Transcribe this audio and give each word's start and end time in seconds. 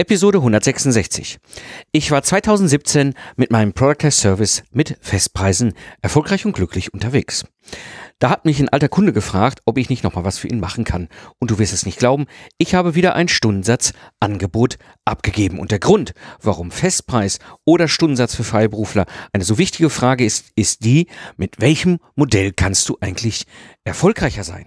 Episode 0.00 0.38
166. 0.38 1.40
Ich 1.92 2.10
war 2.10 2.22
2017 2.22 3.12
mit 3.36 3.50
meinem 3.50 3.74
Product 3.74 4.10
Service 4.10 4.62
mit 4.70 4.96
Festpreisen 5.02 5.74
erfolgreich 6.00 6.46
und 6.46 6.54
glücklich 6.54 6.94
unterwegs. 6.94 7.44
Da 8.18 8.30
hat 8.30 8.46
mich 8.46 8.60
ein 8.60 8.70
alter 8.70 8.88
Kunde 8.88 9.12
gefragt, 9.12 9.60
ob 9.66 9.76
ich 9.76 9.90
nicht 9.90 10.02
nochmal 10.02 10.24
was 10.24 10.38
für 10.38 10.48
ihn 10.48 10.58
machen 10.58 10.84
kann. 10.84 11.10
Und 11.38 11.50
du 11.50 11.58
wirst 11.58 11.74
es 11.74 11.84
nicht 11.84 11.98
glauben, 11.98 12.28
ich 12.56 12.74
habe 12.74 12.94
wieder 12.94 13.14
ein 13.14 13.28
Stundensatzangebot 13.28 14.78
abgegeben. 15.04 15.58
Und 15.58 15.70
der 15.70 15.80
Grund, 15.80 16.14
warum 16.40 16.70
Festpreis 16.70 17.38
oder 17.66 17.86
Stundensatz 17.86 18.34
für 18.34 18.44
Freiberufler 18.44 19.04
eine 19.34 19.44
so 19.44 19.58
wichtige 19.58 19.90
Frage 19.90 20.24
ist, 20.24 20.46
ist 20.56 20.82
die, 20.82 21.08
mit 21.36 21.60
welchem 21.60 21.98
Modell 22.14 22.52
kannst 22.52 22.88
du 22.88 22.96
eigentlich 23.02 23.44
erfolgreicher 23.84 24.44
sein? 24.44 24.66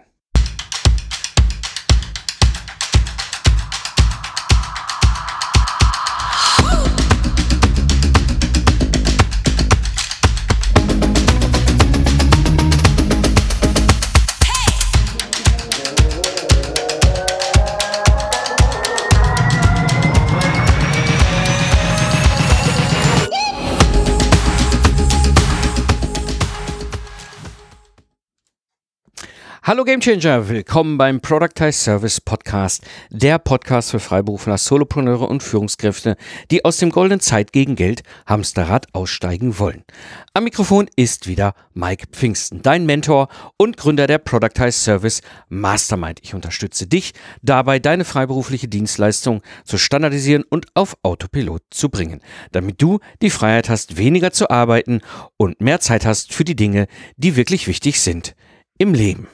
Hallo 29.66 29.86
Gamechanger, 29.86 30.50
willkommen 30.50 30.98
beim 30.98 31.22
Productize 31.22 31.72
Service 31.72 32.20
Podcast, 32.20 32.86
der 33.10 33.40
Podcast 33.40 33.92
für 33.92 34.02
Freiberufler, 34.02 34.58
Solopreneure 34.58 35.30
und 35.30 35.42
Führungskräfte, 35.42 36.18
die 36.52 36.66
aus 36.66 36.80
dem 36.80 36.90
goldenen 36.90 37.22
Zeit 37.22 37.54
gegen 37.54 37.78
Geld 37.78 38.04
Hamsterrad 38.26 38.94
aussteigen 38.94 39.58
wollen. 39.60 39.86
Am 40.34 40.44
Mikrofon 40.44 40.90
ist 40.98 41.28
wieder 41.30 41.54
Mike 41.74 42.08
Pfingsten, 42.12 42.62
dein 42.62 42.86
Mentor 42.86 43.30
und 43.56 43.78
Gründer 43.78 44.06
der 44.06 44.18
Productize 44.18 44.78
Service 44.78 45.22
Mastermind. 45.48 46.20
Ich 46.24 46.34
unterstütze 46.34 46.86
dich 46.86 47.14
dabei, 47.42 47.80
deine 47.80 48.04
freiberufliche 48.04 48.68
Dienstleistung 48.68 49.42
zu 49.64 49.78
standardisieren 49.78 50.44
und 50.44 50.66
auf 50.74 50.98
Autopilot 51.04 51.62
zu 51.70 51.88
bringen, 51.88 52.20
damit 52.52 52.82
du 52.82 53.00
die 53.22 53.30
Freiheit 53.30 53.70
hast, 53.70 53.96
weniger 53.96 54.34
zu 54.34 54.50
arbeiten 54.50 55.00
und 55.38 55.62
mehr 55.62 55.80
Zeit 55.80 56.06
hast 56.06 56.34
für 56.34 56.44
die 56.44 56.58
Dinge, 56.58 56.88
die 57.16 57.38
wirklich 57.38 57.68
wichtig 57.70 58.02
sind 58.02 58.36
im 58.78 58.94
Leben. 58.94 59.30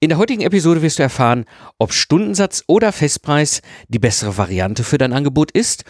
In 0.00 0.10
der 0.10 0.18
heutigen 0.18 0.42
Episode 0.42 0.80
wirst 0.80 1.00
du 1.00 1.02
erfahren, 1.02 1.44
ob 1.76 1.92
Stundensatz 1.92 2.62
oder 2.68 2.92
Festpreis 2.92 3.62
die 3.88 3.98
bessere 3.98 4.36
Variante 4.36 4.84
für 4.84 4.96
dein 4.96 5.12
Angebot 5.12 5.50
ist 5.50 5.82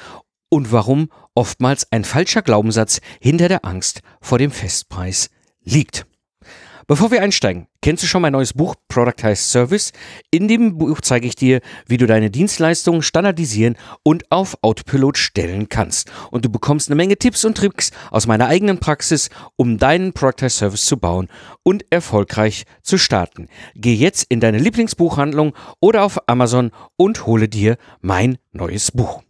und 0.48 0.72
warum 0.72 1.10
oftmals 1.34 1.92
ein 1.92 2.04
falscher 2.04 2.40
Glaubenssatz 2.40 3.02
hinter 3.20 3.48
der 3.48 3.66
Angst 3.66 4.00
vor 4.22 4.38
dem 4.38 4.50
Festpreis 4.50 5.28
liegt. 5.62 6.06
Bevor 6.90 7.10
wir 7.10 7.20
einsteigen, 7.20 7.66
kennst 7.82 8.02
du 8.02 8.06
schon 8.06 8.22
mein 8.22 8.32
neues 8.32 8.54
Buch 8.54 8.74
Productized 8.88 9.50
Service? 9.50 9.92
In 10.30 10.48
dem 10.48 10.78
Buch 10.78 11.02
zeige 11.02 11.26
ich 11.26 11.36
dir, 11.36 11.60
wie 11.86 11.98
du 11.98 12.06
deine 12.06 12.30
Dienstleistungen 12.30 13.02
standardisieren 13.02 13.76
und 14.02 14.32
auf 14.32 14.56
Autopilot 14.62 15.18
stellen 15.18 15.68
kannst. 15.68 16.10
Und 16.30 16.46
du 16.46 16.48
bekommst 16.48 16.88
eine 16.88 16.96
Menge 16.96 17.18
Tipps 17.18 17.44
und 17.44 17.58
Tricks 17.58 17.90
aus 18.10 18.26
meiner 18.26 18.46
eigenen 18.46 18.78
Praxis, 18.78 19.28
um 19.56 19.76
deinen 19.76 20.14
Productized 20.14 20.56
Service 20.56 20.86
zu 20.86 20.96
bauen 20.96 21.28
und 21.62 21.84
erfolgreich 21.90 22.64
zu 22.80 22.96
starten. 22.96 23.48
Geh 23.74 23.92
jetzt 23.92 24.24
in 24.30 24.40
deine 24.40 24.56
Lieblingsbuchhandlung 24.56 25.54
oder 25.80 26.04
auf 26.04 26.26
Amazon 26.26 26.70
und 26.96 27.26
hole 27.26 27.50
dir 27.50 27.76
mein 28.00 28.38
neues 28.52 28.92
Buch. 28.92 29.22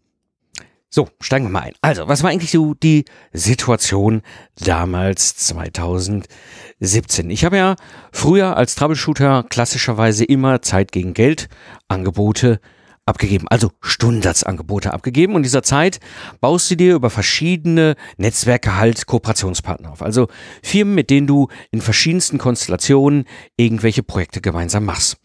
So, 0.90 1.08
steigen 1.20 1.46
wir 1.46 1.50
mal 1.50 1.64
ein. 1.64 1.74
Also, 1.82 2.08
was 2.08 2.22
war 2.22 2.30
eigentlich 2.30 2.50
so 2.50 2.72
die 2.72 3.04
Situation 3.32 4.22
damals 4.56 5.36
2017? 5.36 7.28
Ich 7.28 7.44
habe 7.44 7.58
ja 7.58 7.76
früher 8.10 8.56
als 8.56 8.74
Troubleshooter 8.74 9.44
klassischerweise 9.50 10.24
immer 10.24 10.62
Zeit 10.62 10.90
gegen 10.90 11.12
Geld 11.12 11.48
Angebote 11.88 12.60
abgegeben, 13.08 13.48
also 13.48 13.70
Stundensatzangebote 13.80 14.92
abgegeben. 14.92 15.34
Und 15.34 15.42
dieser 15.42 15.62
Zeit 15.62 15.98
baust 16.40 16.70
du 16.70 16.76
dir 16.76 16.94
über 16.94 17.10
verschiedene 17.10 17.96
Netzwerke 18.18 18.76
halt 18.76 19.06
Kooperationspartner 19.06 19.90
auf. 19.90 20.02
Also 20.02 20.28
Firmen, 20.62 20.94
mit 20.94 21.10
denen 21.10 21.26
du 21.26 21.48
in 21.70 21.80
verschiedensten 21.80 22.38
Konstellationen 22.38 23.24
irgendwelche 23.56 24.02
Projekte 24.02 24.40
gemeinsam 24.40 24.84
machst. 24.84 25.16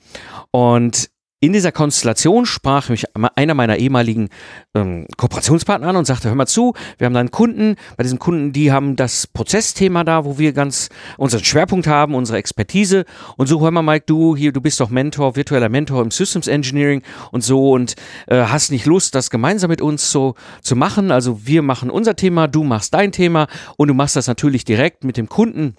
Und 0.51 1.09
in 1.43 1.51
dieser 1.51 1.73
Konstellation 1.73 2.45
sprach 2.45 2.87
mich 2.87 3.03
einer 3.35 3.53
meiner 3.53 3.75
ehemaligen 3.75 4.29
ähm, 4.73 5.07
Kooperationspartner 5.17 5.89
an 5.89 5.97
und 5.97 6.05
sagte, 6.05 6.29
hör 6.29 6.35
mal 6.35 6.45
zu, 6.45 6.73
wir 6.97 7.03
haben 7.03 7.13
da 7.13 7.19
einen 7.19 7.31
Kunden, 7.31 7.75
bei 7.97 8.03
diesem 8.03 8.17
Kunden, 8.17 8.53
die 8.53 8.71
haben 8.71 8.95
das 8.95 9.27
Prozessthema 9.27 10.05
da, 10.05 10.23
wo 10.23 10.39
wir 10.39 10.53
ganz 10.53 10.87
unseren 11.17 11.43
Schwerpunkt 11.43 11.85
haben, 11.85 12.15
unsere 12.15 12.37
Expertise. 12.37 13.03
Und 13.35 13.47
so, 13.47 13.59
hör 13.59 13.71
mal 13.71 13.81
Mike, 13.81 14.05
du 14.05 14.37
hier, 14.37 14.53
du 14.53 14.61
bist 14.61 14.79
doch 14.79 14.89
Mentor, 14.89 15.35
virtueller 15.35 15.67
Mentor 15.67 16.01
im 16.01 16.11
Systems 16.11 16.47
Engineering 16.47 17.01
und 17.33 17.43
so 17.43 17.73
und 17.73 17.95
äh, 18.27 18.45
hast 18.45 18.71
nicht 18.71 18.85
Lust, 18.85 19.13
das 19.13 19.29
gemeinsam 19.29 19.69
mit 19.69 19.81
uns 19.81 20.13
so 20.13 20.35
zu 20.61 20.77
machen, 20.77 21.11
also 21.11 21.45
wir 21.45 21.61
machen 21.61 21.89
unser 21.89 22.15
Thema, 22.15 22.47
du 22.47 22.63
machst 22.63 22.93
dein 22.93 23.11
Thema 23.11 23.47
und 23.75 23.89
du 23.89 23.93
machst 23.93 24.15
das 24.15 24.27
natürlich 24.27 24.63
direkt 24.63 25.03
mit 25.03 25.17
dem 25.17 25.27
Kunden 25.27 25.75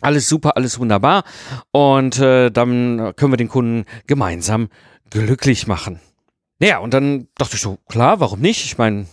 alles 0.00 0.28
super, 0.28 0.56
alles 0.56 0.78
wunderbar. 0.78 1.24
Und 1.72 2.18
äh, 2.18 2.50
dann 2.50 3.12
können 3.16 3.32
wir 3.32 3.36
den 3.36 3.48
Kunden 3.48 3.84
gemeinsam 4.06 4.68
glücklich 5.10 5.66
machen. 5.66 6.00
Naja, 6.60 6.78
und 6.78 6.92
dann 6.92 7.28
dachte 7.36 7.54
ich 7.54 7.62
so, 7.62 7.78
klar, 7.88 8.20
warum 8.20 8.40
nicht? 8.40 8.64
Ich 8.64 8.78
meine, 8.78 9.06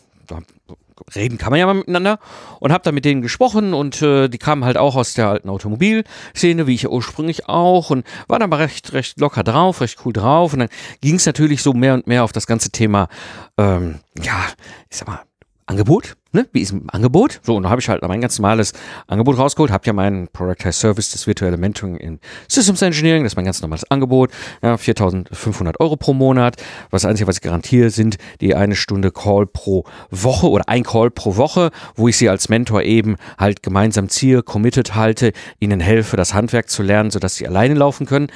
reden 1.16 1.38
kann 1.38 1.52
man 1.52 1.60
ja 1.60 1.66
mal 1.66 1.74
miteinander 1.74 2.20
und 2.60 2.72
habe 2.72 2.84
da 2.84 2.92
mit 2.92 3.06
denen 3.06 3.22
gesprochen 3.22 3.74
und 3.74 4.02
äh, 4.02 4.30
die 4.30 4.38
kamen 4.38 4.64
halt 4.64 4.78
auch 4.78 4.96
aus 4.96 5.14
der 5.14 5.28
alten 5.28 5.50
Automobilszene, 5.50 6.68
wie 6.68 6.76
ich 6.76 6.84
ja 6.84 6.90
ursprünglich 6.90 7.48
auch 7.48 7.90
und 7.90 8.06
waren 8.28 8.42
aber 8.42 8.60
recht 8.60 8.94
recht 8.94 9.20
locker 9.20 9.44
drauf, 9.44 9.82
recht 9.82 10.00
cool 10.06 10.14
drauf 10.14 10.54
und 10.54 10.60
dann 10.60 10.70
ging 11.02 11.16
es 11.16 11.26
natürlich 11.26 11.62
so 11.62 11.74
mehr 11.74 11.94
und 11.94 12.08
mehr 12.08 12.24
auf 12.24 12.32
das 12.32 12.48
ganze 12.48 12.72
Thema, 12.72 13.10
ähm, 13.58 14.00
ja, 14.22 14.46
ich 14.90 14.98
sag 14.98 15.08
mal 15.08 15.22
Angebot, 15.66 16.16
ne? 16.36 16.48
Wie 16.52 16.62
ist 16.62 16.72
ein 16.72 16.90
Angebot? 16.90 17.40
So, 17.44 17.56
und 17.56 17.64
da 17.64 17.70
habe 17.70 17.82
ich 17.82 17.90
halt 17.90 18.02
mein 18.04 18.22
ganz 18.22 18.38
normales 18.38 18.74
Angebot 19.08 19.38
rausgeholt, 19.38 19.72
habe 19.72 19.86
ja 19.86 19.94
meinen 19.94 20.28
Productized 20.28 20.80
Service, 20.80 21.12
das 21.12 21.26
virtuelle 21.26 21.58
Mentoring 21.58 21.98
in 21.98 22.20
Systems 22.48 22.82
Engineering, 22.82 23.24
das 23.24 23.34
ist 23.34 23.36
mein 23.36 23.46
ganz 23.46 23.62
normales 23.62 23.90
Angebot, 23.90 24.32
ja, 24.62 24.76
4.500 24.76 25.80
Euro 25.80 25.96
pro 25.96 26.14
Monat. 26.14 26.58
Was 26.92 27.06
Einzige, 27.06 27.28
was 27.28 27.38
ich 27.38 27.42
garantiere, 27.42 27.90
sind 27.90 28.18
die 28.42 28.54
eine 28.54 28.76
Stunde 28.76 29.12
Call 29.12 29.48
pro 29.48 29.86
Woche 30.12 30.50
oder 30.50 30.70
ein 30.70 30.84
Call 30.84 31.10
pro 31.10 31.38
Woche, 31.38 31.72
wo 31.96 32.08
ich 32.08 32.18
sie 32.18 32.30
als 32.30 32.50
Mentor 32.50 32.84
eben 32.84 33.16
halt 33.40 33.64
gemeinsam 33.64 34.10
ziehe, 34.10 34.44
committed 34.44 34.96
halte, 34.96 35.32
ihnen 35.60 35.80
helfe, 35.80 36.18
das 36.18 36.34
Handwerk 36.34 36.70
zu 36.70 36.84
lernen, 36.84 37.12
sodass 37.12 37.36
sie 37.36 37.48
alleine 37.48 37.74
laufen 37.74 38.06
können. 38.06 38.28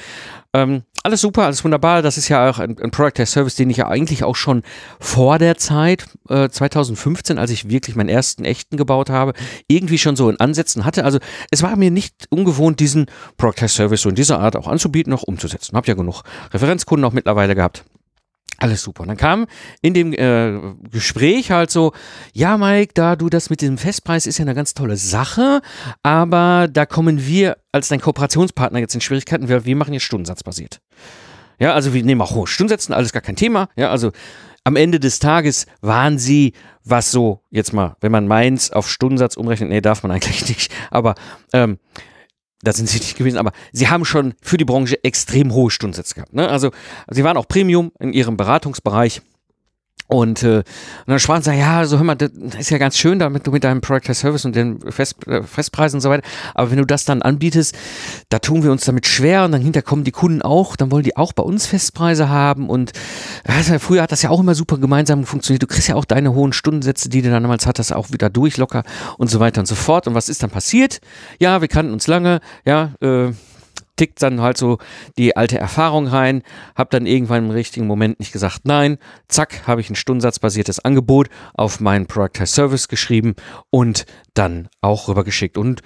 Ähm, 0.53 0.83
alles 1.03 1.21
super, 1.21 1.45
alles 1.45 1.63
wunderbar. 1.63 2.01
Das 2.01 2.17
ist 2.17 2.27
ja 2.27 2.49
auch 2.49 2.59
ein, 2.59 2.77
ein 2.79 2.91
Product 2.91 3.21
as 3.21 3.31
Service, 3.31 3.55
den 3.55 3.69
ich 3.69 3.77
ja 3.77 3.87
eigentlich 3.87 4.23
auch 4.23 4.35
schon 4.35 4.63
vor 4.99 5.37
der 5.39 5.57
Zeit, 5.57 6.05
äh, 6.27 6.49
2015, 6.49 7.37
als 7.37 7.51
ich 7.51 7.69
wirklich 7.69 7.95
meinen 7.95 8.09
ersten 8.09 8.43
echten 8.45 8.75
gebaut 8.75 9.09
habe, 9.09 9.33
irgendwie 9.67 9.97
schon 9.97 10.15
so 10.15 10.29
in 10.29 10.39
Ansätzen 10.39 10.85
hatte. 10.85 11.05
Also 11.05 11.19
es 11.51 11.63
war 11.63 11.75
mir 11.75 11.91
nicht 11.91 12.25
ungewohnt, 12.29 12.79
diesen 12.79 13.05
Product 13.37 13.63
as 13.63 13.75
Service 13.75 14.01
so 14.01 14.09
in 14.09 14.15
dieser 14.15 14.39
Art 14.39 14.55
auch 14.55 14.67
anzubieten, 14.67 15.11
noch 15.11 15.23
umzusetzen. 15.23 15.75
Hab 15.75 15.87
ja 15.87 15.93
genug 15.93 16.23
Referenzkunden 16.51 17.05
auch 17.05 17.13
mittlerweile 17.13 17.55
gehabt. 17.55 17.85
Alles 18.59 18.83
super. 18.83 19.03
Und 19.03 19.07
dann 19.07 19.17
kam 19.17 19.47
in 19.81 19.93
dem 19.93 20.13
äh, 20.13 20.59
Gespräch 20.91 21.51
halt 21.51 21.71
so, 21.71 21.93
ja, 22.33 22.57
Mike, 22.57 22.93
da 22.93 23.15
du 23.15 23.29
das 23.29 23.49
mit 23.49 23.61
dem 23.61 23.77
Festpreis 23.77 24.27
ist 24.27 24.37
ja 24.37 24.43
eine 24.43 24.53
ganz 24.53 24.73
tolle 24.73 24.97
Sache, 24.97 25.61
aber 26.03 26.67
da 26.71 26.85
kommen 26.85 27.25
wir 27.25 27.57
als 27.71 27.87
dein 27.87 28.01
Kooperationspartner 28.01 28.79
jetzt 28.79 28.95
in 28.95 29.01
Schwierigkeiten, 29.01 29.47
wir, 29.47 29.65
wir 29.65 29.75
machen 29.75 29.93
jetzt 29.93 30.03
stundensatzbasiert. 30.03 30.81
Ja, 31.59 31.73
also 31.73 31.93
wir 31.93 32.03
nehmen 32.03 32.21
auch 32.21 32.35
hohe 32.35 32.47
Stundensätze, 32.47 32.95
alles 32.95 33.13
gar 33.13 33.21
kein 33.21 33.35
Thema. 33.35 33.69
Ja, 33.75 33.91
also 33.91 34.11
am 34.63 34.75
Ende 34.75 34.99
des 34.99 35.19
Tages 35.19 35.65
waren 35.81 36.17
sie, 36.17 36.53
was 36.83 37.11
so, 37.11 37.43
jetzt 37.51 37.73
mal, 37.73 37.95
wenn 38.01 38.11
man 38.11 38.27
meins 38.27 38.71
auf 38.71 38.89
Stundensatz 38.89 39.37
umrechnet, 39.37 39.69
nee, 39.69 39.81
darf 39.81 40.03
man 40.03 40.11
eigentlich 40.11 40.47
nicht, 40.49 40.71
aber 40.91 41.15
ähm, 41.53 41.79
da 42.61 42.73
sind 42.73 42.89
sie 42.89 42.99
nicht 42.99 43.17
gewesen, 43.17 43.37
aber 43.37 43.51
sie 43.71 43.87
haben 43.87 44.05
schon 44.05 44.33
für 44.41 44.57
die 44.57 44.65
Branche 44.65 45.01
extrem 45.03 45.53
hohe 45.53 45.71
Stundensätze 45.71 46.15
gehabt. 46.15 46.33
Ne? 46.33 46.47
Also 46.47 46.71
sie 47.09 47.23
waren 47.23 47.37
auch 47.37 47.47
Premium 47.47 47.91
in 47.99 48.13
ihrem 48.13 48.37
Beratungsbereich. 48.37 49.21
Und, 50.09 50.41
äh, 50.41 50.57
und 50.57 50.65
dann 51.05 51.19
sprachen 51.19 51.43
sie, 51.43 51.53
ja, 51.53 51.85
so 51.85 51.97
hör 51.97 52.03
mal, 52.03 52.15
das 52.15 52.31
ist 52.57 52.71
ja 52.71 52.79
ganz 52.79 52.97
schön, 52.97 53.19
damit 53.19 53.45
du 53.45 53.51
mit 53.51 53.63
deinem 53.63 53.79
Product 53.79 54.11
Service 54.15 54.43
und 54.43 54.55
den 54.55 54.79
Fest, 54.91 55.15
äh, 55.27 55.43
Festpreisen 55.43 55.97
und 55.97 56.01
so 56.01 56.09
weiter. 56.09 56.27
Aber 56.55 56.71
wenn 56.71 56.79
du 56.79 56.85
das 56.85 57.05
dann 57.05 57.21
anbietest, 57.21 57.77
da 58.29 58.39
tun 58.39 58.63
wir 58.63 58.71
uns 58.71 58.85
damit 58.85 59.05
schwer 59.05 59.45
und 59.45 59.51
dann 59.51 59.61
hinter 59.61 59.83
kommen 59.83 60.03
die 60.03 60.11
Kunden 60.11 60.41
auch, 60.41 60.75
dann 60.75 60.89
wollen 60.89 61.03
die 61.03 61.15
auch 61.15 61.31
bei 61.31 61.43
uns 61.43 61.67
Festpreise 61.67 62.27
haben. 62.27 62.71
Und 62.71 62.91
also, 63.43 63.77
früher 63.77 64.01
hat 64.01 64.11
das 64.11 64.23
ja 64.23 64.31
auch 64.31 64.39
immer 64.39 64.55
super 64.55 64.79
gemeinsam 64.79 65.25
funktioniert. 65.25 65.61
Du 65.61 65.67
kriegst 65.67 65.87
ja 65.87 65.93
auch 65.93 66.05
deine 66.05 66.33
hohen 66.33 66.53
Stundensätze, 66.53 67.07
die 67.09 67.21
du 67.21 67.29
dann 67.29 67.43
damals 67.43 67.67
hattest, 67.67 67.93
auch 67.93 68.11
wieder 68.11 68.31
durch 68.31 68.57
locker 68.57 68.83
und 69.19 69.29
so 69.29 69.39
weiter 69.39 69.61
und 69.61 69.67
so 69.67 69.75
fort. 69.75 70.07
Und 70.07 70.15
was 70.15 70.27
ist 70.27 70.41
dann 70.41 70.49
passiert? 70.49 71.01
Ja, 71.37 71.61
wir 71.61 71.67
kannten 71.67 71.93
uns 71.93 72.07
lange, 72.07 72.39
ja, 72.65 72.93
äh, 73.01 73.31
tickt 73.99 74.23
dann 74.23 74.39
halt 74.39 74.57
so 74.57 74.77
die 75.17 75.35
alte 75.35 75.57
Erfahrung 75.57 76.07
rein, 76.07 76.41
habe 76.73 76.89
dann 76.89 77.05
irgendwann 77.05 77.45
im 77.45 77.51
richtigen 77.51 77.85
Moment 77.85 78.17
nicht 78.19 78.31
gesagt 78.31 78.61
nein, 78.63 78.97
zack, 79.27 79.67
habe 79.67 79.81
ich 79.81 79.89
ein 79.89 79.95
stundensatzbasiertes 79.95 80.79
Angebot 80.79 81.27
auf 81.53 81.81
meinen 81.81 82.05
Productize 82.05 82.53
Service 82.53 82.87
geschrieben 82.87 83.35
und 83.69 84.05
dann 84.33 84.69
auch 84.79 85.09
rübergeschickt. 85.09 85.57
Und 85.57 85.81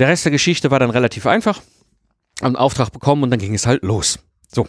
der 0.00 0.08
Rest 0.08 0.24
der 0.24 0.32
Geschichte 0.32 0.72
war 0.72 0.80
dann 0.80 0.90
relativ 0.90 1.24
einfach. 1.26 1.62
Einen 2.40 2.56
Auftrag 2.56 2.90
bekommen 2.90 3.22
und 3.22 3.30
dann 3.30 3.38
ging 3.38 3.54
es 3.54 3.66
halt 3.66 3.84
los. 3.84 4.18
So. 4.48 4.66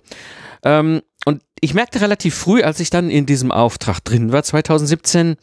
Ähm, 0.63 1.01
und 1.25 1.41
ich 1.61 1.73
merkte 1.73 1.99
relativ 1.99 2.35
früh, 2.35 2.61
als 2.61 2.79
ich 2.79 2.91
dann 2.91 3.09
in 3.09 3.25
diesem 3.25 3.51
Auftrag 3.51 4.01
drin 4.01 4.31
war, 4.31 4.43
2017, 4.43 5.35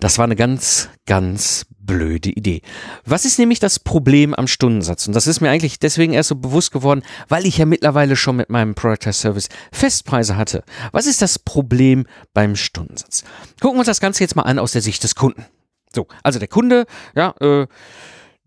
das 0.00 0.18
war 0.18 0.24
eine 0.24 0.34
ganz, 0.34 0.88
ganz 1.06 1.66
blöde 1.84 2.30
Idee. 2.30 2.62
Was 3.04 3.24
ist 3.24 3.38
nämlich 3.38 3.60
das 3.60 3.78
Problem 3.78 4.34
am 4.34 4.46
Stundensatz? 4.46 5.06
Und 5.06 5.14
das 5.14 5.26
ist 5.26 5.40
mir 5.40 5.50
eigentlich 5.50 5.78
deswegen 5.78 6.12
erst 6.12 6.30
so 6.30 6.36
bewusst 6.36 6.72
geworden, 6.72 7.02
weil 7.28 7.46
ich 7.46 7.58
ja 7.58 7.66
mittlerweile 7.66 8.16
schon 8.16 8.36
mit 8.36 8.50
meinem 8.50 8.74
Productize 8.74 9.18
Service 9.18 9.48
Festpreise 9.72 10.36
hatte. 10.36 10.64
Was 10.92 11.06
ist 11.06 11.22
das 11.22 11.38
Problem 11.38 12.06
beim 12.34 12.56
Stundensatz? 12.56 13.24
Gucken 13.60 13.76
wir 13.76 13.80
uns 13.80 13.86
das 13.86 14.00
Ganze 14.00 14.22
jetzt 14.22 14.36
mal 14.36 14.42
an 14.42 14.58
aus 14.58 14.72
der 14.72 14.82
Sicht 14.82 15.02
des 15.04 15.14
Kunden. 15.14 15.44
So, 15.94 16.06
also 16.22 16.38
der 16.38 16.48
Kunde, 16.48 16.86
ja, 17.14 17.34
äh, 17.40 17.66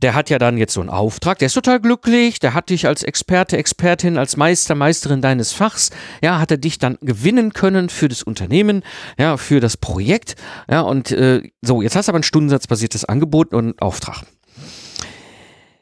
der 0.06 0.14
hat 0.14 0.30
ja 0.30 0.38
dann 0.38 0.56
jetzt 0.58 0.76
so 0.76 0.82
einen 0.82 0.92
Auftrag, 0.92 1.40
der 1.40 1.48
ist 1.48 1.56
total 1.56 1.80
glücklich, 1.80 2.38
der 2.38 2.54
hat 2.54 2.70
dich 2.70 2.86
als 2.86 3.02
Experte, 3.02 3.58
Expertin, 3.58 4.20
als 4.20 4.38
Meister, 4.38 4.76
Meisterin 4.76 5.20
deines 5.20 5.52
Fachs, 5.52 5.90
ja, 6.22 6.38
hat 6.38 6.52
er 6.52 6.58
dich 6.58 6.78
dann 6.78 7.00
gewinnen 7.02 7.54
können 7.54 7.90
für 7.90 8.08
das 8.08 8.22
Unternehmen, 8.22 8.84
ja, 9.18 9.36
für 9.38 9.60
das 9.60 9.78
Projekt, 9.78 10.36
ja, 10.70 10.82
und 10.82 11.10
äh, 11.10 11.42
so, 11.64 11.82
jetzt 11.82 11.96
hast 11.96 12.08
du 12.08 12.12
aber 12.12 12.20
ein 12.20 12.24
stundensatzbasiertes 12.24 13.06
Angebot 13.06 13.52
und 13.52 13.82
Auftrag. 13.82 14.22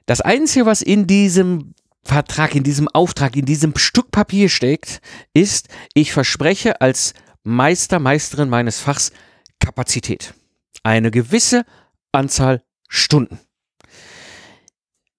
Das 0.05 0.21
Einzige, 0.21 0.65
was 0.65 0.81
in 0.81 1.05
diesem 1.05 1.73
Vertrag, 2.05 2.55
in 2.55 2.63
diesem 2.63 2.87
Auftrag, 2.87 3.35
in 3.35 3.43
diesem 3.43 3.75
Stück 3.75 4.09
Papier 4.09 4.47
steckt, 4.47 5.01
ist, 5.33 5.67
ich 5.95 6.13
verspreche 6.13 6.79
als 6.79 7.13
Meister, 7.43 7.99
Meisterin 7.99 8.47
meines 8.47 8.79
Fachs 8.79 9.11
Kapazität. 9.59 10.33
Eine 10.81 11.11
gewisse 11.11 11.65
Anzahl 12.13 12.63
Stunden. 12.87 13.37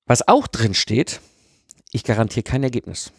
Was 0.06 0.29
auch 0.29 0.47
drin 0.47 0.75
steht, 0.75 1.21
ich 1.93 2.05
garantiere 2.05 2.43
kein 2.43 2.62
Ergebnis. 2.62 3.12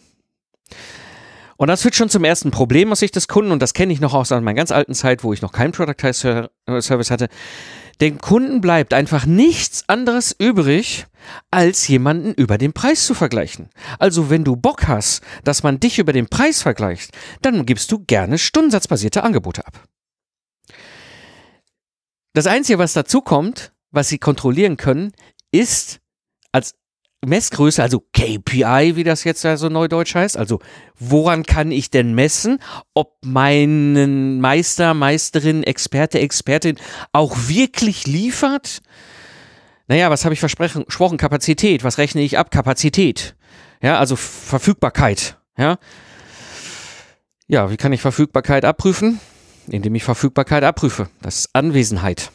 Und 1.56 1.68
das 1.68 1.82
führt 1.82 1.94
schon 1.94 2.10
zum 2.10 2.24
ersten 2.24 2.50
Problem 2.50 2.92
aus 2.92 3.00
Sicht 3.00 3.16
des 3.16 3.28
Kunden, 3.28 3.50
und 3.50 3.62
das 3.62 3.72
kenne 3.72 3.92
ich 3.92 4.00
noch 4.00 4.12
aus 4.12 4.30
meiner 4.30 4.54
ganz 4.54 4.70
alten 4.70 4.94
Zeit, 4.94 5.24
wo 5.24 5.32
ich 5.32 5.40
noch 5.40 5.52
keinen 5.52 5.72
Productize 5.72 6.50
Service 6.80 7.10
hatte. 7.10 7.28
Dem 8.02 8.18
Kunden 8.18 8.60
bleibt 8.60 8.92
einfach 8.92 9.24
nichts 9.24 9.88
anderes 9.88 10.36
übrig, 10.38 11.06
als 11.50 11.88
jemanden 11.88 12.34
über 12.34 12.58
den 12.58 12.74
Preis 12.74 13.06
zu 13.06 13.14
vergleichen. 13.14 13.70
Also 13.98 14.28
wenn 14.28 14.44
du 14.44 14.54
Bock 14.54 14.86
hast, 14.86 15.22
dass 15.44 15.62
man 15.62 15.80
dich 15.80 15.98
über 15.98 16.12
den 16.12 16.28
Preis 16.28 16.60
vergleicht, 16.60 17.16
dann 17.40 17.64
gibst 17.64 17.90
du 17.90 18.00
gerne 18.00 18.36
stundensatzbasierte 18.36 19.22
Angebote 19.22 19.66
ab. 19.66 19.82
Das 22.34 22.46
Einzige, 22.46 22.78
was 22.78 22.92
dazu 22.92 23.22
kommt, 23.22 23.72
was 23.92 24.08
sie 24.08 24.18
kontrollieren 24.18 24.76
können, 24.76 25.12
ist, 25.52 26.00
als 26.56 26.74
Messgröße, 27.24 27.82
also 27.82 28.00
KPI, 28.12 28.96
wie 28.96 29.04
das 29.04 29.24
jetzt 29.24 29.42
ja 29.42 29.56
so 29.56 29.68
neudeutsch 29.68 30.14
heißt, 30.14 30.36
also 30.36 30.60
woran 30.98 31.42
kann 31.44 31.70
ich 31.70 31.90
denn 31.90 32.14
messen, 32.14 32.60
ob 32.94 33.18
mein 33.24 34.40
Meister, 34.40 34.94
Meisterin, 34.94 35.62
Experte, 35.62 36.18
Expertin 36.18 36.76
auch 37.12 37.36
wirklich 37.48 38.06
liefert? 38.06 38.80
Naja, 39.88 40.10
was 40.10 40.24
habe 40.24 40.34
ich 40.34 40.40
versprochen? 40.40 41.16
Kapazität. 41.16 41.84
Was 41.84 41.98
rechne 41.98 42.22
ich 42.22 42.38
ab? 42.38 42.50
Kapazität. 42.50 43.36
Ja, 43.82 43.98
also 43.98 44.16
Verfügbarkeit. 44.16 45.38
Ja. 45.56 45.78
Ja, 47.48 47.70
wie 47.70 47.76
kann 47.76 47.92
ich 47.92 48.00
Verfügbarkeit 48.00 48.64
abprüfen? 48.64 49.20
Indem 49.68 49.94
ich 49.94 50.04
Verfügbarkeit 50.04 50.64
abprüfe. 50.64 51.08
Das 51.22 51.40
ist 51.40 51.50
Anwesenheit. 51.54 52.32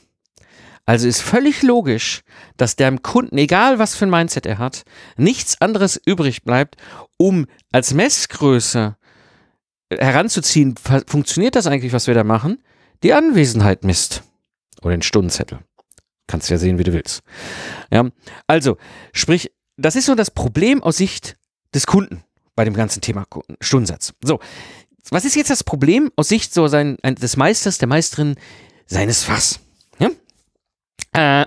Also 0.85 1.07
ist 1.07 1.21
völlig 1.21 1.61
logisch, 1.61 2.21
dass 2.57 2.75
dem 2.75 3.01
Kunden, 3.01 3.37
egal 3.37 3.79
was 3.79 3.95
für 3.95 4.05
ein 4.05 4.09
Mindset 4.09 4.45
er 4.45 4.57
hat, 4.57 4.83
nichts 5.15 5.61
anderes 5.61 6.01
übrig 6.05 6.43
bleibt, 6.43 6.75
um 7.17 7.45
als 7.71 7.93
Messgröße 7.93 8.97
heranzuziehen, 9.89 10.75
funktioniert 11.07 11.55
das 11.55 11.67
eigentlich, 11.67 11.93
was 11.93 12.07
wir 12.07 12.13
da 12.13 12.23
machen? 12.23 12.63
Die 13.03 13.13
Anwesenheit 13.13 13.83
misst. 13.83 14.23
Oder 14.81 14.91
den 14.91 15.01
Stundenzettel. 15.01 15.59
Kannst 16.27 16.49
ja 16.49 16.57
sehen, 16.57 16.77
wie 16.77 16.83
du 16.83 16.93
willst. 16.93 17.21
Ja, 17.91 18.09
also, 18.47 18.77
sprich, 19.13 19.51
das 19.77 19.95
ist 19.95 20.05
so 20.05 20.15
das 20.15 20.31
Problem 20.31 20.81
aus 20.81 20.97
Sicht 20.97 21.37
des 21.73 21.87
Kunden 21.87 22.23
bei 22.55 22.63
dem 22.63 22.73
ganzen 22.73 23.01
Thema 23.01 23.25
Stundensatz. 23.59 24.13
So, 24.23 24.39
was 25.09 25.25
ist 25.25 25.35
jetzt 25.35 25.49
das 25.49 25.63
Problem 25.63 26.11
aus 26.15 26.29
Sicht 26.29 26.53
so 26.53 26.67
sein, 26.67 26.97
des 27.03 27.37
Meisters, 27.37 27.77
der 27.77 27.87
Meisterin 27.87 28.35
seines 28.85 29.23
Fachs? 29.23 29.59
Äh, 31.13 31.45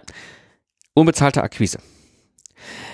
unbezahlte 0.95 1.43
Akquise. 1.43 1.79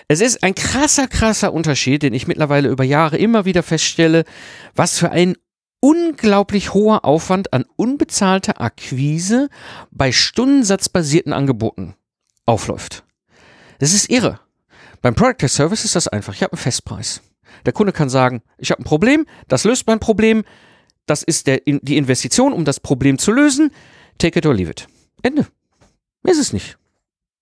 Es 0.08 0.20
ist 0.20 0.42
ein 0.42 0.54
krasser, 0.54 1.06
krasser 1.06 1.52
Unterschied, 1.52 2.02
den 2.02 2.14
ich 2.14 2.26
mittlerweile 2.26 2.68
über 2.68 2.84
Jahre 2.84 3.16
immer 3.16 3.44
wieder 3.44 3.62
feststelle, 3.62 4.24
was 4.74 4.98
für 4.98 5.10
ein 5.10 5.36
unglaublich 5.80 6.74
hoher 6.74 7.04
Aufwand 7.04 7.52
an 7.52 7.64
unbezahlter 7.76 8.60
Akquise 8.60 9.48
bei 9.90 10.12
stundensatzbasierten 10.12 11.32
Angeboten 11.32 11.94
aufläuft. 12.44 13.04
Das 13.78 13.94
ist 13.94 14.10
irre. 14.10 14.40
Beim 15.00 15.14
Product 15.14 15.48
Service 15.48 15.84
ist 15.84 15.96
das 15.96 16.08
einfach. 16.08 16.34
Ich 16.34 16.42
habe 16.42 16.52
einen 16.52 16.60
Festpreis. 16.60 17.22
Der 17.64 17.72
Kunde 17.72 17.92
kann 17.92 18.10
sagen, 18.10 18.42
ich 18.58 18.70
habe 18.70 18.82
ein 18.82 18.84
Problem, 18.84 19.26
das 19.48 19.64
löst 19.64 19.86
mein 19.86 20.00
Problem, 20.00 20.44
das 21.06 21.22
ist 21.22 21.46
der, 21.46 21.60
die 21.64 21.96
Investition, 21.96 22.52
um 22.52 22.64
das 22.64 22.80
Problem 22.80 23.18
zu 23.18 23.32
lösen. 23.32 23.72
Take 24.18 24.38
it 24.38 24.46
or 24.46 24.54
leave 24.54 24.70
it. 24.70 24.86
Ende. 25.22 25.46
Ist 26.22 26.38
es 26.38 26.52
nicht. 26.52 26.78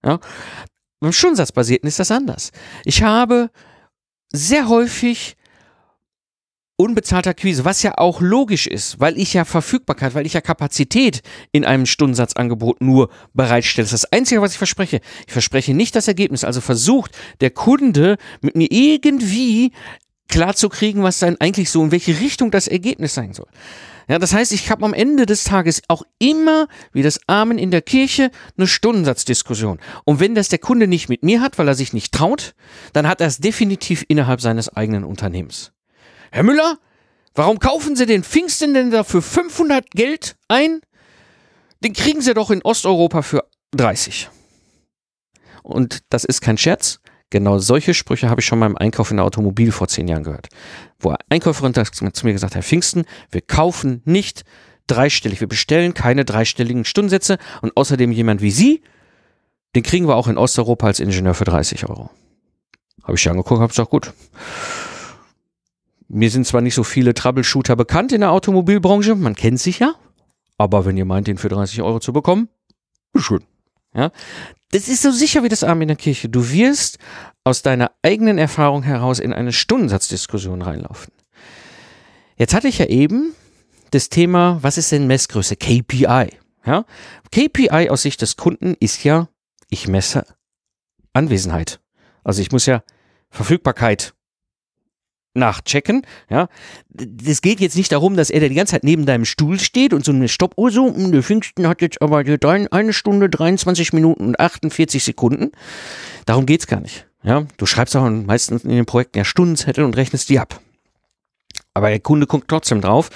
Ja? 0.04 0.20
Beim 1.00 1.12
Stundensatzbasierten 1.12 1.88
ist 1.88 1.98
das 1.98 2.10
anders. 2.10 2.50
Ich 2.84 3.02
habe 3.02 3.50
sehr 4.32 4.68
häufig 4.68 5.36
unbezahlter 6.76 7.30
Akquise, 7.30 7.64
was 7.64 7.82
ja 7.82 7.98
auch 7.98 8.20
logisch 8.20 8.68
ist, 8.68 9.00
weil 9.00 9.18
ich 9.18 9.34
ja 9.34 9.44
Verfügbarkeit, 9.44 10.14
weil 10.14 10.26
ich 10.26 10.34
ja 10.34 10.40
Kapazität 10.40 11.22
in 11.50 11.64
einem 11.64 11.86
Stundensatzangebot 11.86 12.80
nur 12.80 13.10
bereitstelle. 13.34 13.84
Das 13.84 13.92
ist 13.92 14.04
das 14.04 14.12
Einzige, 14.12 14.40
was 14.40 14.52
ich 14.52 14.58
verspreche. 14.58 15.00
Ich 15.26 15.32
verspreche 15.32 15.74
nicht 15.74 15.96
das 15.96 16.06
Ergebnis. 16.06 16.44
Also 16.44 16.60
versucht 16.60 17.16
der 17.40 17.50
Kunde 17.50 18.16
mit 18.42 18.54
mir 18.54 18.68
irgendwie 18.70 19.72
klar 20.28 20.54
zu 20.54 20.68
kriegen, 20.68 21.02
was 21.02 21.18
dann 21.18 21.36
eigentlich 21.40 21.70
so, 21.70 21.82
in 21.82 21.90
welche 21.90 22.20
Richtung 22.20 22.52
das 22.52 22.68
Ergebnis 22.68 23.14
sein 23.14 23.32
soll. 23.32 23.48
Ja, 24.08 24.18
das 24.18 24.32
heißt, 24.32 24.52
ich 24.52 24.70
habe 24.70 24.86
am 24.86 24.94
Ende 24.94 25.26
des 25.26 25.44
Tages 25.44 25.82
auch 25.88 26.02
immer, 26.18 26.66
wie 26.92 27.02
das 27.02 27.20
Amen 27.26 27.58
in 27.58 27.70
der 27.70 27.82
Kirche, 27.82 28.30
eine 28.56 28.66
Stundensatzdiskussion. 28.66 29.78
Und 30.04 30.18
wenn 30.18 30.34
das 30.34 30.48
der 30.48 30.58
Kunde 30.58 30.86
nicht 30.86 31.10
mit 31.10 31.22
mir 31.22 31.42
hat, 31.42 31.58
weil 31.58 31.68
er 31.68 31.74
sich 31.74 31.92
nicht 31.92 32.12
traut, 32.14 32.54
dann 32.94 33.06
hat 33.06 33.20
er 33.20 33.26
es 33.26 33.38
definitiv 33.38 34.04
innerhalb 34.08 34.40
seines 34.40 34.74
eigenen 34.74 35.04
Unternehmens. 35.04 35.72
Herr 36.32 36.42
Müller, 36.42 36.78
warum 37.34 37.58
kaufen 37.58 37.96
Sie 37.96 38.06
den 38.06 38.24
Pfingsten 38.24 38.72
denn 38.72 38.90
da 38.90 39.04
für 39.04 39.20
500 39.20 39.90
Geld 39.90 40.36
ein? 40.48 40.80
Den 41.84 41.92
kriegen 41.92 42.22
Sie 42.22 42.32
doch 42.32 42.50
in 42.50 42.62
Osteuropa 42.62 43.20
für 43.20 43.44
30. 43.72 44.30
Und 45.62 46.00
das 46.08 46.24
ist 46.24 46.40
kein 46.40 46.56
Scherz. 46.56 47.00
Genau 47.30 47.58
solche 47.58 47.92
Sprüche 47.92 48.30
habe 48.30 48.40
ich 48.40 48.46
schon 48.46 48.60
beim 48.60 48.76
Einkauf 48.76 49.10
in 49.10 49.18
der 49.18 49.26
Automobil 49.26 49.70
vor 49.70 49.88
zehn 49.88 50.08
Jahren 50.08 50.24
gehört. 50.24 50.48
Wo 50.98 51.10
eine 51.10 51.18
Einkäuferin 51.28 51.74
zu 51.74 52.26
mir 52.26 52.32
gesagt 52.32 52.52
hat, 52.52 52.56
Herr 52.56 52.62
Pfingsten, 52.62 53.04
wir 53.30 53.42
kaufen 53.42 54.00
nicht 54.04 54.44
dreistellig, 54.86 55.40
wir 55.40 55.48
bestellen 55.48 55.92
keine 55.92 56.24
dreistelligen 56.24 56.84
Stundensätze 56.84 57.38
und 57.60 57.76
außerdem 57.76 58.12
jemand 58.12 58.40
wie 58.40 58.50
Sie, 58.50 58.82
den 59.74 59.82
kriegen 59.82 60.08
wir 60.08 60.16
auch 60.16 60.28
in 60.28 60.38
Osteuropa 60.38 60.86
als 60.86 61.00
Ingenieur 61.00 61.34
für 61.34 61.44
30 61.44 61.88
Euro. 61.88 62.10
Habe 63.04 63.16
ich 63.16 63.28
angeguckt, 63.28 63.60
habe 63.60 63.68
gesagt, 63.68 63.90
gut. 63.90 64.12
Mir 66.08 66.30
sind 66.30 66.46
zwar 66.46 66.62
nicht 66.62 66.74
so 66.74 66.84
viele 66.84 67.12
Troubleshooter 67.12 67.76
bekannt 67.76 68.12
in 68.12 68.22
der 68.22 68.32
Automobilbranche, 68.32 69.14
man 69.14 69.34
kennt 69.34 69.60
sich 69.60 69.78
ja, 69.78 69.94
aber 70.56 70.86
wenn 70.86 70.96
ihr 70.96 71.04
meint, 71.04 71.26
den 71.26 71.36
für 71.36 71.50
30 71.50 71.82
Euro 71.82 72.00
zu 72.00 72.14
bekommen, 72.14 72.48
schön. 73.14 73.44
Ja, 73.94 74.10
das 74.70 74.88
ist 74.88 75.02
so 75.02 75.10
sicher 75.10 75.42
wie 75.42 75.48
das 75.48 75.64
Arm 75.64 75.80
in 75.82 75.88
der 75.88 75.96
Kirche. 75.96 76.28
Du 76.28 76.50
wirst 76.50 76.98
aus 77.44 77.62
deiner 77.62 77.90
eigenen 78.02 78.38
Erfahrung 78.38 78.82
heraus 78.82 79.18
in 79.18 79.32
eine 79.32 79.52
Stundensatzdiskussion 79.52 80.62
reinlaufen. 80.62 81.12
Jetzt 82.36 82.54
hatte 82.54 82.68
ich 82.68 82.78
ja 82.78 82.86
eben 82.86 83.34
das 83.90 84.10
Thema, 84.10 84.58
was 84.62 84.76
ist 84.78 84.92
denn 84.92 85.06
Messgröße? 85.06 85.56
KPI. 85.56 86.36
Ja? 86.66 86.84
KPI 87.32 87.88
aus 87.88 88.02
Sicht 88.02 88.20
des 88.20 88.36
Kunden 88.36 88.76
ist 88.78 89.02
ja, 89.04 89.28
ich 89.70 89.88
messe 89.88 90.26
Anwesenheit. 91.14 91.80
Also 92.22 92.42
ich 92.42 92.52
muss 92.52 92.66
ja 92.66 92.82
Verfügbarkeit 93.30 94.14
nachchecken. 95.38 96.02
Ja, 96.28 96.48
das 96.90 97.40
geht 97.40 97.60
jetzt 97.60 97.76
nicht 97.76 97.92
darum, 97.92 98.16
dass 98.16 98.30
er 98.30 98.46
die 98.48 98.54
ganze 98.54 98.72
Zeit 98.72 98.84
neben 98.84 99.06
deinem 99.06 99.24
Stuhl 99.24 99.58
steht 99.58 99.92
und 99.92 100.04
so 100.04 100.12
eine 100.12 100.28
Stoppuhr 100.28 100.70
so, 100.70 100.90
der 100.90 101.22
Pfingsten 101.22 101.68
hat 101.68 101.80
jetzt 101.80 102.02
aber 102.02 102.18
eine 102.18 102.92
Stunde, 102.92 103.30
23 103.30 103.92
Minuten 103.92 104.26
und 104.26 104.40
48 104.40 105.02
Sekunden. 105.02 105.52
Darum 106.26 106.46
geht's 106.46 106.66
gar 106.66 106.80
nicht. 106.80 107.06
Ja, 107.22 107.46
du 107.56 107.66
schreibst 107.66 107.96
auch 107.96 108.08
meistens 108.08 108.64
in 108.64 108.70
den 108.70 108.86
Projekten 108.86 109.18
ja 109.18 109.24
Stundenzettel 109.24 109.84
und 109.84 109.96
rechnest 109.96 110.28
die 110.28 110.38
ab. 110.38 110.60
Aber 111.74 111.90
der 111.90 112.00
Kunde 112.00 112.26
guckt 112.26 112.48
trotzdem 112.48 112.80
drauf 112.80 113.10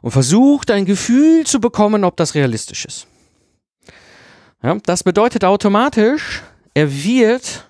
und 0.00 0.10
versucht 0.10 0.70
ein 0.70 0.84
Gefühl 0.84 1.44
zu 1.44 1.60
bekommen, 1.60 2.04
ob 2.04 2.16
das 2.16 2.34
realistisch 2.34 2.84
ist. 2.84 3.06
Ja, 4.62 4.76
das 4.84 5.02
bedeutet 5.02 5.44
automatisch, 5.44 6.42
er 6.74 6.92
wird 6.92 7.68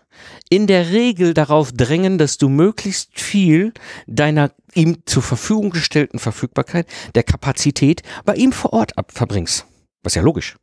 in 0.53 0.67
der 0.67 0.91
Regel 0.91 1.33
darauf 1.33 1.73
drängen, 1.73 2.19
dass 2.19 2.37
du 2.37 2.51
möglichst 2.51 3.19
viel 3.19 3.73
deiner 4.07 4.53
ihm 4.75 4.99
zur 5.07 5.23
Verfügung 5.23 5.71
gestellten 5.71 6.19
Verfügbarkeit, 6.19 6.87
der 7.15 7.23
Kapazität 7.23 8.03
bei 8.27 8.35
ihm 8.35 8.53
vor 8.53 8.75
Ort 8.75 8.93
verbringst. 9.09 9.65
Was 10.03 10.15
ja 10.15 10.21
logisch. 10.21 10.57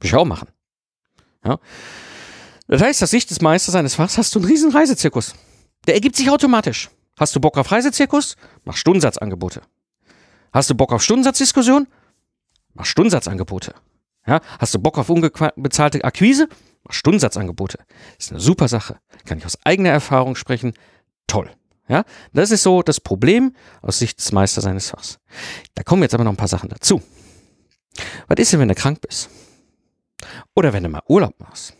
Würde 0.00 0.08
ich 0.08 0.14
auch 0.16 0.24
machen. 0.24 0.48
Ja. 1.44 1.60
Das 2.66 2.82
heißt, 2.82 3.00
aus 3.00 3.10
Sicht 3.10 3.30
des 3.30 3.40
Meisters 3.40 3.74
seines 3.74 3.94
Fachs 3.94 4.18
hast 4.18 4.34
du 4.34 4.40
einen 4.40 4.48
riesen 4.48 4.72
Reisezirkus. 4.72 5.34
Der 5.86 5.94
ergibt 5.94 6.16
sich 6.16 6.28
automatisch. 6.28 6.90
Hast 7.16 7.36
du 7.36 7.40
Bock 7.40 7.58
auf 7.58 7.70
Reisezirkus? 7.70 8.34
Mach 8.64 8.76
Stundensatzangebote. 8.76 9.62
Hast 10.52 10.68
du 10.68 10.74
Bock 10.74 10.92
auf 10.92 11.04
Stundensatzdiskussion? 11.04 11.86
Mach 12.74 12.86
Stundensatzangebote. 12.86 13.72
Ja, 14.26 14.40
hast 14.58 14.74
du 14.74 14.80
Bock 14.80 14.98
auf 14.98 15.08
unbezahlte 15.10 16.02
Akquise? 16.02 16.48
Stundensatzangebote. 16.90 17.78
Ist 18.18 18.30
eine 18.30 18.40
super 18.40 18.68
Sache. 18.68 18.98
Kann 19.24 19.38
ich 19.38 19.46
aus 19.46 19.58
eigener 19.64 19.90
Erfahrung 19.90 20.36
sprechen. 20.36 20.74
Toll. 21.26 21.50
Ja, 21.88 22.04
das 22.34 22.50
ist 22.50 22.62
so 22.62 22.82
das 22.82 23.00
Problem 23.00 23.54
aus 23.80 23.98
Sicht 23.98 24.18
des 24.18 24.32
Meisters 24.32 24.64
seines 24.64 24.90
Fachs. 24.90 25.18
Da 25.74 25.82
kommen 25.82 26.02
jetzt 26.02 26.14
aber 26.14 26.24
noch 26.24 26.32
ein 26.32 26.36
paar 26.36 26.48
Sachen 26.48 26.68
dazu. 26.68 27.02
Was 28.26 28.38
ist 28.38 28.52
denn, 28.52 28.60
wenn 28.60 28.68
du 28.68 28.74
krank 28.74 29.00
bist? 29.00 29.30
Oder 30.54 30.72
wenn 30.72 30.82
du 30.82 30.90
mal 30.90 31.02
Urlaub 31.08 31.34
machst? 31.40 31.74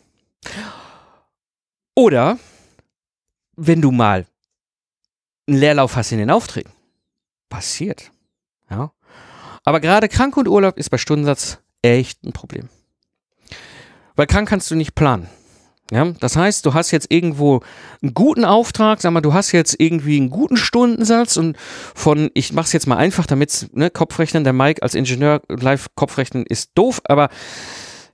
Oder 1.94 2.38
wenn 3.56 3.82
du 3.82 3.90
mal 3.90 4.26
einen 5.46 5.58
Leerlauf 5.58 5.96
hast 5.96 6.12
in 6.12 6.18
den 6.18 6.30
Aufträgen? 6.30 6.72
Passiert. 7.48 8.10
Ja. 8.70 8.92
Aber 9.64 9.80
gerade 9.80 10.08
krank 10.08 10.36
und 10.36 10.48
Urlaub 10.48 10.78
ist 10.78 10.90
bei 10.90 10.98
Stundensatz 10.98 11.58
echt 11.82 12.24
ein 12.24 12.32
Problem. 12.32 12.68
Weil 14.18 14.26
krank 14.26 14.48
kannst 14.48 14.68
du 14.72 14.75
nicht 14.75 14.96
planen. 14.96 15.28
Ja, 15.92 16.06
das 16.18 16.34
heißt, 16.34 16.66
du 16.66 16.75
hast 16.75 16.90
jetzt 16.90 17.08
irgendwo 17.08 17.60
einen 18.02 18.14
guten 18.14 18.44
Auftrag, 18.44 19.00
sag 19.00 19.12
mal, 19.12 19.20
du 19.20 19.32
hast 19.32 19.52
jetzt 19.52 19.76
irgendwie 19.78 20.16
einen 20.16 20.28
guten 20.28 20.56
Stundensatz 20.56 21.37
und 21.37 21.56
von, 21.94 22.28
ich 22.34 22.52
mach's 22.52 22.72
jetzt 22.72 22.88
mal 22.88 22.96
einfach, 22.96 23.26
damit, 23.26 23.68
ne, 23.72 23.90
Kopfrechnen, 23.90 24.42
der 24.42 24.52
Mike 24.52 24.82
als 24.82 24.96
Ingenieur 24.96 25.40
live 25.48 25.87
Kopfrechnen 25.94 26.44
ist 26.44 26.72
doof, 26.75 27.00
aber 27.04 27.28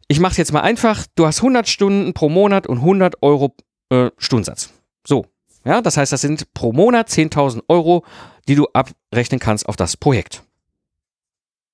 ich 0.06 0.20
mach's 0.20 0.36
jetzt 0.36 0.52
mal 0.52 0.60
einfach, 0.60 1.06
du 1.16 1.26
hast 1.26 1.38
100 1.38 1.66
Stunden 1.66 2.12
pro 2.12 2.28
Monat 2.28 2.66
und 2.66 2.78
100 2.78 3.22
Euro 3.22 3.56
äh, 3.88 4.10
Stundensatz. 4.18 4.74
So, 5.06 5.24
ja, 5.64 5.80
das 5.80 5.96
heißt, 5.96 6.12
das 6.12 6.20
sind 6.20 6.52
pro 6.52 6.72
Monat 6.74 7.08
10.000 7.08 7.62
Euro, 7.68 8.04
die 8.46 8.56
du 8.56 8.68
abrechnen 8.74 9.40
kannst 9.40 9.66
auf 9.66 9.76
das 9.76 9.96
Projekt. 9.96 10.43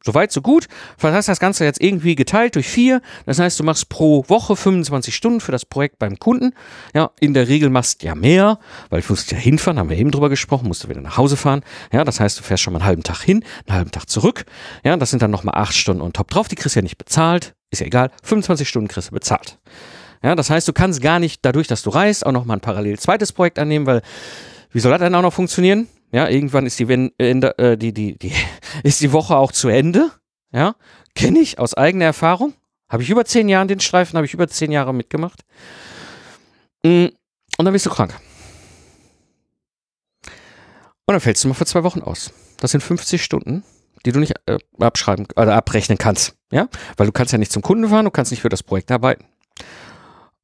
Soweit, 0.03 0.33
so 0.33 0.41
gut. 0.41 0.67
Du 0.99 1.09
hast 1.09 1.29
das 1.29 1.41
Ganze 1.41 1.65
jetzt 1.65 1.81
irgendwie 1.81 2.15
geteilt 2.15 2.55
durch 2.55 2.69
vier. 2.69 3.03
Das 3.27 3.39
heißt, 3.39 3.61
du 3.61 3.65
machst 3.65 3.91
pro 3.91 4.25
Woche 4.29 4.57
25 4.57 5.15
Stunden 5.15 5.41
für 5.41 5.53
das 5.53 5.67
Projekt 5.67 5.99
beim 5.99 6.19
Kunden. 6.19 6.55
Ja, 6.95 7.11
in 7.21 7.35
der 7.35 7.49
Regel 7.49 7.69
machst 7.69 8.03
du 8.03 8.07
ja 8.07 8.15
mehr, 8.15 8.59
weil 8.89 9.03
du 9.03 9.07
musst 9.11 9.31
ja 9.31 9.37
hinfahren, 9.37 9.79
haben 9.79 9.91
wir 9.91 9.99
eben 9.99 10.11
drüber 10.11 10.31
gesprochen, 10.31 10.69
musst 10.69 10.85
du 10.85 10.89
wieder 10.89 11.03
nach 11.03 11.19
Hause 11.19 11.37
fahren. 11.37 11.63
Ja, 11.93 12.05
das 12.05 12.19
heißt, 12.19 12.39
du 12.39 12.43
fährst 12.43 12.63
schon 12.63 12.73
mal 12.73 12.79
einen 12.79 12.87
halben 12.87 13.03
Tag 13.03 13.21
hin, 13.21 13.45
einen 13.67 13.77
halben 13.77 13.91
Tag 13.91 14.09
zurück. 14.09 14.47
Ja, 14.85 14.97
das 14.97 15.11
sind 15.11 15.21
dann 15.21 15.31
nochmal 15.31 15.57
acht 15.57 15.75
Stunden 15.75 16.01
und 16.01 16.17
top 16.17 16.31
drauf. 16.31 16.49
Die 16.49 16.57
kriegst 16.57 16.77
du 16.77 16.81
ja 16.81 16.83
nicht 16.83 16.97
bezahlt. 16.97 17.55
Ist 17.71 17.81
ja 17.81 17.87
egal. 17.87 18.11
25 18.23 18.67
Stunden 18.67 18.89
kriegst 18.89 19.11
du 19.11 19.15
bezahlt. 19.15 19.59
Ja, 20.23 20.35
das 20.35 20.49
heißt, 20.49 20.67
du 20.67 20.73
kannst 20.73 21.03
gar 21.03 21.19
nicht 21.19 21.45
dadurch, 21.45 21.67
dass 21.67 21.83
du 21.83 21.91
reist, 21.91 22.25
auch 22.25 22.33
nochmal 22.33 22.57
ein 22.57 22.61
parallel 22.61 22.99
zweites 22.99 23.33
Projekt 23.33 23.59
annehmen, 23.59 23.87
weil 23.87 24.03
wie 24.73 24.81
soll 24.81 24.93
das 24.93 25.01
dann 25.01 25.15
auch 25.15 25.23
noch 25.23 25.33
funktionieren? 25.33 25.89
Ja, 26.13 26.29
irgendwann 26.29 26.67
ist 26.67 26.79
die, 26.79 27.11
Ende, 27.19 27.59
äh, 27.59 27.77
die, 27.77 27.93
die, 27.93 28.19
die, 28.19 28.33
ist 28.83 29.01
die 29.01 29.13
Woche 29.13 29.37
auch 29.37 29.53
zu 29.53 29.69
Ende. 29.69 30.11
Ja, 30.53 30.75
kenne 31.15 31.39
ich 31.39 31.59
aus 31.59 31.75
eigener 31.75 32.07
Erfahrung. 32.07 32.55
Habe 32.89 33.05
ich 33.05 33.11
über 33.11 33.25
zehn 33.25 33.49
Jahre 33.49 33.69
den 33.69 33.79
Streifen, 33.79 34.17
habe 34.17 34.27
ich 34.27 34.35
über 34.35 34.49
zehn 34.49 34.73
Jahre 34.73 34.93
mitgemacht. 34.93 35.45
Mm, 36.83 37.07
und 37.57 37.65
dann 37.65 37.73
bist 37.73 37.87
du 37.87 37.91
krank. 37.91 38.19
Und 41.07 41.15
dann 41.15 41.21
fällst 41.21 41.45
du 41.45 41.49
mal 41.49 41.55
für 41.55 41.67
zwei 41.67 41.85
Wochen 41.85 42.03
aus. 42.03 42.33
Das 42.59 42.73
sind 42.73 42.83
50 42.83 43.23
Stunden, 43.23 43.63
die 44.05 44.13
du 44.13 44.19
nicht 44.19 44.35
äh, 44.47 44.59
abschreiben 44.81 45.27
oder 45.37 45.55
abrechnen 45.55 45.99
kannst. 45.99 46.35
Ja, 46.51 46.69
weil 46.97 47.07
du 47.07 47.13
kannst 47.13 47.33
ja 47.33 47.39
nicht 47.39 47.53
zum 47.53 47.63
Kunden 47.63 47.89
fahren, 47.89 48.05
du 48.05 48.11
kannst 48.11 48.33
nicht 48.33 48.41
für 48.41 48.49
das 48.49 48.65
Projekt 48.65 48.91
arbeiten. 48.91 49.25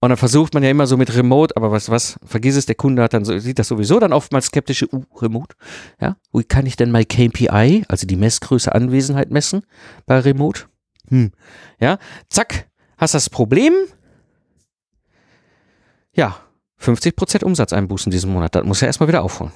Und 0.01 0.11
dann 0.11 0.19
versucht 0.19 0.53
man 0.53 0.63
ja 0.63 0.71
immer 0.71 0.87
so 0.87 0.97
mit 0.97 1.15
Remote, 1.17 1.57
aber 1.57 1.73
was, 1.73 1.89
was, 1.89 2.19
vergiss 2.25 2.57
es, 2.57 2.67
der 2.67 2.75
Kunde 2.75 3.03
hat 3.03 3.15
dann 3.15 3.25
so, 3.25 3.39
sieht 3.39 3.59
das 3.59 3.69
sowieso 3.69 3.99
dann 3.99 4.13
oftmals 4.13 4.47
skeptische, 4.47 4.87
uh, 4.93 5.05
Remote. 5.17 5.57
Ja, 6.01 6.17
wie 6.33 6.45
kann 6.45 6.67
ich 6.67 6.77
denn 6.77 6.91
mein 6.91 7.09
KPI, 7.09 7.85
also 7.89 8.07
die 8.07 8.17
Messgröße 8.17 8.75
Anwesenheit 8.75 9.31
messen 9.31 9.63
bei 10.05 10.21
Remote? 10.21 10.65
Hm. 11.09 11.33
Ja, 11.81 11.99
zack, 12.29 12.69
hast 12.99 13.15
das 13.15 13.31
Problem. 13.31 13.73
Ja, 16.13 16.37
50% 16.81 17.45
Umsatz 17.45 17.73
einbußen 17.73 18.11
diesen 18.11 18.33
Monat. 18.33 18.55
Das 18.55 18.65
muss 18.65 18.81
ja 18.83 18.87
erstmal 18.87 19.09
wieder 19.09 19.23
aufholen. 19.23 19.53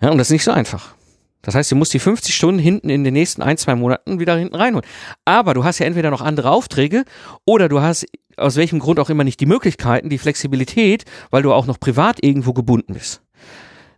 Ja, 0.00 0.10
und 0.10 0.18
das 0.18 0.28
ist 0.28 0.32
nicht 0.32 0.44
so 0.44 0.50
einfach. 0.50 0.94
Das 1.42 1.54
heißt, 1.54 1.70
du 1.72 1.76
musst 1.76 1.94
die 1.94 1.98
50 1.98 2.34
Stunden 2.34 2.58
hinten 2.58 2.90
in 2.90 3.04
den 3.04 3.14
nächsten 3.14 3.42
ein, 3.42 3.56
zwei 3.56 3.74
Monaten 3.74 4.20
wieder 4.20 4.36
hinten 4.36 4.56
reinholen. 4.56 4.86
Aber 5.24 5.54
du 5.54 5.64
hast 5.64 5.78
ja 5.78 5.86
entweder 5.86 6.10
noch 6.10 6.20
andere 6.20 6.50
Aufträge 6.50 7.04
oder 7.46 7.68
du 7.68 7.80
hast 7.80 8.06
aus 8.40 8.56
welchem 8.56 8.78
Grund 8.78 8.98
auch 8.98 9.10
immer 9.10 9.24
nicht 9.24 9.40
die 9.40 9.46
Möglichkeiten, 9.46 10.08
die 10.08 10.18
Flexibilität, 10.18 11.04
weil 11.30 11.42
du 11.42 11.52
auch 11.52 11.66
noch 11.66 11.78
privat 11.78 12.22
irgendwo 12.22 12.52
gebunden 12.52 12.94
bist. 12.94 13.22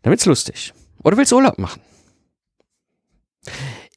Dann 0.03 0.11
wird's 0.11 0.27
lustig. 0.27 0.73
Oder 1.03 1.17
willst 1.17 1.33
du 1.33 1.37
Urlaub 1.37 1.59
machen? 1.59 1.81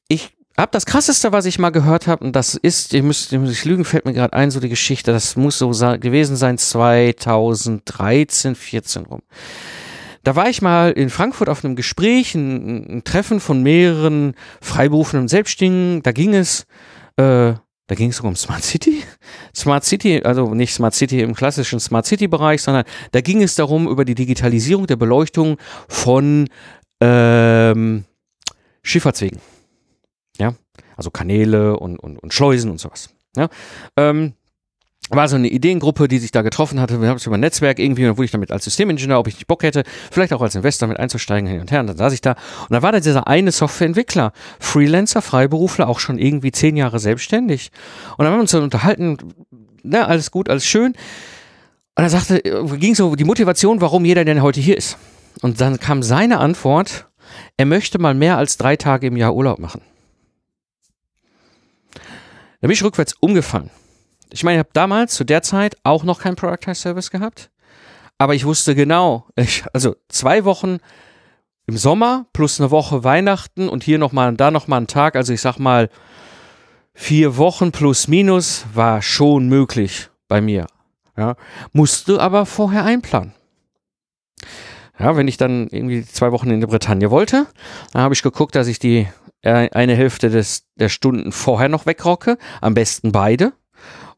Ich 0.07 0.35
hab 0.57 0.71
das 0.71 0.85
krasseste, 0.85 1.31
was 1.31 1.45
ich 1.45 1.59
mal 1.59 1.71
gehört 1.71 2.07
habe, 2.07 2.23
und 2.23 2.35
das 2.35 2.55
ist, 2.55 2.93
ich 2.93 3.03
muss, 3.03 3.31
ich 3.31 3.39
muss 3.39 3.65
lügen, 3.65 3.85
fällt 3.85 4.05
mir 4.05 4.13
gerade 4.13 4.33
ein, 4.33 4.51
so 4.51 4.59
die 4.59 4.69
Geschichte, 4.69 5.11
das 5.11 5.35
muss 5.35 5.57
so 5.57 5.69
gewesen 5.69 6.35
sein, 6.35 6.57
2013, 6.57 8.55
14 8.55 9.05
rum. 9.05 9.21
Da 10.23 10.35
war 10.35 10.49
ich 10.49 10.61
mal 10.61 10.91
in 10.91 11.11
Frankfurt 11.11 11.49
auf 11.49 11.63
einem 11.63 11.75
Gespräch, 11.75 12.33
ein, 12.33 12.97
ein 12.97 13.03
Treffen 13.03 13.39
von 13.39 13.61
mehreren 13.61 14.33
Freiberuflern 14.59 15.23
und 15.23 15.27
Selbstständigen. 15.27 16.01
Da 16.01 16.13
ging 16.13 16.33
es, 16.33 16.65
äh, 17.17 17.53
da 17.87 17.95
ging 17.95 18.09
es 18.09 18.19
um 18.19 18.35
Smart 18.35 18.63
City. 18.63 19.03
Smart 19.55 19.83
City, 19.83 20.21
also 20.23 20.53
nicht 20.53 20.73
Smart 20.73 20.95
City 20.95 21.21
im 21.21 21.35
klassischen 21.35 21.79
Smart 21.79 22.05
City 22.05 22.27
Bereich, 22.27 22.61
sondern 22.61 22.85
da 23.11 23.21
ging 23.21 23.43
es 23.43 23.55
darum 23.55 23.87
über 23.87 24.05
die 24.05 24.15
Digitalisierung 24.15 24.87
der 24.87 24.95
Beleuchtung 24.95 25.57
von 25.87 26.49
ähm, 27.01 28.05
Schifffahrtswegen. 28.81 29.39
Ja, 30.37 30.55
also 30.97 31.11
Kanäle 31.11 31.77
und, 31.77 31.97
und, 31.97 32.17
und 32.17 32.33
Schleusen 32.33 32.71
und 32.71 32.79
sowas. 32.79 33.09
Ja, 33.37 33.49
ähm, 33.97 34.33
war 35.09 35.27
so 35.27 35.35
eine 35.35 35.47
Ideengruppe, 35.47 36.07
die 36.07 36.17
sich 36.17 36.31
da 36.31 36.41
getroffen 36.41 36.79
hatte. 36.79 36.99
Wir 37.01 37.09
haben 37.09 37.17
es 37.17 37.25
über 37.25 37.37
ein 37.37 37.41
Netzwerk 37.41 37.79
irgendwie, 37.79 38.03
und 38.03 38.09
dann 38.09 38.17
wurde 38.17 38.25
ich 38.25 38.31
damit 38.31 38.51
als 38.51 38.63
Systemingenieur, 38.63 39.19
ob 39.19 39.27
ich 39.27 39.35
nicht 39.35 39.47
Bock 39.47 39.63
hätte, 39.63 39.83
vielleicht 40.11 40.33
auch 40.33 40.41
als 40.41 40.55
Investor 40.55 40.87
mit 40.87 40.99
einzusteigen, 40.99 41.47
hin 41.47 41.61
und 41.61 41.71
her. 41.71 41.81
Und 41.81 41.87
dann 41.87 41.97
saß 41.97 42.13
ich 42.13 42.21
da. 42.21 42.31
Und 42.31 42.71
dann 42.71 42.81
war 42.81 42.91
da 42.91 42.99
dieser 42.99 43.27
eine 43.27 43.51
Softwareentwickler, 43.51 44.31
Freelancer, 44.59 45.21
Freiberufler, 45.21 45.87
auch 45.87 45.99
schon 45.99 46.17
irgendwie 46.17 46.51
zehn 46.51 46.75
Jahre 46.75 46.99
selbstständig. 46.99 47.71
Und 48.17 48.23
dann 48.23 48.27
haben 48.27 48.37
wir 48.37 48.41
uns 48.41 48.51
dann 48.51 48.63
unterhalten, 48.63 49.17
na, 49.83 50.05
alles 50.05 50.31
gut, 50.31 50.49
alles 50.49 50.65
schön. 50.65 50.93
Und 50.93 50.95
dann 51.95 52.09
sagte, 52.09 52.41
ging 52.77 52.95
so 52.95 53.15
die 53.15 53.23
Motivation, 53.23 53.81
warum 53.81 54.05
jeder 54.05 54.25
denn 54.25 54.41
heute 54.41 54.59
hier 54.59 54.75
ist. 54.75 54.97
Und 55.41 55.61
dann 55.61 55.79
kam 55.79 56.01
seine 56.01 56.39
Antwort, 56.39 57.07
er 57.57 57.65
möchte 57.65 57.99
mal 57.99 58.13
mehr 58.13 58.37
als 58.37 58.57
drei 58.57 58.75
Tage 58.75 59.07
im 59.07 59.17
Jahr 59.17 59.35
Urlaub 59.35 59.59
machen. 59.59 59.81
Da 62.61 62.67
bin 62.67 62.71
ich 62.71 62.83
rückwärts 62.83 63.13
umgefallen. 63.19 63.69
Ich 64.31 64.43
meine, 64.43 64.57
ich 64.57 64.59
habe 64.59 64.69
damals 64.73 65.13
zu 65.13 65.23
der 65.23 65.41
Zeit 65.41 65.77
auch 65.83 66.03
noch 66.03 66.19
keinen 66.19 66.35
Productize 66.35 66.75
Service 66.75 67.11
gehabt, 67.11 67.51
aber 68.17 68.35
ich 68.35 68.45
wusste 68.45 68.75
genau, 68.75 69.27
ich, 69.35 69.63
also 69.73 69.95
zwei 70.09 70.45
Wochen 70.45 70.77
im 71.67 71.77
Sommer 71.77 72.27
plus 72.33 72.59
eine 72.59 72.71
Woche 72.71 73.03
Weihnachten 73.03 73.69
und 73.69 73.83
hier 73.83 73.97
nochmal 73.97 74.29
und 74.29 74.39
da 74.39 74.51
nochmal 74.51 74.77
einen 74.77 74.87
Tag, 74.87 75.15
also 75.15 75.33
ich 75.33 75.41
sag 75.41 75.57
mal 75.57 75.89
vier 76.93 77.37
Wochen 77.37 77.71
plus 77.71 78.07
minus 78.07 78.65
war 78.73 79.01
schon 79.01 79.47
möglich 79.47 80.09
bei 80.27 80.41
mir. 80.41 80.67
Ja, 81.17 81.35
musste 81.71 82.19
aber 82.19 82.45
vorher 82.45 82.83
einplanen. 82.83 83.33
Ja, 84.99 85.17
wenn 85.17 85.27
ich 85.27 85.37
dann 85.37 85.67
irgendwie 85.67 86.05
zwei 86.05 86.31
Wochen 86.31 86.49
in 86.49 86.61
der 86.61 86.67
Bretagne 86.67 87.11
wollte, 87.11 87.47
dann 87.91 88.01
habe 88.01 88.13
ich 88.13 88.21
geguckt, 88.21 88.55
dass 88.55 88.67
ich 88.67 88.79
die 88.79 89.07
äh, 89.41 89.69
eine 89.71 89.95
Hälfte 89.95 90.29
des, 90.29 90.65
der 90.75 90.89
Stunden 90.89 91.31
vorher 91.31 91.69
noch 91.69 91.85
wegrocke, 91.85 92.37
am 92.61 92.73
besten 92.73 93.11
beide. 93.11 93.53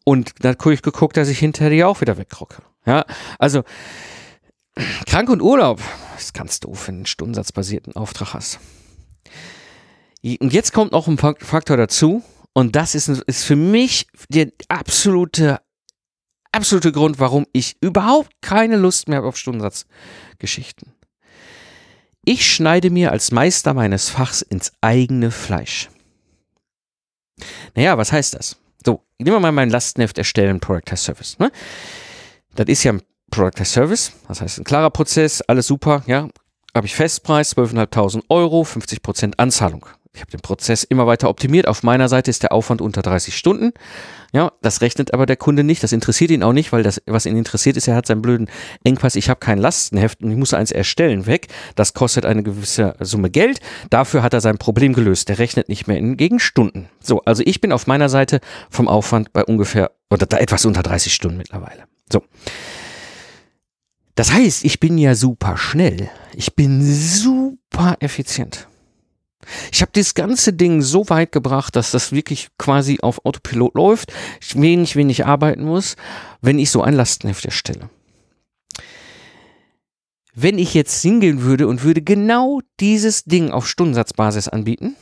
Und 0.07 0.35
dann 0.39 0.55
habe 0.57 0.73
ich 0.73 0.81
geguckt, 0.81 1.17
dass 1.17 1.27
ich 1.27 1.37
hinterher 1.37 1.69
die 1.69 1.83
auch 1.83 1.99
wieder 1.99 2.17
wegrocke. 2.17 2.61
Ja, 2.85 3.03
also 3.39 3.63
krank 5.05 5.27
und 5.27 5.41
Urlaub 5.41 5.81
ist 6.17 6.33
ganz 6.33 6.61
doof, 6.61 6.87
wenn 6.87 6.95
du 6.95 6.99
einen 6.99 7.05
stundensatzbasierten 7.07 7.93
Auftrag 7.97 8.33
hast. 8.33 8.61
Und 10.23 10.53
jetzt 10.53 10.71
kommt 10.71 10.93
noch 10.93 11.09
ein 11.09 11.17
Faktor 11.17 11.75
dazu. 11.75 12.23
Und 12.53 12.77
das 12.77 12.95
ist, 12.95 13.09
ist 13.09 13.43
für 13.43 13.57
mich 13.57 14.07
der 14.29 14.53
absolute 14.69 15.59
absolute 16.53 16.93
Grund, 16.93 17.19
warum 17.19 17.45
ich 17.51 17.75
überhaupt 17.81 18.31
keine 18.39 18.77
Lust 18.77 19.09
mehr 19.09 19.17
habe 19.17 19.27
auf 19.27 19.35
Stundensatzgeschichten. 19.35 20.93
Ich 22.23 22.49
schneide 22.49 22.91
mir 22.91 23.11
als 23.11 23.31
Meister 23.31 23.73
meines 23.73 24.09
Fachs 24.09 24.41
ins 24.41 24.71
eigene 24.79 25.31
Fleisch. 25.31 25.89
Naja, 27.75 27.97
was 27.97 28.13
heißt 28.13 28.35
das? 28.35 28.55
So, 28.87 29.03
nehmen 29.19 29.35
wir 29.35 29.41
mal 29.41 29.51
meinen 29.51 29.69
Lastenheft 29.69 30.17
erstellen, 30.17 30.61
Product 30.61 30.93
as 30.93 31.03
Service. 31.03 31.37
Ne? 31.39 31.51
Das 32.55 32.67
ist 32.67 32.85
ja 32.85 32.93
ein 32.93 33.01
Product 33.31 33.59
as 33.59 33.73
Service, 33.73 34.13
das 34.29 34.39
heißt 34.39 34.59
ein 34.59 34.63
klarer 34.63 34.91
Prozess, 34.91 35.41
alles 35.41 35.67
super, 35.67 36.03
ja. 36.07 36.29
Habe 36.73 36.87
ich 36.87 36.95
Festpreis, 36.95 37.53
12.500 37.57 38.23
Euro, 38.29 38.61
50% 38.61 39.33
Anzahlung. 39.35 39.87
Ich 40.17 40.21
habe 40.21 40.31
den 40.31 40.41
Prozess 40.41 40.83
immer 40.83 41.05
weiter 41.05 41.29
optimiert. 41.29 41.67
Auf 41.67 41.83
meiner 41.83 42.09
Seite 42.09 42.31
ist 42.31 42.41
der 42.41 42.51
Aufwand 42.51 42.81
unter 42.81 43.03
30 43.03 43.37
Stunden. 43.37 43.71
Ja, 44.33 44.51
das 44.63 44.81
rechnet 44.81 45.13
aber 45.13 45.27
der 45.27 45.35
Kunde 45.35 45.63
nicht. 45.63 45.83
Das 45.83 45.91
interessiert 45.91 46.31
ihn 46.31 46.41
auch 46.41 46.53
nicht, 46.53 46.71
weil 46.71 46.81
das, 46.81 46.99
was 47.05 47.27
ihn 47.27 47.37
interessiert 47.37 47.77
ist, 47.77 47.87
er 47.87 47.95
hat 47.95 48.07
seinen 48.07 48.23
blöden 48.23 48.49
Engpass. 48.83 49.15
Ich 49.15 49.29
habe 49.29 49.39
kein 49.39 49.59
Lastenheft 49.59 50.23
und 50.23 50.31
ich 50.31 50.37
muss 50.37 50.55
eins 50.55 50.71
erstellen 50.71 51.27
weg. 51.27 51.49
Das 51.75 51.93
kostet 51.93 52.25
eine 52.25 52.41
gewisse 52.41 52.95
Summe 52.99 53.29
Geld. 53.29 53.59
Dafür 53.91 54.23
hat 54.23 54.33
er 54.33 54.41
sein 54.41 54.57
Problem 54.57 54.93
gelöst. 54.93 55.29
Der 55.29 55.37
rechnet 55.37 55.69
nicht 55.69 55.87
mehr 55.87 55.97
in 55.97 56.17
gegen 56.17 56.39
Stunden. 56.39 56.89
So, 56.99 57.21
also 57.21 57.43
ich 57.45 57.61
bin 57.61 57.71
auf 57.71 57.85
meiner 57.85 58.09
Seite 58.09 58.39
vom 58.71 58.87
Aufwand 58.87 59.33
bei 59.33 59.45
ungefähr 59.45 59.91
oder 60.09 60.25
da 60.25 60.37
etwas 60.37 60.65
unter 60.65 60.81
30 60.81 61.13
Stunden 61.13 61.37
mittlerweile. 61.37 61.83
So. 62.11 62.23
Das 64.15 64.33
heißt, 64.33 64.65
ich 64.65 64.79
bin 64.79 64.97
ja 64.97 65.13
super 65.13 65.57
schnell. 65.57 66.09
Ich 66.33 66.55
bin 66.55 66.81
super 66.81 67.97
effizient. 67.99 68.67
Ich 69.71 69.81
habe 69.81 69.91
das 69.93 70.13
ganze 70.13 70.53
Ding 70.53 70.81
so 70.81 71.09
weit 71.09 71.31
gebracht, 71.31 71.75
dass 71.75 71.91
das 71.91 72.11
wirklich 72.11 72.49
quasi 72.57 72.99
auf 73.01 73.25
Autopilot 73.25 73.75
läuft, 73.75 74.13
ich 74.41 74.59
wenig, 74.59 74.95
wenig 74.95 75.25
arbeiten 75.25 75.63
muss, 75.63 75.95
wenn 76.41 76.59
ich 76.59 76.71
so 76.71 76.81
ein 76.81 76.93
Lastenheft 76.93 77.45
erstelle. 77.45 77.89
Wenn 80.33 80.59
ich 80.59 80.73
jetzt 80.73 81.01
hingehen 81.01 81.41
würde 81.41 81.67
und 81.67 81.83
würde 81.83 82.01
genau 82.01 82.61
dieses 82.79 83.23
Ding 83.23 83.49
auf 83.49 83.67
Stundensatzbasis 83.67 84.47
anbieten, 84.47 84.95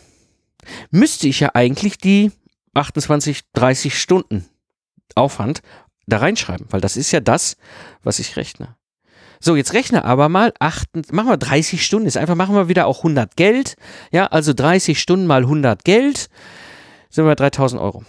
müsste 0.92 1.28
ich 1.28 1.42
ja 1.42 1.52
eigentlich 1.54 1.98
die 1.98 2.32
28, 2.74 3.42
30 3.54 4.00
Stunden 4.00 4.46
Aufwand 5.14 5.62
da 6.08 6.18
reinschreiben, 6.18 6.68
weil 6.70 6.82
das 6.82 6.98
ist 6.98 7.12
ja 7.12 7.20
das, 7.20 7.58
was 8.04 8.20
ich 8.20 8.38
rechne. 8.38 8.76
So, 9.46 9.56
jetzt 9.56 9.74
rechne 9.74 10.04
aber 10.06 10.28
mal, 10.28 10.54
acht, 10.58 10.90
machen 11.12 11.28
wir 11.28 11.38
30 11.38 11.86
Stunden, 11.86 12.08
ist 12.08 12.18
einfach, 12.18 12.34
machen 12.34 12.56
wir 12.56 12.68
wieder 12.68 12.88
auch 12.88 12.98
100 12.98 13.38
Geld. 13.38 13.76
Ja, 14.12 14.26
also 14.26 14.54
30 14.54 15.00
Stunden 15.00 15.28
mal 15.28 15.44
100 15.44 15.86
Geld, 15.86 16.30
sind 17.12 17.28
wir 17.28 17.36
3000 17.36 17.80
Euro. 17.80 18.04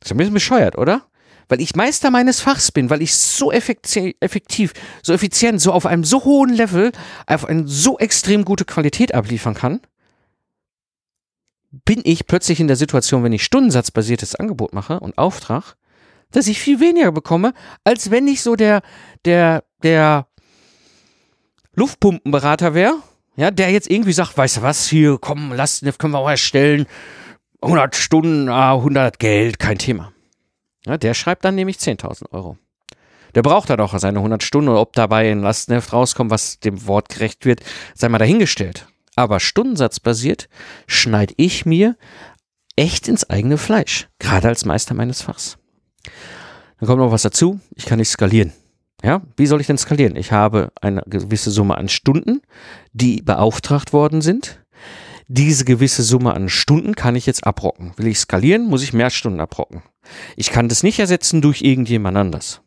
Das 0.00 0.06
ist 0.06 0.12
ein 0.12 0.16
bisschen 0.16 0.32
bescheuert, 0.32 0.78
oder? 0.78 1.02
Weil 1.48 1.60
ich 1.60 1.76
Meister 1.76 2.10
meines 2.10 2.40
Fachs 2.40 2.72
bin, 2.72 2.88
weil 2.88 3.02
ich 3.02 3.14
so 3.14 3.52
effektiv, 3.52 4.72
so 5.02 5.12
effizient, 5.12 5.60
so 5.60 5.72
auf 5.72 5.84
einem 5.84 6.04
so 6.04 6.24
hohen 6.24 6.54
Level, 6.54 6.92
auf 7.26 7.44
eine 7.44 7.68
so 7.68 7.98
extrem 7.98 8.46
gute 8.46 8.64
Qualität 8.64 9.12
abliefern 9.12 9.52
kann, 9.52 9.82
bin 11.70 12.00
ich 12.04 12.26
plötzlich 12.26 12.60
in 12.60 12.66
der 12.66 12.76
Situation, 12.76 13.24
wenn 13.24 13.32
ich 13.34 13.44
stundensatzbasiertes 13.44 14.36
Angebot 14.36 14.72
mache 14.72 15.00
und 15.00 15.18
Auftrag, 15.18 15.76
dass 16.30 16.46
ich 16.46 16.58
viel 16.58 16.80
weniger 16.80 17.12
bekomme, 17.12 17.52
als 17.84 18.10
wenn 18.10 18.26
ich 18.26 18.42
so 18.42 18.56
der, 18.56 18.80
der, 19.26 19.64
der 19.82 20.26
Luftpumpenberater 21.74 22.74
wäre, 22.74 22.96
ja, 23.36 23.50
der 23.50 23.70
jetzt 23.70 23.90
irgendwie 23.90 24.12
sagt, 24.12 24.36
weißt 24.36 24.58
du 24.58 24.62
was, 24.62 24.88
hier, 24.88 25.18
komm, 25.20 25.52
lass, 25.52 25.82
können 25.98 26.12
wir 26.12 26.18
auch 26.18 26.28
erstellen, 26.28 26.86
100 27.62 27.96
Stunden, 27.96 28.48
100 28.48 29.18
Geld, 29.18 29.58
kein 29.58 29.78
Thema. 29.78 30.12
Ja, 30.84 30.98
der 30.98 31.14
schreibt 31.14 31.44
dann 31.44 31.54
nämlich 31.54 31.76
10.000 31.76 32.32
Euro. 32.32 32.58
Der 33.34 33.42
braucht 33.42 33.70
dann 33.70 33.80
auch 33.80 33.96
seine 33.98 34.18
100 34.18 34.42
Stunden 34.42 34.68
und 34.68 34.76
ob 34.76 34.92
dabei 34.92 35.30
ein 35.30 35.40
Lastenheft 35.40 35.92
rauskommt, 35.92 36.30
was 36.30 36.58
dem 36.58 36.86
Wort 36.86 37.08
gerecht 37.08 37.46
wird, 37.46 37.60
sei 37.94 38.08
mal 38.08 38.18
dahingestellt. 38.18 38.86
Aber 39.14 39.40
stundensatzbasiert 39.40 40.48
schneide 40.86 41.34
ich 41.36 41.64
mir 41.64 41.96
echt 42.76 43.08
ins 43.08 43.28
eigene 43.28 43.58
Fleisch, 43.58 44.08
gerade 44.18 44.48
als 44.48 44.64
Meister 44.64 44.94
meines 44.94 45.22
Fachs. 45.22 45.56
Dann 46.78 46.86
kommt 46.88 46.98
noch 47.00 47.12
was 47.12 47.22
dazu, 47.22 47.60
ich 47.74 47.86
kann 47.86 47.98
nicht 47.98 48.10
skalieren. 48.10 48.52
Ja, 49.02 49.22
wie 49.36 49.46
soll 49.46 49.60
ich 49.60 49.66
denn 49.66 49.78
skalieren? 49.78 50.16
Ich 50.16 50.30
habe 50.32 50.70
eine 50.80 51.02
gewisse 51.06 51.50
Summe 51.50 51.76
an 51.76 51.88
Stunden, 51.88 52.40
die 52.92 53.20
beauftragt 53.20 53.92
worden 53.92 54.22
sind. 54.22 54.60
Diese 55.26 55.64
gewisse 55.64 56.02
Summe 56.02 56.34
an 56.34 56.48
Stunden 56.48 56.94
kann 56.94 57.16
ich 57.16 57.26
jetzt 57.26 57.46
abrocken. 57.46 57.92
Will 57.96 58.06
ich 58.06 58.18
skalieren, 58.18 58.66
muss 58.66 58.82
ich 58.82 58.92
mehr 58.92 59.10
Stunden 59.10 59.40
abrocken. 59.40 59.82
Ich 60.36 60.50
kann 60.50 60.68
das 60.68 60.82
nicht 60.82 60.98
ersetzen 60.98 61.40
durch 61.40 61.62
irgendjemand 61.62 62.16
anders. 62.16 62.60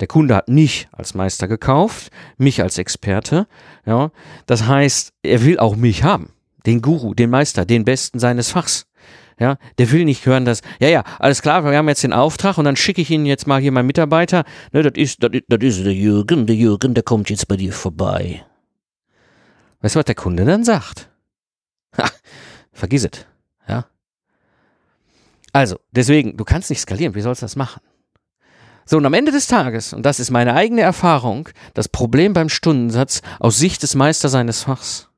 Der 0.00 0.06
Kunde 0.06 0.36
hat 0.36 0.48
mich 0.48 0.88
als 0.92 1.14
Meister 1.14 1.48
gekauft, 1.48 2.12
mich 2.36 2.62
als 2.62 2.78
Experte. 2.78 3.48
Ja, 3.84 4.12
das 4.46 4.66
heißt, 4.66 5.12
er 5.22 5.44
will 5.44 5.58
auch 5.58 5.76
mich 5.76 6.04
haben. 6.04 6.30
Den 6.66 6.82
Guru, 6.82 7.14
den 7.14 7.30
Meister, 7.30 7.64
den 7.64 7.84
Besten 7.84 8.18
seines 8.18 8.50
Fachs. 8.50 8.86
Ja, 9.40 9.56
der 9.78 9.92
will 9.92 10.04
nicht 10.04 10.26
hören, 10.26 10.44
dass, 10.44 10.62
ja, 10.80 10.88
ja, 10.88 11.04
alles 11.20 11.42
klar, 11.42 11.64
wir 11.64 11.76
haben 11.76 11.88
jetzt 11.88 12.02
den 12.02 12.12
Auftrag 12.12 12.58
und 12.58 12.64
dann 12.64 12.74
schicke 12.74 13.00
ich 13.00 13.10
Ihnen 13.10 13.24
jetzt 13.24 13.46
mal 13.46 13.60
hier 13.60 13.70
meinen 13.70 13.86
Mitarbeiter. 13.86 14.44
Ne, 14.72 14.82
das 14.82 14.94
ist, 14.96 15.22
das, 15.22 15.30
ist 15.60 15.84
der 15.84 15.94
Jürgen, 15.94 16.46
der 16.46 16.56
Jürgen, 16.56 16.94
der 16.94 17.04
kommt 17.04 17.30
jetzt 17.30 17.46
bei 17.46 17.56
dir 17.56 17.72
vorbei. 17.72 18.44
Weißt 19.80 19.94
du, 19.94 19.98
was 20.00 20.06
der 20.06 20.16
Kunde 20.16 20.44
dann 20.44 20.64
sagt? 20.64 21.08
Ha, 21.96 22.10
vergiss 22.72 23.04
es. 23.04 23.26
Ja. 23.68 23.86
Also, 25.52 25.78
deswegen, 25.92 26.36
du 26.36 26.44
kannst 26.44 26.68
nicht 26.68 26.80
skalieren, 26.80 27.14
wie 27.14 27.20
sollst 27.20 27.42
du 27.42 27.44
das 27.44 27.54
machen? 27.54 27.80
So, 28.86 28.96
und 28.96 29.06
am 29.06 29.14
Ende 29.14 29.30
des 29.30 29.46
Tages, 29.46 29.92
und 29.92 30.04
das 30.04 30.18
ist 30.18 30.30
meine 30.30 30.54
eigene 30.54 30.80
Erfahrung, 30.80 31.48
das 31.74 31.88
Problem 31.88 32.32
beim 32.32 32.48
Stundensatz 32.48 33.22
aus 33.38 33.58
Sicht 33.58 33.82
des 33.84 33.94
Meisters 33.94 34.32
seines 34.32 34.64
Fachs. 34.64 35.10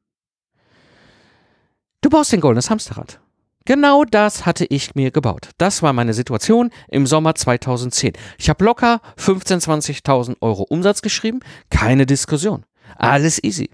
Du 2.02 2.10
baust 2.10 2.32
den 2.32 2.40
goldenes 2.40 2.68
Hamsterrad. 2.68 3.20
Genau 3.66 4.04
das 4.04 4.46
hatte 4.46 4.64
ich 4.64 4.94
mir 4.94 5.10
gebaut. 5.10 5.50
Das 5.58 5.82
war 5.82 5.92
meine 5.92 6.14
Situation 6.14 6.70
im 6.88 7.06
Sommer 7.06 7.34
2010. 7.34 8.14
Ich 8.38 8.48
habe 8.48 8.64
locker 8.64 9.00
15.000, 9.18 10.04
20.000 10.04 10.36
Euro 10.40 10.62
Umsatz 10.62 11.02
geschrieben. 11.02 11.40
Keine 11.68 12.06
Diskussion. 12.06 12.64
Alles 12.96 13.42
easy. 13.42 13.70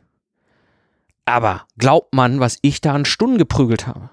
Aber 1.25 1.66
glaubt 1.79 2.14
man, 2.14 2.40
was 2.40 2.59
ich 2.62 2.81
da 2.81 2.94
an 2.94 3.05
Stunden 3.05 3.38
geprügelt 3.38 3.87
habe? 3.87 4.11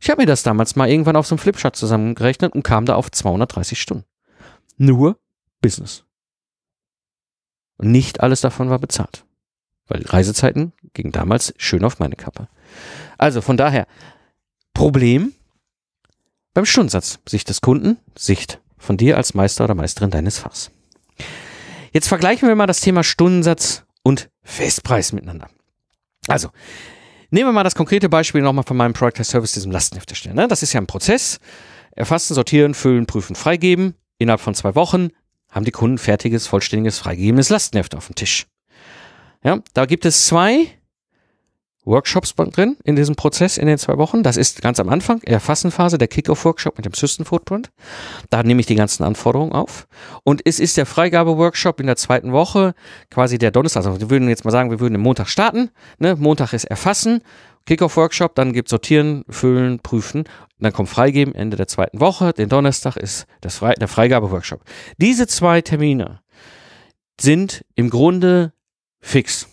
Ich 0.00 0.08
habe 0.08 0.22
mir 0.22 0.26
das 0.26 0.42
damals 0.42 0.76
mal 0.76 0.88
irgendwann 0.88 1.16
auf 1.16 1.26
so 1.26 1.34
einem 1.34 1.40
Flipchart 1.40 1.76
zusammengerechnet 1.76 2.54
und 2.54 2.62
kam 2.62 2.86
da 2.86 2.94
auf 2.94 3.10
230 3.10 3.80
Stunden. 3.80 4.04
Nur 4.78 5.18
Business. 5.60 6.04
Und 7.76 7.92
nicht 7.92 8.20
alles 8.20 8.40
davon 8.40 8.70
war 8.70 8.78
bezahlt. 8.78 9.24
Weil 9.88 10.02
Reisezeiten 10.06 10.72
gingen 10.94 11.12
damals 11.12 11.52
schön 11.58 11.84
auf 11.84 11.98
meine 11.98 12.16
Kappe. 12.16 12.48
Also 13.18 13.40
von 13.40 13.56
daher, 13.56 13.86
Problem 14.74 15.32
beim 16.54 16.66
Stundensatz. 16.66 17.18
Sicht 17.28 17.48
des 17.48 17.60
Kunden, 17.60 17.98
Sicht 18.16 18.60
von 18.78 18.96
dir 18.96 19.16
als 19.16 19.34
Meister 19.34 19.64
oder 19.64 19.74
Meisterin 19.74 20.10
deines 20.10 20.38
Fachs. 20.38 20.70
Jetzt 21.92 22.08
vergleichen 22.08 22.48
wir 22.48 22.54
mal 22.54 22.66
das 22.66 22.80
Thema 22.80 23.02
Stundensatz 23.04 23.84
und 24.02 24.30
Festpreis 24.42 25.12
miteinander. 25.12 25.48
Also, 26.28 26.50
nehmen 27.30 27.48
wir 27.48 27.52
mal 27.52 27.64
das 27.64 27.74
konkrete 27.74 28.08
Beispiel 28.08 28.42
nochmal 28.42 28.64
von 28.64 28.76
meinem 28.76 28.92
Product 28.92 29.24
Service, 29.24 29.52
diesem 29.52 29.72
Lastenheft 29.72 30.10
erstellen. 30.10 30.36
Ne? 30.36 30.48
Das 30.48 30.62
ist 30.62 30.72
ja 30.72 30.80
ein 30.80 30.86
Prozess. 30.86 31.38
Erfassen, 31.92 32.34
sortieren, 32.34 32.74
füllen, 32.74 33.06
prüfen, 33.06 33.34
freigeben. 33.34 33.94
Innerhalb 34.18 34.40
von 34.40 34.54
zwei 34.54 34.74
Wochen 34.74 35.08
haben 35.50 35.64
die 35.64 35.72
Kunden 35.72 35.98
fertiges, 35.98 36.46
vollständiges, 36.46 36.98
freigegebenes 36.98 37.48
Lastenheft 37.48 37.94
auf 37.94 38.06
dem 38.06 38.14
Tisch. 38.14 38.46
Ja, 39.42 39.58
da 39.74 39.86
gibt 39.86 40.04
es 40.04 40.26
zwei 40.26 40.68
Workshops 41.90 42.34
drin 42.34 42.76
in 42.84 42.96
diesem 42.96 43.16
Prozess 43.16 43.58
in 43.58 43.66
den 43.66 43.76
zwei 43.76 43.98
Wochen. 43.98 44.22
Das 44.22 44.36
ist 44.36 44.62
ganz 44.62 44.80
am 44.80 44.88
Anfang, 44.88 45.20
Erfassenphase, 45.22 45.98
der 45.98 46.08
Kickoff-Workshop 46.08 46.76
mit 46.76 46.86
dem 46.86 46.94
System 46.94 47.26
Footprint. 47.26 47.70
Da 48.30 48.42
nehme 48.42 48.60
ich 48.60 48.66
die 48.66 48.74
ganzen 48.74 49.02
Anforderungen 49.02 49.52
auf. 49.52 49.86
Und 50.24 50.40
es 50.44 50.60
ist 50.60 50.76
der 50.76 50.86
Freigabe-Workshop 50.86 51.80
in 51.80 51.86
der 51.86 51.96
zweiten 51.96 52.32
Woche, 52.32 52.74
quasi 53.10 53.38
der 53.38 53.50
Donnerstag. 53.50 53.84
Also 53.84 54.00
wir 54.00 54.10
würden 54.10 54.28
jetzt 54.28 54.44
mal 54.44 54.50
sagen, 54.50 54.70
wir 54.70 54.80
würden 54.80 54.94
am 54.94 55.02
Montag 55.02 55.28
starten. 55.28 55.70
Ne? 55.98 56.16
Montag 56.16 56.52
ist 56.52 56.64
Erfassen, 56.64 57.22
Kickoff-Workshop, 57.66 58.34
dann 58.34 58.52
gibt 58.52 58.68
Sortieren, 58.68 59.24
Füllen, 59.28 59.80
Prüfen. 59.80 60.24
Dann 60.58 60.72
kommt 60.72 60.88
Freigeben 60.88 61.34
Ende 61.34 61.56
der 61.56 61.68
zweiten 61.68 62.00
Woche. 62.00 62.32
Den 62.32 62.48
Donnerstag 62.48 62.96
ist 62.96 63.26
das 63.40 63.56
Fre 63.58 63.74
der 63.74 63.88
Freigabe-Workshop. 63.88 64.62
Diese 64.98 65.26
zwei 65.26 65.60
Termine 65.60 66.20
sind 67.20 67.64
im 67.74 67.90
Grunde 67.90 68.52
fix 69.00 69.48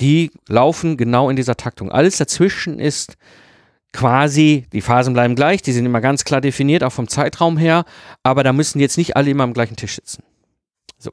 die 0.00 0.30
laufen 0.48 0.96
genau 0.96 1.30
in 1.30 1.36
dieser 1.36 1.56
Taktung. 1.56 1.90
Alles 1.90 2.16
dazwischen 2.16 2.78
ist 2.78 3.16
quasi, 3.92 4.66
die 4.72 4.80
Phasen 4.80 5.12
bleiben 5.12 5.34
gleich, 5.34 5.62
die 5.62 5.72
sind 5.72 5.86
immer 5.86 6.00
ganz 6.00 6.24
klar 6.24 6.40
definiert, 6.40 6.82
auch 6.82 6.92
vom 6.92 7.08
Zeitraum 7.08 7.58
her, 7.58 7.84
aber 8.22 8.42
da 8.42 8.52
müssen 8.52 8.80
jetzt 8.80 8.96
nicht 8.96 9.16
alle 9.16 9.30
immer 9.30 9.44
am 9.44 9.52
gleichen 9.52 9.76
Tisch 9.76 9.96
sitzen. 9.96 10.22
So. 10.98 11.10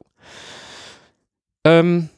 Ähm, 1.64 2.08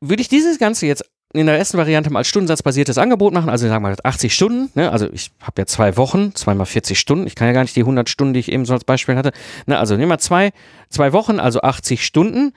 würde 0.00 0.20
ich 0.20 0.28
dieses 0.28 0.58
Ganze 0.58 0.86
jetzt 0.86 1.04
in 1.34 1.46
der 1.46 1.58
ersten 1.58 1.76
Variante 1.76 2.10
mal 2.10 2.20
als 2.20 2.28
stundensatzbasiertes 2.28 2.96
Angebot 2.96 3.34
machen, 3.34 3.50
also 3.50 3.68
sagen 3.68 3.82
wir 3.84 3.90
mal 3.90 3.96
80 4.02 4.34
Stunden, 4.34 4.70
ne? 4.74 4.90
also 4.90 5.08
ich 5.12 5.30
habe 5.42 5.60
ja 5.60 5.66
zwei 5.66 5.96
Wochen, 5.98 6.34
zweimal 6.34 6.66
40 6.66 6.98
Stunden, 6.98 7.26
ich 7.26 7.34
kann 7.34 7.46
ja 7.46 7.52
gar 7.52 7.62
nicht 7.62 7.76
die 7.76 7.82
100 7.82 8.08
Stunden, 8.08 8.32
die 8.32 8.40
ich 8.40 8.50
eben 8.50 8.64
so 8.64 8.72
als 8.72 8.84
Beispiel 8.84 9.14
hatte, 9.14 9.32
ne? 9.66 9.78
also 9.78 9.96
nehmen 9.96 10.10
wir 10.10 10.18
zwei, 10.18 10.52
zwei 10.88 11.12
Wochen, 11.12 11.38
also 11.38 11.60
80 11.60 12.04
Stunden, 12.04 12.54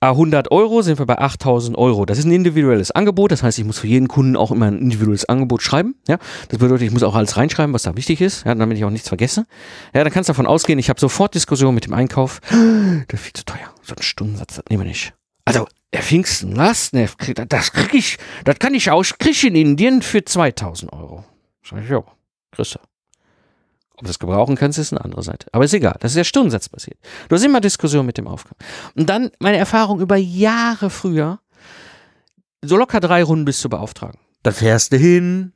100 0.00 0.52
Euro 0.52 0.82
sind 0.82 1.00
wir 1.00 1.06
bei 1.06 1.18
8000 1.18 1.76
Euro. 1.76 2.06
Das 2.06 2.18
ist 2.18 2.24
ein 2.24 2.30
individuelles 2.30 2.92
Angebot. 2.92 3.32
Das 3.32 3.42
heißt, 3.42 3.58
ich 3.58 3.64
muss 3.64 3.78
für 3.78 3.88
jeden 3.88 4.06
Kunden 4.06 4.36
auch 4.36 4.52
immer 4.52 4.66
ein 4.66 4.78
individuelles 4.78 5.28
Angebot 5.28 5.60
schreiben. 5.62 5.96
Ja, 6.06 6.18
das 6.48 6.58
bedeutet, 6.58 6.86
ich 6.86 6.92
muss 6.92 7.02
auch 7.02 7.16
alles 7.16 7.36
reinschreiben, 7.36 7.74
was 7.74 7.82
da 7.82 7.96
wichtig 7.96 8.20
ist, 8.20 8.46
ja, 8.46 8.54
damit 8.54 8.78
ich 8.78 8.84
auch 8.84 8.90
nichts 8.90 9.08
vergesse. 9.08 9.46
Ja, 9.92 10.04
dann 10.04 10.12
kannst 10.12 10.28
du 10.28 10.32
davon 10.32 10.46
ausgehen, 10.46 10.78
ich 10.78 10.88
habe 10.88 11.00
sofort 11.00 11.34
Diskussion 11.34 11.74
mit 11.74 11.86
dem 11.86 11.94
Einkauf. 11.94 12.40
Das 13.08 13.20
ist 13.20 13.24
viel 13.24 13.32
zu 13.32 13.44
teuer. 13.44 13.72
So 13.82 13.94
ein 13.94 14.02
Stundensatz, 14.02 14.56
das 14.56 14.64
nehmen 14.68 14.82
wir 14.82 14.88
nicht. 14.88 15.14
Also, 15.44 15.66
der 15.92 16.02
Pfingsten 16.02 16.52
Lastneff, 16.52 17.16
das 17.48 17.72
krieg 17.72 17.94
ich, 17.94 18.18
das 18.44 18.58
kann 18.58 18.74
ich 18.74 18.90
aus, 18.90 19.16
krieg 19.18 19.32
ich 19.32 19.44
in 19.44 19.54
Indien 19.54 20.02
für 20.02 20.24
2000 20.24 20.92
Euro. 20.92 21.24
Sag 21.64 21.82
ich, 21.82 21.88
kriegst 22.52 22.74
du. 22.74 22.78
Ob 23.98 24.04
du 24.04 24.06
das 24.06 24.20
gebrauchen 24.20 24.54
kannst, 24.54 24.78
ist 24.78 24.92
eine 24.92 25.04
andere 25.04 25.24
Seite. 25.24 25.48
Aber 25.50 25.64
ist 25.64 25.74
egal. 25.74 25.96
Das 25.98 26.12
ist 26.12 26.16
ja 26.16 26.22
stundensatzbasiert. 26.22 26.98
Du 27.28 27.34
hast 27.34 27.44
immer 27.44 27.60
Diskussion 27.60 28.06
mit 28.06 28.16
dem 28.16 28.28
Aufgaben. 28.28 28.54
Und 28.94 29.10
dann 29.10 29.32
meine 29.40 29.56
Erfahrung 29.56 29.98
über 29.98 30.14
Jahre 30.14 30.88
früher, 30.88 31.40
so 32.62 32.76
locker 32.76 33.00
drei 33.00 33.24
Runden 33.24 33.44
bist 33.44 33.64
du 33.64 33.68
beauftragen. 33.68 34.20
Dann 34.44 34.54
fährst 34.54 34.92
du 34.92 34.98
hin, 34.98 35.52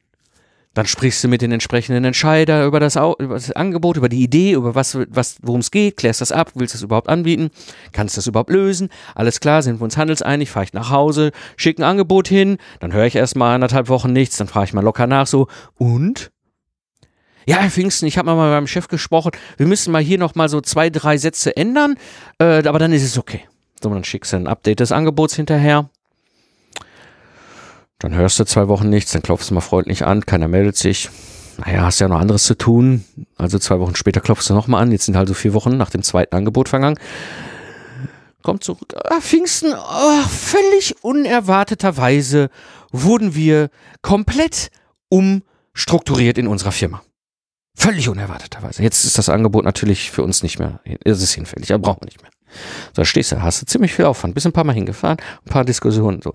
dann 0.75 0.87
sprichst 0.87 1.23
du 1.23 1.29
mit 1.29 1.41
den 1.41 1.53
entsprechenden 1.53 2.05
Entscheider 2.05 2.65
über 2.65 2.81
das, 2.81 2.97
über 2.97 3.35
das 3.35 3.53
Angebot, 3.53 3.97
über 3.97 4.09
die 4.09 4.25
Idee, 4.25 4.55
über 4.55 4.75
was, 4.75 4.99
was 5.09 5.37
worum 5.41 5.61
es 5.61 5.71
geht, 5.71 5.97
klärst 5.97 6.21
das 6.21 6.33
ab, 6.33 6.51
willst 6.57 6.75
du 6.75 6.79
das 6.79 6.83
überhaupt 6.83 7.09
anbieten, 7.09 7.51
kannst 7.93 8.17
du 8.17 8.19
das 8.19 8.27
überhaupt 8.27 8.51
lösen, 8.51 8.89
alles 9.15 9.39
klar, 9.39 9.63
sind 9.63 9.79
wir 9.79 9.85
uns 9.85 9.97
handelseinig, 9.97 10.51
fahre 10.51 10.65
ich 10.65 10.73
nach 10.73 10.91
Hause, 10.91 11.31
schicke 11.57 11.83
ein 11.83 11.89
Angebot 11.89 12.27
hin, 12.27 12.57
dann 12.81 12.93
höre 12.93 13.07
ich 13.07 13.15
erst 13.15 13.37
mal 13.37 13.55
anderthalb 13.55 13.89
Wochen 13.89 14.13
nichts, 14.13 14.37
dann 14.37 14.49
frage 14.49 14.65
ich 14.65 14.73
mal 14.73 14.83
locker 14.83 15.07
nach 15.07 15.29
so, 15.29 15.47
und? 15.77 16.33
Ja, 17.47 17.59
Herr 17.59 17.71
Pfingsten, 17.71 18.07
ich 18.07 18.19
habe 18.19 18.27
mal 18.27 18.35
mit 18.35 18.55
meinem 18.55 18.67
Chef 18.67 18.89
gesprochen, 18.89 19.33
wir 19.57 19.67
müssen 19.67 19.93
mal 19.93 20.03
hier 20.03 20.19
noch 20.19 20.35
mal 20.35 20.49
so 20.49 20.61
zwei, 20.61 20.91
drei 20.91 21.17
Sätze 21.19 21.57
ändern, 21.57 21.97
äh, 22.39 22.67
aber 22.67 22.79
dann 22.79 22.93
ist 22.93 23.03
es 23.03 23.19
okay. 23.19 23.43
So, 23.83 23.91
dann 23.91 24.05
schickst 24.05 24.33
du 24.33 24.37
ein 24.37 24.47
Update 24.47 24.81
des 24.81 24.93
Angebots 24.93 25.35
hinterher. 25.35 25.89
Dann 27.99 28.15
hörst 28.15 28.39
du 28.39 28.45
zwei 28.45 28.69
Wochen 28.69 28.89
nichts, 28.89 29.13
dann 29.13 29.23
klopfst 29.23 29.51
du 29.51 29.55
mal 29.55 29.61
freundlich 29.61 30.05
an, 30.05 30.27
keiner 30.27 30.49
meldet 30.49 30.77
sich. 30.77 31.09
Naja, 31.59 31.83
hast 31.83 32.01
ja 32.01 32.09
noch 32.09 32.21
anderes 32.21 32.45
zu 32.45 32.57
tun. 32.57 33.05
Also 33.37 33.59
zwei 33.59 33.79
Wochen 33.79 33.95
später 33.95 34.21
klopfst 34.21 34.49
du 34.49 34.55
nochmal 34.55 34.83
an. 34.83 34.91
Jetzt 34.91 35.05
sind 35.05 35.17
halt 35.17 35.29
so 35.29 35.35
vier 35.35 35.53
Wochen 35.53 35.77
nach 35.77 35.91
dem 35.91 36.03
zweiten 36.03 36.35
Angebot 36.35 36.69
vergangen. 36.69 36.99
Kommt 38.43 38.65
zurück. 38.65 38.95
Ah, 39.05 39.21
Pfingsten, 39.21 39.73
oh, 39.73 40.23
völlig 40.29 40.97
unerwarteterweise 41.03 42.51
wurden 42.91 43.35
wir 43.35 43.71
komplett 44.01 44.71
umstrukturiert 45.09 46.39
in 46.39 46.49
unserer 46.49 46.73
Firma. 46.73 47.03
Völlig 47.75 48.09
unerwarteterweise. 48.09 48.83
Jetzt 48.83 49.05
ist 49.05 49.19
das 49.19 49.29
Angebot 49.29 49.65
natürlich 49.65 50.11
für 50.11 50.23
uns 50.23 50.43
nicht 50.43 50.59
mehr, 50.59 50.81
es 51.05 51.23
ist 51.23 51.33
hinfällig, 51.33 51.73
aber 51.73 51.83
brauchen 51.83 52.03
wir 52.03 52.07
nicht 52.07 52.23
mehr. 52.23 52.31
So, 52.95 53.05
stehst 53.05 53.33
du, 53.33 53.43
hast 53.43 53.63
du 53.63 53.67
ziemlich 53.67 53.95
viel 53.95 54.05
Aufwand, 54.05 54.35
bist 54.35 54.47
ein 54.47 54.53
paar 54.53 54.65
Mal 54.65 54.75
hingefahren, 54.75 55.19
ein 55.47 55.51
paar 55.51 55.65
Diskussionen, 55.65 56.21
so. 56.23 56.33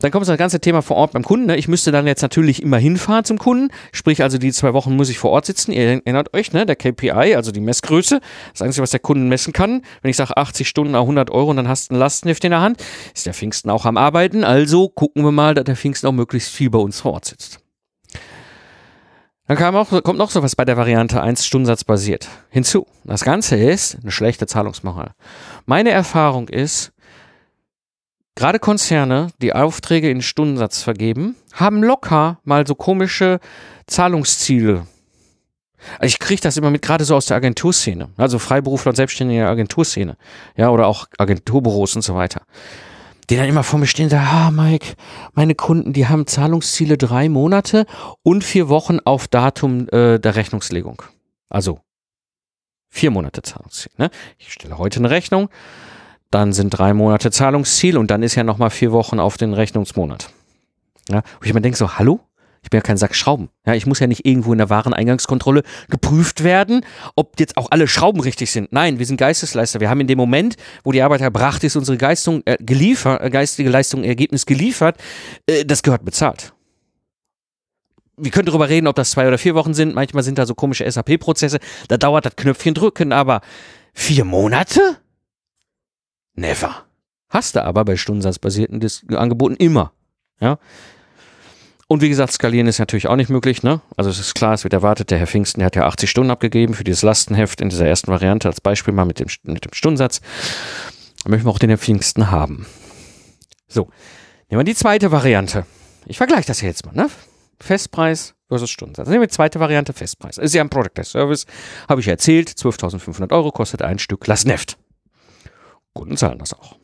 Dann 0.00 0.10
kommt 0.10 0.26
das 0.26 0.36
ganze 0.36 0.60
Thema 0.60 0.82
vor 0.82 0.96
Ort 0.96 1.12
beim 1.12 1.22
Kunden. 1.22 1.46
Ne? 1.46 1.56
Ich 1.56 1.68
müsste 1.68 1.92
dann 1.92 2.06
jetzt 2.06 2.22
natürlich 2.22 2.62
immer 2.62 2.78
hinfahren 2.78 3.24
zum 3.24 3.38
Kunden, 3.38 3.72
sprich 3.92 4.22
also 4.22 4.38
die 4.38 4.52
zwei 4.52 4.72
Wochen 4.72 4.96
muss 4.96 5.08
ich 5.08 5.18
vor 5.18 5.30
Ort 5.30 5.46
sitzen. 5.46 5.72
Ihr 5.72 6.02
erinnert 6.04 6.34
euch, 6.34 6.52
ne, 6.52 6.66
der 6.66 6.76
KPI, 6.76 7.34
also 7.36 7.52
die 7.52 7.60
Messgröße, 7.60 8.20
das 8.52 8.62
Einzige, 8.62 8.82
was 8.82 8.90
der 8.90 9.00
Kunden 9.00 9.28
messen 9.28 9.52
kann. 9.52 9.82
Wenn 10.02 10.10
ich 10.10 10.16
sage 10.16 10.36
80 10.36 10.68
Stunden, 10.68 10.94
100 10.94 11.30
Euro 11.30 11.50
und 11.50 11.56
dann 11.56 11.68
hast 11.68 11.90
du 11.90 11.94
einen 11.94 12.00
Lastenheft 12.00 12.44
in 12.44 12.50
der 12.50 12.60
Hand, 12.60 12.82
ist 13.14 13.26
der 13.26 13.34
Pfingsten 13.34 13.70
auch 13.70 13.86
am 13.86 13.96
Arbeiten. 13.96 14.44
Also 14.44 14.88
gucken 14.88 15.24
wir 15.24 15.32
mal, 15.32 15.54
dass 15.54 15.64
der 15.64 15.76
Pfingsten 15.76 16.08
auch 16.08 16.12
möglichst 16.12 16.50
viel 16.50 16.70
bei 16.70 16.78
uns 16.78 17.00
vor 17.00 17.12
Ort 17.12 17.26
sitzt. 17.26 17.61
Dann 19.52 19.58
kam 19.58 19.76
auch, 19.76 20.02
kommt 20.02 20.18
noch 20.18 20.30
sowas 20.30 20.56
bei 20.56 20.64
der 20.64 20.78
Variante 20.78 21.20
1 21.20 21.44
Stundensatz 21.44 21.84
basiert 21.84 22.26
hinzu. 22.48 22.86
Das 23.04 23.22
Ganze 23.22 23.56
ist 23.56 23.98
eine 24.00 24.10
schlechte 24.10 24.46
Zahlungsmoral. 24.46 25.10
Meine 25.66 25.90
Erfahrung 25.90 26.48
ist, 26.48 26.92
gerade 28.34 28.58
Konzerne, 28.58 29.26
die 29.42 29.52
Aufträge 29.52 30.08
in 30.08 30.22
Stundensatz 30.22 30.80
vergeben, 30.80 31.36
haben 31.52 31.82
locker 31.82 32.38
mal 32.44 32.66
so 32.66 32.74
komische 32.74 33.40
Zahlungsziele. 33.86 34.86
Also 35.98 36.06
ich 36.06 36.18
kriege 36.18 36.40
das 36.40 36.56
immer 36.56 36.70
mit, 36.70 36.80
gerade 36.80 37.04
so 37.04 37.14
aus 37.14 37.26
der 37.26 37.36
Agenturszene, 37.36 38.08
also 38.16 38.38
Freiberufler 38.38 38.92
und 38.92 38.96
selbstständige 38.96 39.46
Agenturszene, 39.46 40.16
ja, 40.56 40.70
oder 40.70 40.86
auch 40.86 41.08
Agenturbüros 41.18 41.94
und 41.94 42.00
so 42.00 42.14
weiter 42.14 42.40
die 43.30 43.36
dann 43.36 43.48
immer 43.48 43.62
vor 43.62 43.78
mir 43.78 43.86
stehen 43.86 44.04
und 44.04 44.10
sagen, 44.10 44.26
ah, 44.28 44.50
Mike, 44.50 44.94
meine 45.32 45.54
Kunden, 45.54 45.92
die 45.92 46.06
haben 46.08 46.26
Zahlungsziele 46.26 46.98
drei 46.98 47.28
Monate 47.28 47.86
und 48.22 48.44
vier 48.44 48.68
Wochen 48.68 48.98
auf 49.00 49.28
Datum 49.28 49.88
äh, 49.88 50.18
der 50.18 50.36
Rechnungslegung. 50.36 51.02
Also 51.48 51.80
vier 52.88 53.10
Monate 53.10 53.42
Zahlungsziel. 53.42 53.92
Ne? 53.96 54.10
Ich 54.38 54.52
stelle 54.52 54.78
heute 54.78 54.98
eine 54.98 55.10
Rechnung, 55.10 55.48
dann 56.30 56.52
sind 56.52 56.70
drei 56.70 56.94
Monate 56.94 57.30
Zahlungsziel 57.30 57.96
und 57.96 58.10
dann 58.10 58.22
ist 58.22 58.34
ja 58.34 58.44
nochmal 58.44 58.70
vier 58.70 58.92
Wochen 58.92 59.18
auf 59.18 59.36
den 59.36 59.54
Rechnungsmonat. 59.54 60.30
Ja? 61.08 61.18
Und 61.18 61.46
ich 61.46 61.54
mir 61.54 61.60
denke 61.60 61.78
so, 61.78 61.98
hallo? 61.98 62.20
Ich 62.62 62.70
bin 62.70 62.78
ja 62.78 62.82
kein 62.82 62.96
Sack 62.96 63.14
Schrauben. 63.14 63.48
Ja, 63.66 63.74
ich 63.74 63.86
muss 63.86 63.98
ja 63.98 64.06
nicht 64.06 64.24
irgendwo 64.24 64.52
in 64.52 64.58
der 64.58 64.70
Wareneingangskontrolle 64.70 65.62
geprüft 65.90 66.44
werden, 66.44 66.84
ob 67.16 67.38
jetzt 67.40 67.56
auch 67.56 67.70
alle 67.70 67.88
Schrauben 67.88 68.20
richtig 68.20 68.52
sind. 68.52 68.72
Nein, 68.72 68.98
wir 68.98 69.06
sind 69.06 69.16
Geistesleister. 69.16 69.80
Wir 69.80 69.90
haben 69.90 70.00
in 70.00 70.06
dem 70.06 70.18
Moment, 70.18 70.56
wo 70.84 70.92
die 70.92 71.02
Arbeit 71.02 71.20
erbracht 71.22 71.64
ist, 71.64 71.74
unsere 71.74 71.98
Geistung, 71.98 72.42
äh, 72.44 72.56
geliefert, 72.60 73.20
äh, 73.20 73.30
geistige 73.30 73.68
Leistung, 73.68 74.04
Ergebnis 74.04 74.46
geliefert. 74.46 74.96
Äh, 75.46 75.64
das 75.64 75.82
gehört 75.82 76.04
bezahlt. 76.04 76.52
Wir 78.16 78.30
können 78.30 78.46
darüber 78.46 78.68
reden, 78.68 78.86
ob 78.86 78.94
das 78.94 79.10
zwei 79.10 79.26
oder 79.26 79.38
vier 79.38 79.56
Wochen 79.56 79.74
sind. 79.74 79.94
Manchmal 79.94 80.22
sind 80.22 80.38
da 80.38 80.46
so 80.46 80.54
komische 80.54 80.88
SAP-Prozesse. 80.88 81.58
Da 81.88 81.96
dauert 81.96 82.26
das 82.26 82.36
Knöpfchen 82.36 82.74
drücken, 82.74 83.12
aber 83.12 83.40
vier 83.92 84.24
Monate? 84.24 84.98
Never. 86.34 86.84
Hast 87.28 87.56
du 87.56 87.64
aber 87.64 87.84
bei 87.84 87.96
stundensatzbasierten 87.96 88.80
Angeboten 89.16 89.56
immer. 89.56 89.92
Ja. 90.38 90.58
Und 91.92 92.00
wie 92.00 92.08
gesagt, 92.08 92.32
skalieren 92.32 92.68
ist 92.68 92.78
natürlich 92.78 93.06
auch 93.06 93.16
nicht 93.16 93.28
möglich. 93.28 93.62
Ne? 93.62 93.82
Also 93.98 94.08
es 94.08 94.18
ist 94.18 94.34
klar, 94.34 94.54
es 94.54 94.64
wird 94.64 94.72
erwartet, 94.72 95.10
der 95.10 95.18
Herr 95.18 95.26
Pfingsten 95.26 95.60
der 95.60 95.66
hat 95.66 95.76
ja 95.76 95.84
80 95.84 96.08
Stunden 96.08 96.30
abgegeben 96.30 96.72
für 96.72 96.84
dieses 96.84 97.02
Lastenheft 97.02 97.60
in 97.60 97.68
dieser 97.68 97.86
ersten 97.86 98.10
Variante 98.10 98.48
als 98.48 98.62
Beispiel 98.62 98.94
mal 98.94 99.04
mit 99.04 99.20
dem, 99.20 99.26
mit 99.42 99.66
dem 99.66 99.74
Stundensatz. 99.74 100.22
Da 101.22 101.28
möchten 101.28 101.46
wir 101.46 101.50
auch 101.50 101.58
den 101.58 101.68
Herr 101.68 101.76
Pfingsten 101.76 102.30
haben. 102.30 102.64
So, 103.68 103.90
nehmen 104.48 104.60
wir 104.60 104.64
die 104.64 104.74
zweite 104.74 105.12
Variante. 105.12 105.66
Ich 106.06 106.16
vergleiche 106.16 106.46
das 106.46 106.60
hier 106.60 106.70
jetzt 106.70 106.86
mal. 106.86 106.94
Ne? 106.94 107.10
Festpreis 107.60 108.36
versus 108.48 108.70
Stundensatz. 108.70 109.08
Nehmen 109.08 109.20
wir 109.20 109.28
die 109.28 109.34
zweite 109.34 109.60
Variante, 109.60 109.92
Festpreis. 109.92 110.38
Ist 110.38 110.54
ja 110.54 110.62
ein 110.62 110.70
Product 110.70 110.98
as 110.98 111.10
Service, 111.10 111.44
habe 111.90 112.00
ich 112.00 112.08
erzählt. 112.08 112.48
12.500 112.48 113.30
Euro 113.32 113.50
kostet 113.50 113.82
ein 113.82 113.98
Stück 113.98 114.26
Lastenheft. 114.26 114.78
Kunden 115.92 116.16
zahlen 116.16 116.38
das 116.38 116.54
auch. 116.54 116.76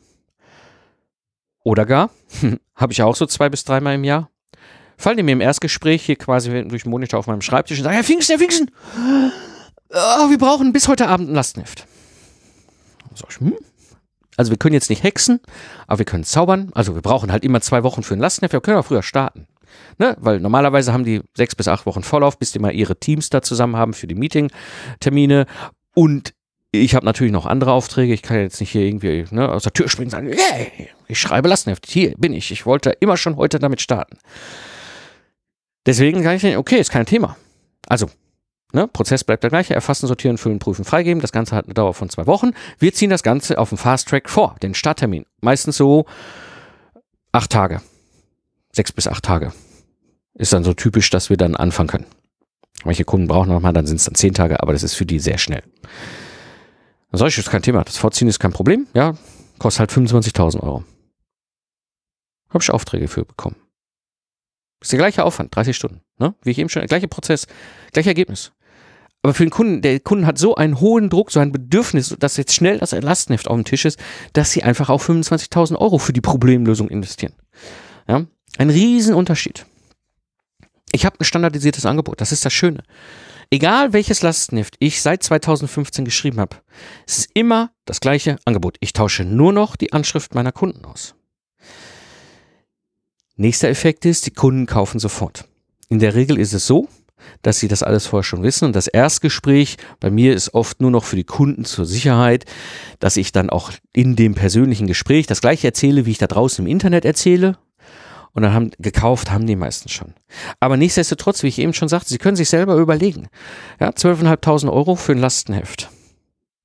Oder 1.63 1.87
gar, 1.87 2.11
habe 2.75 2.93
ich 2.93 3.01
auch 3.01 3.15
so 3.15 3.25
zwei 3.25 3.49
bis 3.49 3.63
dreimal 3.63 3.95
im 3.95 4.03
Jahr, 4.03 4.29
fallen 4.99 5.17
die 5.17 5.23
mir 5.23 5.31
im 5.31 5.41
Erstgespräch 5.41 6.03
hier 6.03 6.17
quasi 6.17 6.49
durch 6.67 6.83
den 6.83 6.89
Monitor 6.89 7.19
auf 7.19 7.27
meinem 7.27 7.41
Schreibtisch 7.41 7.79
und 7.79 7.83
sagen, 7.83 7.95
Herr 7.95 8.03
Pfingsten, 8.03 8.33
Herr 8.33 8.39
Pfingsten, 8.39 8.71
oh, 9.89 10.29
wir 10.29 10.37
brauchen 10.37 10.73
bis 10.73 10.87
heute 10.87 11.07
Abend 11.07 11.29
ein 11.29 11.33
Lastenheft. 11.33 11.85
Ich, 13.15 13.39
hm? 13.39 13.55
Also 14.37 14.51
wir 14.51 14.57
können 14.57 14.73
jetzt 14.73 14.89
nicht 14.89 15.03
hexen, 15.03 15.39
aber 15.87 15.99
wir 15.99 16.05
können 16.05 16.23
zaubern. 16.23 16.69
Also 16.73 16.95
wir 16.95 17.01
brauchen 17.01 17.31
halt 17.31 17.43
immer 17.43 17.61
zwei 17.61 17.83
Wochen 17.83 18.03
für 18.03 18.13
ein 18.13 18.19
Lastenheft. 18.19 18.53
Wir 18.53 18.61
können 18.61 18.77
auch 18.77 18.85
früher 18.85 19.03
starten. 19.03 19.47
Ne? 19.97 20.15
Weil 20.19 20.39
normalerweise 20.39 20.93
haben 20.93 21.03
die 21.03 21.21
sechs 21.35 21.55
bis 21.55 21.67
acht 21.67 21.85
Wochen 21.85 22.03
Vorlauf, 22.03 22.37
bis 22.37 22.51
die 22.51 22.59
mal 22.59 22.71
ihre 22.71 22.97
Teams 22.97 23.29
da 23.29 23.41
zusammen 23.41 23.75
haben 23.75 23.93
für 23.93 24.07
die 24.07 24.15
Meeting-Termine. 24.15 25.45
Und 25.93 26.33
ich 26.71 26.95
habe 26.95 27.05
natürlich 27.05 27.33
noch 27.33 27.45
andere 27.45 27.71
Aufträge. 27.71 28.13
Ich 28.13 28.21
kann 28.21 28.37
jetzt 28.37 28.59
nicht 28.59 28.71
hier 28.71 28.83
irgendwie 28.83 29.25
ne, 29.31 29.49
aus 29.49 29.63
der 29.63 29.73
Tür 29.73 29.89
springen 29.89 30.07
und 30.07 30.11
sagen, 30.11 30.31
hey, 30.31 30.89
ich 31.07 31.19
schreibe 31.19 31.49
Lastenheft. 31.49 31.85
Hier 31.87 32.13
bin 32.17 32.33
ich. 32.33 32.51
Ich 32.51 32.65
wollte 32.65 32.91
immer 32.91 33.17
schon 33.17 33.35
heute 33.37 33.59
damit 33.59 33.81
starten. 33.81 34.17
Deswegen 35.85 36.23
kann 36.23 36.35
ich 36.35 36.57
okay, 36.57 36.79
ist 36.79 36.91
kein 36.91 37.05
Thema. 37.05 37.37
Also, 37.87 38.09
ne, 38.73 38.87
Prozess 38.87 39.23
bleibt 39.23 39.43
der 39.43 39.49
gleiche, 39.49 39.73
erfassen, 39.73 40.07
sortieren, 40.07 40.37
füllen, 40.37 40.59
prüfen, 40.59 40.85
freigeben. 40.85 41.21
Das 41.21 41.31
Ganze 41.31 41.55
hat 41.55 41.65
eine 41.65 41.73
Dauer 41.73 41.93
von 41.93 42.09
zwei 42.09 42.27
Wochen. 42.27 42.51
Wir 42.77 42.93
ziehen 42.93 43.09
das 43.09 43.23
Ganze 43.23 43.57
auf 43.57 43.69
dem 43.69 43.77
Fast 43.77 44.07
Track 44.09 44.29
vor, 44.29 44.55
den 44.61 44.73
Starttermin. 44.73 45.25
Meistens 45.41 45.77
so 45.77 46.05
acht 47.31 47.51
Tage. 47.51 47.81
Sechs 48.71 48.91
bis 48.91 49.07
acht 49.07 49.23
Tage. 49.23 49.53
Ist 50.35 50.53
dann 50.53 50.63
so 50.63 50.73
typisch, 50.73 51.09
dass 51.09 51.29
wir 51.29 51.37
dann 51.37 51.55
anfangen 51.55 51.89
können. 51.89 52.05
Manche 52.85 53.03
Kunden 53.03 53.27
brauchen 53.27 53.49
nochmal, 53.49 53.73
dann 53.73 53.87
sind 53.87 53.97
es 53.97 54.05
dann 54.05 54.15
zehn 54.15 54.33
Tage, 54.33 54.61
aber 54.61 54.73
das 54.73 54.83
ist 54.83 54.93
für 54.93 55.05
die 55.05 55.19
sehr 55.19 55.37
schnell. 55.37 55.63
Solch 57.11 57.37
ist 57.37 57.49
kein 57.49 57.61
Thema. 57.61 57.83
Das 57.83 57.97
Vorziehen 57.97 58.27
ist 58.27 58.39
kein 58.39 58.53
Problem. 58.53 58.87
Ja, 58.93 59.15
kostet 59.57 59.79
halt 59.79 59.91
25.000 59.91 60.61
Euro. 60.61 60.83
Habe 62.49 62.63
ich 62.63 62.71
Aufträge 62.71 63.07
für 63.07 63.25
bekommen. 63.25 63.55
Ist 64.81 64.91
der 64.91 64.99
gleiche 64.99 65.25
Aufwand, 65.25 65.55
30 65.55 65.75
Stunden. 65.75 66.01
Ne? 66.17 66.35
Wie 66.43 66.51
ich 66.51 66.59
eben 66.59 66.69
schon, 66.69 66.85
gleiche 66.85 67.07
Prozess, 67.07 67.47
gleiche 67.91 68.09
Ergebnis. 68.09 68.51
Aber 69.21 69.33
für 69.33 69.43
den 69.43 69.49
Kunden, 69.49 69.81
der 69.81 69.99
Kunden 69.99 70.25
hat 70.25 70.37
so 70.37 70.55
einen 70.55 70.79
hohen 70.79 71.09
Druck, 71.09 71.31
so 71.31 71.41
ein 71.41 71.51
Bedürfnis, 71.51 72.15
dass 72.17 72.37
jetzt 72.37 72.53
schnell 72.53 72.77
das 72.77 72.91
Lastenheft 72.91 73.49
auf 73.49 73.55
dem 73.55 73.65
Tisch 73.65 73.83
ist, 73.83 73.99
dass 74.31 74.51
sie 74.51 74.63
einfach 74.63 74.89
auch 74.89 75.01
25.000 75.01 75.75
Euro 75.75 75.97
für 75.97 76.13
die 76.13 76.21
Problemlösung 76.21 76.89
investieren. 76.89 77.33
Ja? 78.07 78.25
Ein 78.57 78.69
Riesenunterschied. 78.69 79.65
Ich 80.91 81.05
habe 81.05 81.17
ein 81.19 81.25
standardisiertes 81.25 81.85
Angebot, 81.85 82.21
das 82.21 82.31
ist 82.31 82.45
das 82.45 82.53
Schöne. 82.53 82.83
Egal 83.51 83.93
welches 83.93 84.21
Lastenheft 84.21 84.75
ich 84.79 85.01
seit 85.01 85.23
2015 85.23 86.05
geschrieben 86.05 86.39
habe, 86.39 86.57
es 87.05 87.19
ist 87.19 87.31
immer 87.33 87.71
das 87.85 87.99
gleiche 87.99 88.37
Angebot. 88.45 88.77
Ich 88.79 88.93
tausche 88.93 89.25
nur 89.25 89.53
noch 89.53 89.75
die 89.75 89.91
Anschrift 89.91 90.35
meiner 90.35 90.51
Kunden 90.51 90.85
aus. 90.85 91.15
Nächster 93.39 93.69
Effekt 93.69 94.03
ist, 94.03 94.25
die 94.25 94.31
Kunden 94.31 94.65
kaufen 94.65 94.99
sofort. 94.99 95.45
In 95.87 95.99
der 95.99 96.13
Regel 96.13 96.37
ist 96.37 96.51
es 96.51 96.67
so, 96.67 96.89
dass 97.41 97.57
sie 97.57 97.69
das 97.69 97.83
alles 97.83 98.05
vorher 98.05 98.25
schon 98.25 98.43
wissen. 98.43 98.65
Und 98.65 98.75
das 98.75 98.87
Erstgespräch 98.87 99.77
bei 100.01 100.11
mir 100.11 100.33
ist 100.33 100.53
oft 100.53 100.81
nur 100.81 100.91
noch 100.91 101.05
für 101.05 101.15
die 101.15 101.23
Kunden 101.23 101.63
zur 101.63 101.85
Sicherheit, 101.85 102.43
dass 102.99 103.15
ich 103.15 103.31
dann 103.31 103.49
auch 103.49 103.71
in 103.93 104.17
dem 104.17 104.35
persönlichen 104.35 104.87
Gespräch 104.87 105.25
das 105.25 105.39
gleiche 105.39 105.67
erzähle, 105.67 106.05
wie 106.05 106.11
ich 106.11 106.17
da 106.17 106.27
draußen 106.27 106.65
im 106.65 106.69
Internet 106.69 107.05
erzähle. 107.05 107.57
Und 108.33 108.43
dann 108.43 108.51
haben 108.51 108.71
gekauft 108.77 109.31
haben 109.31 109.47
die 109.47 109.55
meisten 109.55 109.87
schon. 109.87 110.13
Aber 110.59 110.75
nichtsdestotrotz, 110.75 111.41
wie 111.41 111.47
ich 111.47 111.59
eben 111.59 111.73
schon 111.73 111.87
sagte, 111.87 112.09
Sie 112.09 112.17
können 112.17 112.35
sich 112.35 112.49
selber 112.49 112.75
überlegen. 112.75 113.29
Ja, 113.79 113.91
12.500 113.91 114.69
Euro 114.69 114.97
für 114.97 115.13
ein 115.13 115.17
Lastenheft. 115.17 115.89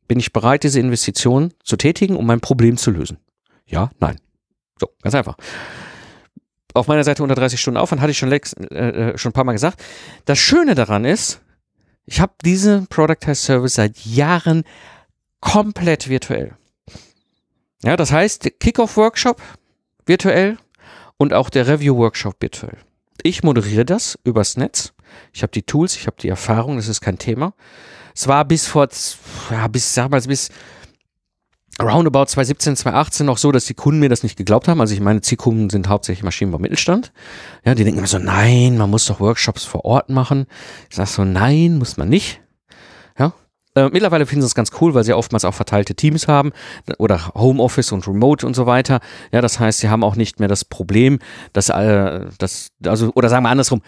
Bin 0.09 0.19
ich 0.19 0.33
bereit, 0.33 0.65
diese 0.65 0.81
Investition 0.81 1.55
zu 1.63 1.77
tätigen, 1.77 2.17
um 2.17 2.27
mein 2.27 2.41
Problem 2.41 2.77
zu 2.77 2.91
lösen? 2.91 3.19
Ja, 3.65 3.91
nein. 4.01 4.17
So, 4.81 4.89
ganz 5.05 5.15
einfach 5.15 5.37
auf 6.75 6.89
meiner 6.89 7.05
Seite 7.05 7.23
unter 7.23 7.35
30 7.35 7.61
Stunden 7.61 7.79
Aufwand, 7.79 8.03
hatte 8.03 8.11
ich 8.11 8.19
schon, 8.19 8.31
äh, 8.33 8.37
äh, 8.37 9.19
schon 9.19 9.31
ein 9.31 9.33
paar 9.33 9.45
Mal 9.45 9.53
gesagt. 9.53 9.83
Das 10.25 10.39
Schöne 10.39 10.75
daran 10.75 11.05
ist, 11.05 11.41
ich 12.05 12.21
habe 12.21 12.35
diese 12.45 12.83
Productize 12.91 13.37
Service 13.41 13.75
seit 13.75 13.99
Jahren 14.05 14.65
komplett 15.41 16.09
virtuell. 16.09 16.57
Ja, 17.83 17.97
das 17.97 18.13
heißt, 18.13 18.61
Kickoff-Workshop 18.61 19.41
virtuell 20.05 20.59
und 21.17 21.33
auch 21.33 21.49
der 21.49 21.67
Review-Workshop 21.69 22.37
virtuell. 22.41 22.79
Ich 23.23 23.43
moderiere 23.43 23.85
das 23.85 24.19
übers 24.25 24.57
Netz. 24.57 24.93
Ich 25.33 25.43
habe 25.43 25.53
die 25.53 25.63
Tools, 25.63 25.97
ich 25.97 26.07
habe 26.07 26.17
die 26.21 26.29
Erfahrung, 26.29 26.77
das 26.77 26.89
ist 26.89 27.01
kein 27.01 27.19
Thema. 27.19 27.55
Es 28.15 28.29
war 28.29 28.45
bis 28.45 28.67
vor, 28.67 28.89
ja, 29.51 29.69
bis, 29.69 29.95
sag 29.95 30.11
mal, 30.11 30.21
bis 30.23 30.51
roundabout 31.81 32.27
2017, 32.27 32.77
2018 32.77 33.27
noch 33.27 33.39
so, 33.39 33.53
dass 33.53 33.65
die 33.67 33.75
Kunden 33.75 34.01
mir 34.01 34.09
das 34.09 34.23
nicht 34.23 34.37
geglaubt 34.37 34.69
haben. 34.69 34.81
Also 34.81 34.95
ich 34.95 35.01
meine, 35.01 35.21
Zielkunden 35.21 35.71
sind 35.71 35.89
hauptsächlich 35.89 36.23
Maschinenbau 36.23 36.59
Mittelstand. 36.59 37.13
Ja, 37.65 37.75
die 37.75 37.85
denken 37.85 37.99
immer 37.99 38.07
so, 38.07 38.19
nein, 38.19 38.79
man 38.79 38.91
muss 38.91 39.07
doch 39.07 39.21
Workshops 39.21 39.65
vor 39.65 39.85
Ort 39.85 40.11
machen. 40.11 40.47
Ich 40.91 40.97
sage 40.97 41.09
so, 41.09 41.25
nein, 41.25 41.79
muss 41.79 41.97
man 41.97 42.09
nicht. 42.09 42.41
Ja. 43.19 43.33
Äh, 43.75 43.89
mittlerweile 43.91 44.27
finden 44.27 44.43
sie 44.43 44.47
es 44.47 44.55
ganz 44.55 44.71
cool, 44.81 44.95
weil 44.95 45.05
sie 45.05 45.15
oftmals 45.15 45.45
auch 45.45 45.55
verteilte 45.55 45.95
Teams 45.95 46.29
haben 46.29 46.53
oder 46.99 47.35
Homeoffice 47.35 47.93
und 47.93 48.07
Remote 48.07 48.47
und 48.47 48.55
so 48.55 48.67
weiter. 48.67 49.01
Ja, 49.33 49.41
das 49.41 49.59
heißt, 49.59 49.81
sie 49.81 49.89
haben 49.89 50.05
auch 50.05 50.17
nicht 50.17 50.39
mehr 50.39 50.49
das 50.49 50.65
Problem, 50.65 51.19
dass, 51.53 51.71
äh, 51.71 52.27
das, 52.39 52.69
also, 52.87 53.11
oder 53.15 53.29
sagen 53.29 53.45
wir 53.45 53.51
andersrum, 53.51 53.83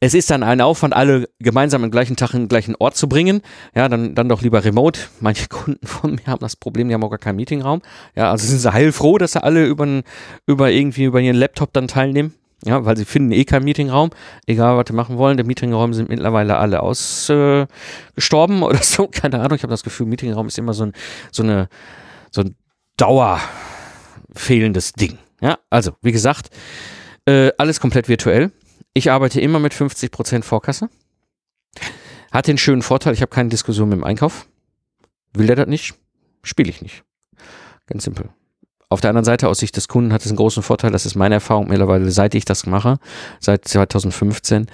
es 0.00 0.14
ist 0.14 0.30
dann 0.30 0.44
ein 0.44 0.60
Aufwand, 0.60 0.94
alle 0.94 1.28
gemeinsam 1.40 1.82
am 1.82 1.90
gleichen 1.90 2.16
Tag 2.16 2.32
in 2.32 2.42
den 2.42 2.48
gleichen 2.48 2.76
Ort 2.76 2.96
zu 2.96 3.08
bringen. 3.08 3.42
Ja, 3.74 3.88
dann, 3.88 4.14
dann 4.14 4.28
doch 4.28 4.42
lieber 4.42 4.64
remote. 4.64 5.00
Manche 5.20 5.48
Kunden 5.48 5.86
von 5.86 6.12
mir 6.12 6.26
haben 6.26 6.40
das 6.40 6.56
Problem, 6.56 6.88
die 6.88 6.94
haben 6.94 7.02
auch 7.02 7.10
gar 7.10 7.18
keinen 7.18 7.36
Meetingraum. 7.36 7.82
Ja, 8.14 8.30
also 8.30 8.46
sind 8.46 8.58
sie 8.58 8.72
heilfroh, 8.72 9.18
dass 9.18 9.32
sie 9.32 9.42
alle 9.42 9.66
über, 9.66 10.02
über 10.46 10.70
irgendwie 10.70 11.04
über 11.04 11.20
ihren 11.20 11.36
Laptop 11.36 11.72
dann 11.72 11.88
teilnehmen. 11.88 12.34
Ja, 12.64 12.84
weil 12.84 12.96
sie 12.96 13.04
finden 13.04 13.30
eh 13.30 13.44
keinen 13.44 13.64
Meetingraum, 13.64 14.10
egal 14.46 14.76
was 14.76 14.86
sie 14.88 14.92
machen 14.92 15.16
wollen. 15.16 15.36
Der 15.36 15.46
Meetingraum 15.46 15.94
sind 15.94 16.08
mittlerweile 16.08 16.56
alle 16.56 16.80
ausgestorben 16.82 18.62
äh, 18.62 18.64
oder 18.64 18.82
so. 18.82 19.06
Keine 19.08 19.40
Ahnung. 19.40 19.54
Ich 19.54 19.62
habe 19.62 19.70
das 19.70 19.84
Gefühl, 19.84 20.06
Meetingraum 20.06 20.48
ist 20.48 20.58
immer 20.58 20.74
so 20.74 20.86
ein, 20.86 20.92
so 21.30 21.42
eine, 21.44 21.68
so 22.30 22.42
ein 22.42 22.56
Dauer 22.96 23.40
fehlendes 24.34 24.92
Ding. 24.92 25.18
Ja, 25.40 25.58
also, 25.70 25.92
wie 26.02 26.10
gesagt, 26.10 26.50
äh, 27.26 27.52
alles 27.58 27.78
komplett 27.78 28.08
virtuell. 28.08 28.50
Ich 28.94 29.10
arbeite 29.10 29.40
immer 29.40 29.58
mit 29.58 29.72
50% 29.72 30.42
Vorkasse. 30.42 30.88
Hat 32.30 32.46
den 32.46 32.58
schönen 32.58 32.82
Vorteil, 32.82 33.14
ich 33.14 33.22
habe 33.22 33.30
keine 33.30 33.48
Diskussion 33.48 33.88
mit 33.88 33.98
dem 33.98 34.04
Einkauf. 34.04 34.46
Will 35.34 35.46
der 35.46 35.56
das 35.56 35.68
nicht? 35.68 35.94
Spiele 36.42 36.70
ich 36.70 36.82
nicht. 36.82 37.04
Ganz 37.86 38.04
simpel. 38.04 38.30
Auf 38.90 39.00
der 39.00 39.10
anderen 39.10 39.24
Seite, 39.24 39.48
aus 39.48 39.58
Sicht 39.58 39.76
des 39.76 39.88
Kunden, 39.88 40.12
hat 40.12 40.22
es 40.22 40.28
einen 40.28 40.36
großen 40.36 40.62
Vorteil, 40.62 40.90
das 40.90 41.04
ist 41.04 41.14
meine 41.14 41.36
Erfahrung 41.36 41.68
mittlerweile, 41.68 42.10
seit 42.10 42.34
ich 42.34 42.44
das 42.44 42.66
mache, 42.66 42.98
seit 43.38 43.68
2015. 43.68 44.66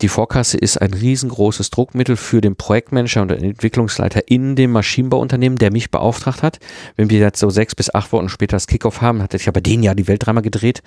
Die 0.00 0.08
Vorkasse 0.08 0.56
ist 0.56 0.80
ein 0.80 0.94
riesengroßes 0.94 1.70
Druckmittel 1.70 2.16
für 2.16 2.40
den 2.40 2.56
Projektmanager 2.56 3.20
und 3.22 3.32
den 3.32 3.42
Entwicklungsleiter 3.42 4.28
in 4.28 4.54
dem 4.54 4.70
Maschinenbauunternehmen, 4.70 5.58
der 5.58 5.72
mich 5.72 5.90
beauftragt 5.90 6.42
hat. 6.42 6.60
Wenn 6.96 7.10
wir 7.10 7.18
jetzt 7.18 7.40
so 7.40 7.50
sechs 7.50 7.74
bis 7.74 7.92
acht 7.92 8.12
Wochen 8.12 8.28
später 8.28 8.56
das 8.56 8.68
Kickoff 8.68 9.00
haben, 9.00 9.20
hat 9.20 9.34
ich 9.34 9.48
aber 9.48 9.60
den 9.60 9.82
Jahr 9.82 9.96
die 9.96 10.06
Welt 10.06 10.24
dreimal 10.24 10.42
gedreht. 10.42 10.82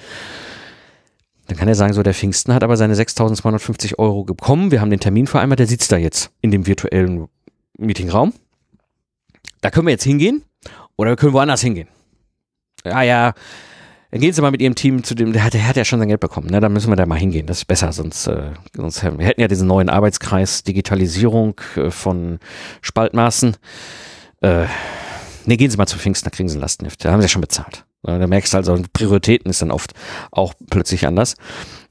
Dann 1.52 1.58
kann 1.58 1.68
er 1.68 1.76
sagen, 1.76 1.92
so 1.92 2.02
der 2.02 2.14
Pfingsten 2.14 2.54
hat 2.54 2.64
aber 2.64 2.78
seine 2.78 2.94
6.250 2.96 4.00
Euro 4.00 4.24
bekommen. 4.24 4.72
Wir 4.72 4.80
haben 4.80 4.90
den 4.90 5.02
Termin 5.02 5.28
vereinbart, 5.28 5.60
der 5.60 5.68
sitzt 5.68 5.92
da 5.92 5.98
jetzt 5.98 6.32
in 6.40 6.50
dem 6.50 6.66
virtuellen 6.66 7.28
Meetingraum. 7.78 8.32
Da 9.60 9.70
können 9.70 9.86
wir 9.86 9.92
jetzt 9.92 10.06
hingehen 10.06 10.44
oder 10.96 11.12
wir 11.12 11.16
können 11.18 11.34
woanders 11.34 11.60
hingehen. 11.60 11.90
Ja, 12.86 13.02
ja, 13.02 13.34
dann 14.12 14.22
gehen 14.22 14.32
Sie 14.32 14.42
mal 14.42 14.52
mit 14.52 14.62
Ihrem 14.62 14.76
Team 14.76 15.04
zu 15.04 15.14
dem, 15.14 15.34
der 15.34 15.44
hat, 15.44 15.54
der 15.54 15.68
hat 15.68 15.76
ja 15.76 15.84
schon 15.84 16.00
sein 16.00 16.08
Geld 16.08 16.22
bekommen, 16.22 16.48
ne? 16.48 16.62
Da 16.62 16.70
müssen 16.70 16.90
wir 16.90 16.96
da 16.96 17.06
mal 17.06 17.20
hingehen. 17.20 17.48
Das 17.48 17.58
ist 17.58 17.66
besser, 17.66 17.92
sonst, 17.92 18.28
äh, 18.28 18.52
sonst 18.74 19.04
wir 19.04 19.26
hätten 19.26 19.42
ja 19.42 19.50
diesen 19.50 19.68
neuen 19.68 19.90
Arbeitskreis 19.90 20.64
Digitalisierung 20.64 21.60
äh, 21.76 21.92
von 21.92 22.40
Spaltmaßen. 22.82 23.58
Äh, 24.40 24.68
ne, 25.46 25.58
gehen 25.58 25.72
Sie 25.72 25.78
mal 25.78 25.88
zu 25.88 25.98
Pfingsten, 25.98 26.26
da 26.26 26.36
kriegen 26.36 26.50
Sie 26.50 26.56
einen 26.56 26.62
Lastenheft. 26.62 27.04
Da 27.04 27.12
haben 27.12 27.22
Sie 27.22 27.26
ja 27.26 27.30
schon 27.30 27.42
bezahlt. 27.42 27.86
Da 28.04 28.26
merkst 28.26 28.54
du 28.54 28.58
also, 28.58 28.82
Prioritäten 28.94 29.50
ist 29.50 29.62
dann 29.62 29.72
oft 29.72 29.94
auch 30.32 30.54
plötzlich 30.70 31.06
anders. 31.06 31.36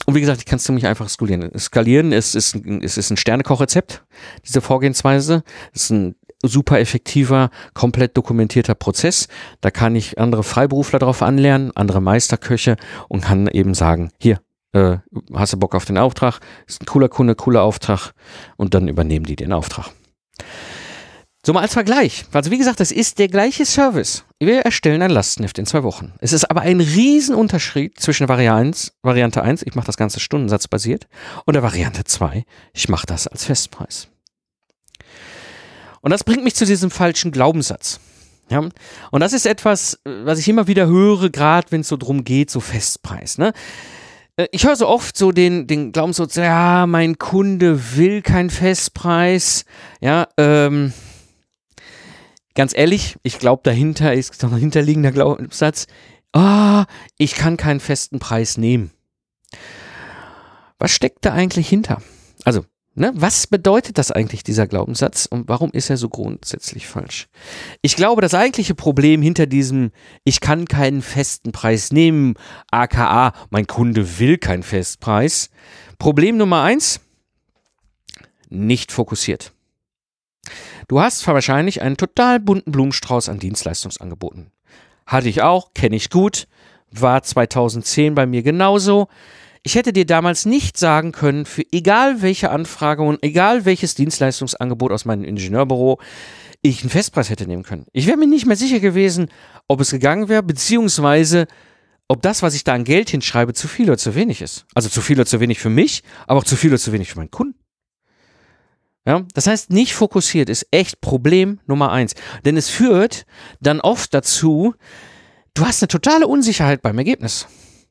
Und 0.06 0.14
wie 0.16 0.20
gesagt, 0.20 0.40
ich 0.40 0.46
kann 0.46 0.56
es 0.56 0.64
ziemlich 0.64 0.86
einfach 0.86 1.08
skalieren. 1.08 1.56
Skalieren 1.56 2.10
ist, 2.10 2.34
ist, 2.34 2.56
ist, 2.56 2.98
ist 2.98 3.10
ein 3.10 3.16
Sternekochrezept, 3.16 4.04
diese 4.44 4.60
Vorgehensweise. 4.60 5.44
Ist 5.72 5.90
ein 5.90 6.16
super 6.42 6.80
effektiver, 6.80 7.50
komplett 7.74 8.16
dokumentierter 8.16 8.74
Prozess. 8.74 9.28
Da 9.60 9.70
kann 9.70 9.94
ich 9.94 10.18
andere 10.18 10.42
Freiberufler 10.42 10.98
drauf 10.98 11.22
anlernen, 11.22 11.70
andere 11.76 12.00
Meisterköche 12.00 12.76
und 13.08 13.22
kann 13.22 13.46
eben 13.46 13.74
sagen, 13.74 14.10
hier, 14.18 14.40
äh, 14.72 14.98
hast 15.34 15.52
du 15.52 15.58
Bock 15.58 15.74
auf 15.74 15.84
den 15.84 15.98
Auftrag? 15.98 16.40
Ist 16.66 16.82
ein 16.82 16.86
cooler 16.86 17.08
Kunde, 17.08 17.34
cooler 17.34 17.62
Auftrag 17.62 18.12
und 18.56 18.74
dann 18.74 18.88
übernehmen 18.88 19.26
die 19.26 19.36
den 19.36 19.52
Auftrag. 19.52 19.90
So 21.44 21.54
mal 21.54 21.62
als 21.62 21.72
Vergleich. 21.72 22.26
Also 22.32 22.50
wie 22.50 22.58
gesagt, 22.58 22.80
das 22.80 22.92
ist 22.92 23.18
der 23.18 23.28
gleiche 23.28 23.64
Service. 23.64 24.24
Wir 24.38 24.60
erstellen 24.60 25.00
ein 25.00 25.10
Lastenheft 25.10 25.58
in 25.58 25.64
zwei 25.64 25.82
Wochen. 25.82 26.12
Es 26.18 26.34
ist 26.34 26.44
aber 26.50 26.60
ein 26.60 26.80
Riesenunterschied 26.80 27.98
zwischen 27.98 28.28
Varianz, 28.28 28.92
Variante 29.02 29.42
1, 29.42 29.62
ich 29.62 29.74
mache 29.74 29.86
das 29.86 29.96
Ganze 29.96 30.20
stundensatzbasiert, 30.20 31.08
und 31.46 31.54
der 31.54 31.62
Variante 31.62 32.04
2, 32.04 32.44
ich 32.74 32.88
mache 32.90 33.06
das 33.06 33.26
als 33.26 33.44
Festpreis. 33.44 34.08
Und 36.02 36.10
das 36.10 36.24
bringt 36.24 36.44
mich 36.44 36.54
zu 36.54 36.66
diesem 36.66 36.90
falschen 36.90 37.30
Glaubenssatz. 37.30 38.00
Ja, 38.50 38.68
und 39.10 39.20
das 39.20 39.32
ist 39.32 39.46
etwas, 39.46 39.98
was 40.04 40.40
ich 40.40 40.48
immer 40.48 40.66
wieder 40.66 40.88
höre, 40.88 41.30
gerade 41.30 41.68
wenn 41.70 41.82
es 41.82 41.88
so 41.88 41.96
drum 41.96 42.24
geht, 42.24 42.50
so 42.50 42.60
Festpreis. 42.60 43.38
Ne? 43.38 43.52
Äh, 44.36 44.48
ich 44.50 44.66
höre 44.66 44.76
so 44.76 44.88
oft 44.88 45.16
so 45.16 45.32
den, 45.32 45.66
den 45.66 45.92
Glaubenssatz, 45.92 46.34
ja, 46.34 46.86
mein 46.86 47.16
Kunde 47.16 47.96
will 47.96 48.22
keinen 48.22 48.50
Festpreis. 48.50 49.64
Ja, 50.00 50.26
ähm, 50.36 50.92
ganz 52.54 52.76
ehrlich, 52.76 53.16
ich 53.22 53.38
glaube, 53.38 53.62
dahinter 53.64 54.14
ist 54.14 54.42
noch 54.42 54.52
ein 54.52 54.58
hinterliegender 54.58 55.12
Glaubenssatz, 55.12 55.86
ah, 56.32 56.82
oh, 56.82 56.84
ich 57.18 57.34
kann 57.34 57.56
keinen 57.56 57.80
festen 57.80 58.18
Preis 58.18 58.56
nehmen. 58.56 58.90
Was 60.78 60.92
steckt 60.92 61.24
da 61.24 61.32
eigentlich 61.32 61.68
hinter? 61.68 62.02
Also, 62.44 62.64
ne, 62.94 63.12
was 63.14 63.46
bedeutet 63.46 63.98
das 63.98 64.10
eigentlich, 64.10 64.42
dieser 64.42 64.66
Glaubenssatz, 64.66 65.26
und 65.26 65.48
warum 65.48 65.70
ist 65.72 65.90
er 65.90 65.96
so 65.96 66.08
grundsätzlich 66.08 66.86
falsch? 66.86 67.28
Ich 67.82 67.96
glaube, 67.96 68.22
das 68.22 68.34
eigentliche 68.34 68.74
Problem 68.74 69.22
hinter 69.22 69.46
diesem, 69.46 69.92
ich 70.24 70.40
kann 70.40 70.66
keinen 70.66 71.02
festen 71.02 71.52
Preis 71.52 71.92
nehmen, 71.92 72.34
aka, 72.70 73.32
mein 73.50 73.66
Kunde 73.66 74.18
will 74.18 74.38
keinen 74.38 74.62
Festpreis. 74.62 75.50
Problem 75.98 76.36
Nummer 76.36 76.62
eins, 76.62 77.00
nicht 78.48 78.90
fokussiert. 78.92 79.52
Du 80.88 81.00
hast 81.00 81.26
wahrscheinlich 81.26 81.82
einen 81.82 81.96
total 81.96 82.40
bunten 82.40 82.72
Blumenstrauß 82.72 83.28
an 83.28 83.38
Dienstleistungsangeboten. 83.38 84.50
Hatte 85.06 85.28
ich 85.28 85.42
auch, 85.42 85.72
kenne 85.74 85.96
ich 85.96 86.10
gut, 86.10 86.48
war 86.90 87.22
2010 87.22 88.14
bei 88.14 88.26
mir 88.26 88.42
genauso. 88.42 89.08
Ich 89.62 89.74
hätte 89.74 89.92
dir 89.92 90.06
damals 90.06 90.46
nicht 90.46 90.78
sagen 90.78 91.12
können, 91.12 91.44
für 91.44 91.62
egal 91.70 92.22
welche 92.22 92.50
Anfrage 92.50 93.02
und 93.02 93.22
egal 93.22 93.64
welches 93.66 93.94
Dienstleistungsangebot 93.94 94.90
aus 94.90 95.04
meinem 95.04 95.24
Ingenieurbüro 95.24 96.00
ich 96.62 96.82
einen 96.82 96.90
Festpreis 96.90 97.30
hätte 97.30 97.46
nehmen 97.46 97.62
können. 97.62 97.86
Ich 97.92 98.06
wäre 98.06 98.16
mir 98.16 98.26
nicht 98.26 98.46
mehr 98.46 98.56
sicher 98.56 98.80
gewesen, 98.80 99.28
ob 99.68 99.80
es 99.80 99.90
gegangen 99.90 100.28
wäre, 100.28 100.42
beziehungsweise 100.42 101.46
ob 102.08 102.22
das, 102.22 102.42
was 102.42 102.54
ich 102.54 102.64
da 102.64 102.74
an 102.74 102.84
Geld 102.84 103.10
hinschreibe, 103.10 103.54
zu 103.54 103.68
viel 103.68 103.86
oder 103.86 103.98
zu 103.98 104.14
wenig 104.14 104.42
ist. 104.42 104.66
Also 104.74 104.88
zu 104.88 105.00
viel 105.00 105.16
oder 105.16 105.26
zu 105.26 105.40
wenig 105.40 105.60
für 105.60 105.70
mich, 105.70 106.02
aber 106.26 106.40
auch 106.40 106.44
zu 106.44 106.56
viel 106.56 106.70
oder 106.70 106.78
zu 106.78 106.92
wenig 106.92 107.10
für 107.10 107.18
meinen 107.18 107.30
Kunden. 107.30 107.59
Ja, 109.10 109.26
das 109.34 109.48
heißt, 109.48 109.70
nicht 109.70 109.94
fokussiert 109.94 110.48
ist 110.48 110.68
echt 110.70 111.00
Problem 111.00 111.58
Nummer 111.66 111.90
eins. 111.90 112.14
Denn 112.44 112.56
es 112.56 112.68
führt 112.68 113.26
dann 113.60 113.80
oft 113.80 114.14
dazu, 114.14 114.74
du 115.54 115.66
hast 115.66 115.82
eine 115.82 115.88
totale 115.88 116.28
Unsicherheit 116.28 116.80
beim 116.80 116.96
Ergebnis. 116.96 117.48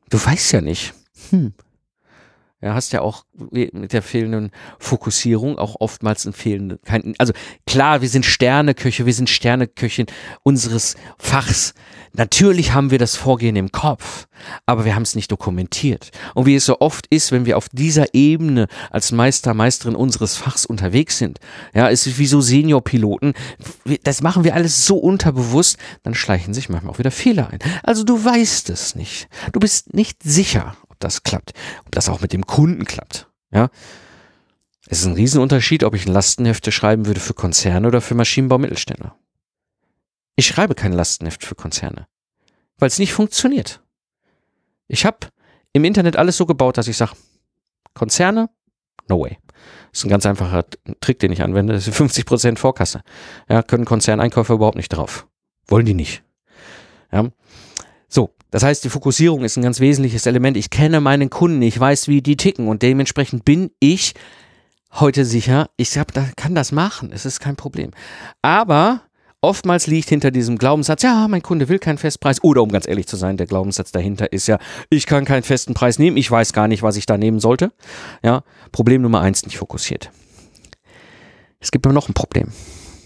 Du 0.09 0.17
weißt 0.17 0.53
ja 0.53 0.61
nicht. 0.61 0.93
hm, 1.29 1.51
ja, 2.61 2.73
hast 2.73 2.91
ja 2.91 3.01
auch 3.01 3.23
mit 3.51 3.93
der 3.93 4.01
fehlenden 4.01 4.51
Fokussierung 4.79 5.57
auch 5.57 5.77
oftmals 5.79 6.25
ein 6.25 6.33
fehlende, 6.33 6.77
kein, 6.83 7.15
also 7.17 7.31
klar, 7.65 8.01
wir 8.01 8.09
sind 8.09 8.25
Sterneköche, 8.25 9.05
wir 9.05 9.13
sind 9.13 9.29
Sterneköchin 9.29 10.07
unseres 10.43 10.95
Fachs. 11.17 11.73
Natürlich 12.13 12.73
haben 12.73 12.91
wir 12.91 12.97
das 12.97 13.15
Vorgehen 13.15 13.55
im 13.55 13.71
Kopf, 13.71 14.27
aber 14.65 14.83
wir 14.83 14.95
haben 14.95 15.03
es 15.03 15.15
nicht 15.15 15.31
dokumentiert. 15.31 16.11
Und 16.33 16.47
wie 16.47 16.55
es 16.55 16.65
so 16.65 16.81
oft 16.81 17.05
ist, 17.09 17.31
wenn 17.31 17.45
wir 17.45 17.55
auf 17.55 17.69
dieser 17.69 18.13
Ebene 18.13 18.67
als 18.89 19.11
Meister, 19.11 19.53
Meisterin 19.53 19.95
unseres 19.95 20.35
Fachs 20.35 20.65
unterwegs 20.65 21.17
sind, 21.17 21.39
ja, 21.73 21.89
es 21.89 22.07
ist 22.07 22.19
wie 22.19 22.27
so 22.27 22.41
Seniorpiloten, 22.41 23.33
das 24.03 24.21
machen 24.21 24.43
wir 24.43 24.53
alles 24.53 24.85
so 24.85 24.97
unterbewusst, 24.97 25.77
dann 26.03 26.15
schleichen 26.15 26.53
sich 26.53 26.67
manchmal 26.67 26.93
auch 26.93 26.99
wieder 26.99 27.11
Fehler 27.11 27.49
ein. 27.51 27.59
Also 27.83 28.03
du 28.03 28.23
weißt 28.23 28.69
es 28.69 28.95
nicht. 28.95 29.29
Du 29.53 29.59
bist 29.59 29.93
nicht 29.93 30.23
sicher, 30.23 30.75
das 30.99 31.23
klappt, 31.23 31.53
ob 31.85 31.91
das 31.91 32.09
auch 32.09 32.21
mit 32.21 32.33
dem 32.33 32.45
Kunden 32.45 32.85
klappt. 32.85 33.27
Ja, 33.51 33.69
es 34.87 35.01
ist 35.01 35.05
ein 35.05 35.13
Riesenunterschied, 35.13 35.83
ob 35.83 35.93
ich 35.95 36.05
ein 36.05 36.13
Lastenhefte 36.13 36.71
schreiben 36.71 37.05
würde 37.05 37.19
für 37.19 37.33
Konzerne 37.33 37.87
oder 37.87 38.01
für 38.01 38.15
Maschinenbau-Mittelständler. 38.15 39.15
Ich 40.35 40.47
schreibe 40.47 40.75
kein 40.75 40.93
Lastenheft 40.93 41.43
für 41.43 41.55
Konzerne, 41.55 42.07
weil 42.77 42.87
es 42.87 42.99
nicht 42.99 43.13
funktioniert. 43.13 43.83
Ich 44.87 45.05
habe 45.05 45.27
im 45.73 45.83
Internet 45.83 46.15
alles 46.15 46.37
so 46.37 46.45
gebaut, 46.45 46.77
dass 46.77 46.87
ich 46.87 46.97
sage, 46.97 47.11
Konzerne, 47.93 48.49
no 49.07 49.19
way. 49.19 49.37
Das 49.91 49.99
ist 49.99 50.05
ein 50.05 50.09
ganz 50.09 50.25
einfacher 50.25 50.65
Trick, 51.01 51.19
den 51.19 51.31
ich 51.31 51.41
anwende. 51.41 51.73
Das 51.73 51.87
ist 51.87 51.99
50% 51.99 52.57
Vorkasse. 52.57 53.01
Ja, 53.49 53.63
können 53.63 53.85
Konzerneinkäufer 53.85 54.53
überhaupt 54.53 54.77
nicht 54.77 54.89
drauf. 54.89 55.27
Wollen 55.67 55.85
die 55.85 55.93
nicht. 55.93 56.23
Ja. 57.11 57.29
Das 58.51 58.63
heißt, 58.63 58.83
die 58.83 58.89
Fokussierung 58.89 59.43
ist 59.43 59.57
ein 59.57 59.63
ganz 59.63 59.79
wesentliches 59.79 60.25
Element. 60.25 60.57
Ich 60.57 60.69
kenne 60.69 61.01
meinen 61.01 61.29
Kunden, 61.29 61.61
ich 61.61 61.79
weiß, 61.79 62.07
wie 62.07 62.21
die 62.21 62.37
ticken 62.37 62.67
und 62.67 62.81
dementsprechend 62.81 63.45
bin 63.45 63.71
ich 63.79 64.13
heute 64.93 65.23
sicher, 65.23 65.69
ich 65.77 65.97
hab, 65.97 66.13
da, 66.13 66.25
kann 66.35 66.55
das 66.55 66.71
machen, 66.71 67.11
es 67.13 67.25
ist 67.25 67.39
kein 67.39 67.55
Problem. 67.55 67.91
Aber 68.41 69.01
oftmals 69.39 69.85
liegt 69.85 70.09
hinter 70.09 70.31
diesem 70.31 70.57
Glaubenssatz, 70.57 71.03
ja, 71.03 71.27
mein 71.27 71.43
Kunde 71.43 71.69
will 71.69 71.77
keinen 71.77 71.99
Festpreis. 71.99 72.43
Oder 72.43 72.63
um 72.63 72.71
ganz 72.71 72.87
ehrlich 72.87 73.07
zu 73.07 73.15
sein, 73.15 73.37
der 73.37 73.45
Glaubenssatz 73.45 73.91
dahinter 73.91 74.33
ist 74.33 74.47
ja, 74.47 74.57
ich 74.89 75.05
kann 75.05 75.25
keinen 75.25 75.43
festen 75.43 75.75
Preis 75.75 75.99
nehmen, 75.99 76.17
ich 76.17 76.29
weiß 76.29 76.51
gar 76.53 76.67
nicht, 76.67 76.81
was 76.81 76.97
ich 76.97 77.05
da 77.05 77.17
nehmen 77.17 77.39
sollte. 77.39 77.71
Ja, 78.23 78.43
Problem 78.71 79.03
Nummer 79.03 79.21
eins, 79.21 79.45
nicht 79.45 79.57
fokussiert. 79.57 80.09
Es 81.59 81.69
gibt 81.71 81.85
aber 81.85 81.93
noch 81.93 82.09
ein 82.09 82.13
Problem, 82.13 82.51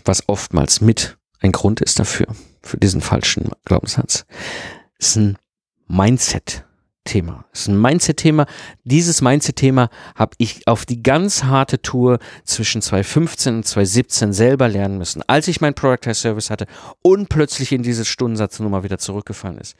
was 0.05 0.29
oftmals 0.29 0.79
mit 0.79 1.17
ein 1.41 1.51
Grund 1.51 1.81
ist 1.81 1.99
dafür, 1.99 2.27
für 2.61 2.77
diesen 2.77 3.01
falschen 3.01 3.49
Glaubenssatz 3.65 4.25
ist 4.99 5.15
ein 5.15 5.37
Mindset-Thema. 5.87 7.45
Ist 7.51 7.67
ein 7.67 7.79
Mindset-Thema. 7.79 8.45
Dieses 8.83 9.21
Mindset-Thema 9.21 9.89
habe 10.15 10.35
ich 10.37 10.67
auf 10.67 10.85
die 10.85 11.03
ganz 11.03 11.43
harte 11.43 11.81
Tour 11.81 12.19
zwischen 12.45 12.81
2015 12.81 13.55
und 13.57 13.65
2017 13.65 14.33
selber 14.33 14.67
lernen 14.69 14.97
müssen, 14.97 15.21
als 15.27 15.47
ich 15.47 15.61
mein 15.61 15.73
Product 15.73 16.13
Service 16.13 16.49
hatte 16.49 16.67
und 17.01 17.29
plötzlich 17.29 17.71
in 17.71 17.83
diese 17.83 18.05
Stundensatznummer 18.05 18.83
wieder 18.83 18.97
zurückgefallen 18.97 19.57
ist 19.57 19.75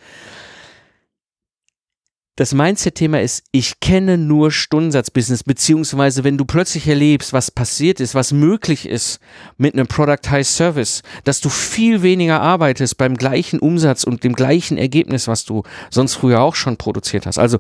das 2.36 2.54
Mindset-Thema 2.54 3.22
ist, 3.22 3.44
ich 3.52 3.80
kenne 3.80 4.18
nur 4.18 4.52
Stundensatzbusiness, 4.52 5.44
beziehungsweise 5.44 6.24
wenn 6.24 6.38
du 6.38 6.46
plötzlich 6.46 6.88
erlebst, 6.88 7.32
was 7.32 7.52
passiert 7.52 8.00
ist, 8.00 8.16
was 8.16 8.32
möglich 8.32 8.88
ist 8.88 9.20
mit 9.58 9.76
einem 9.76 9.86
Product 9.86 10.30
High 10.32 10.48
Service, 10.48 11.04
dass 11.26 11.42
du 11.42 11.50
viel 11.50 12.02
weniger 12.02 12.42
arbeitest 12.42 12.98
beim 12.98 13.18
gleichen 13.18 13.60
Umsatz 13.60 14.04
und 14.04 14.24
dem 14.24 14.34
gleichen 14.34 14.78
Ergebnis, 14.78 15.28
was 15.28 15.46
du 15.46 15.62
sonst 15.92 16.16
früher 16.16 16.42
auch 16.42 16.56
schon 16.56 16.78
produziert 16.78 17.28
hast. 17.28 17.38
Also 17.38 17.60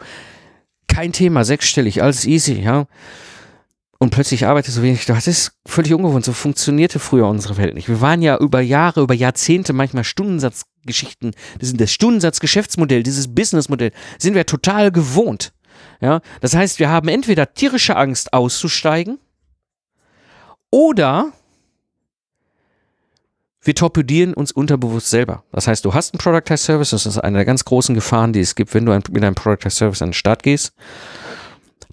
kein 0.87 1.11
Thema, 1.11 1.43
sechsstellig, 1.43 2.01
alles 2.01 2.25
easy, 2.25 2.61
ja 2.61 2.87
und 4.03 4.09
plötzlich 4.09 4.45
arbeitest 4.45 4.77
du 4.77 4.81
wenig. 4.81 5.05
Das 5.05 5.27
ist 5.27 5.53
völlig 5.65 5.93
ungewohnt. 5.93 6.25
So 6.25 6.33
funktionierte 6.33 6.99
früher 6.99 7.25
unsere 7.25 7.55
Welt 7.55 7.73
nicht. 7.73 7.87
Wir 7.87 8.01
waren 8.01 8.21
ja 8.21 8.37
über 8.37 8.59
Jahre, 8.59 9.01
über 9.01 9.13
Jahrzehnte 9.13 9.71
manchmal 9.71 10.03
Stundensatzgeschichten. 10.03 11.31
Das 11.59 11.69
ist 11.69 11.79
das 11.79 11.91
Stundensatzgeschäftsmodell, 11.91 13.01
dieses 13.01 13.33
Businessmodell, 13.33 13.91
sind 14.19 14.35
wir 14.35 14.45
total 14.45 14.91
gewohnt. 14.91 15.53
Ja, 16.01 16.19
das 16.41 16.53
heißt, 16.53 16.79
wir 16.79 16.89
haben 16.89 17.07
entweder 17.07 17.53
tierische 17.53 17.95
Angst 17.95 18.33
auszusteigen 18.33 19.19
oder 20.69 21.31
wir 23.61 23.75
torpedieren 23.75 24.33
uns 24.33 24.51
unterbewusst 24.51 25.09
selber. 25.09 25.45
Das 25.53 25.67
heißt, 25.67 25.85
du 25.85 25.93
hast 25.93 26.13
einen 26.13 26.19
Product 26.19 26.57
Service, 26.57 26.89
das 26.89 27.05
ist 27.05 27.19
eine 27.19 27.37
der 27.37 27.45
ganz 27.45 27.63
großen 27.63 27.95
Gefahren, 27.95 28.33
die 28.33 28.41
es 28.41 28.55
gibt, 28.55 28.73
wenn 28.73 28.85
du 28.85 28.91
mit 28.91 29.23
einem 29.23 29.35
Product 29.35 29.69
Service 29.69 30.01
an 30.01 30.09
den 30.09 30.13
Start 30.13 30.43
gehst, 30.43 30.73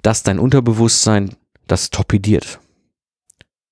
dass 0.03 0.25
dein 0.25 0.41
Unterbewusstsein 0.41 1.37
das 1.71 1.91
torpediert, 1.91 2.61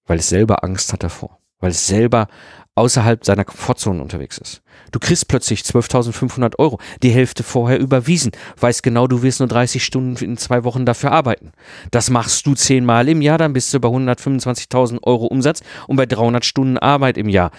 weil 0.07 0.19
es 0.19 0.29
selber 0.29 0.65
Angst 0.65 0.93
hat 0.93 1.03
davor, 1.03 1.39
weil 1.61 1.71
es 1.71 1.87
selber 1.87 2.29
außerhalb 2.75 3.25
seiner 3.25 3.45
Komfortzone 3.45 4.01
unterwegs 4.01 4.39
ist. 4.39 4.63
Du 4.93 5.01
kriegst 5.01 5.27
plötzlich 5.27 5.63
12.500 5.63 6.59
Euro, 6.59 6.79
die 7.03 7.11
Hälfte 7.11 7.43
vorher 7.43 7.81
überwiesen, 7.81 8.31
weißt 8.61 8.83
genau, 8.83 9.07
du 9.09 9.23
wirst 9.23 9.41
nur 9.41 9.49
30 9.49 9.85
Stunden 9.85 10.25
in 10.25 10.37
zwei 10.37 10.65
Wochen 10.65 10.87
dafür 10.87 11.11
arbeiten. 11.11 11.53
Das 11.91 12.09
machst 12.09 12.47
du 12.47 12.55
zehnmal 12.55 13.09
im 13.09 13.21
Jahr, 13.21 13.39
dann 13.39 13.53
bist 13.53 13.75
du 13.75 13.81
bei 13.81 13.89
125.000 13.89 15.03
Euro 15.03 15.27
Umsatz 15.27 15.63
und 15.89 15.97
bei 15.97 16.07
300 16.07 16.45
Stunden 16.45 16.79
Arbeit 16.79 17.19
im 17.19 17.29
Jahr. 17.29 17.51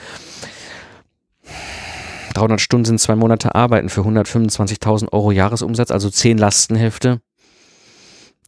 300 2.33 2.61
Stunden 2.61 2.85
sind 2.85 3.01
zwei 3.01 3.15
Monate 3.15 3.55
Arbeiten 3.55 3.89
für 3.89 4.01
125.000 4.01 5.11
Euro 5.11 5.31
Jahresumsatz, 5.31 5.91
also 5.91 6.09
zehn 6.09 6.37
Lastenhefte. 6.37 7.19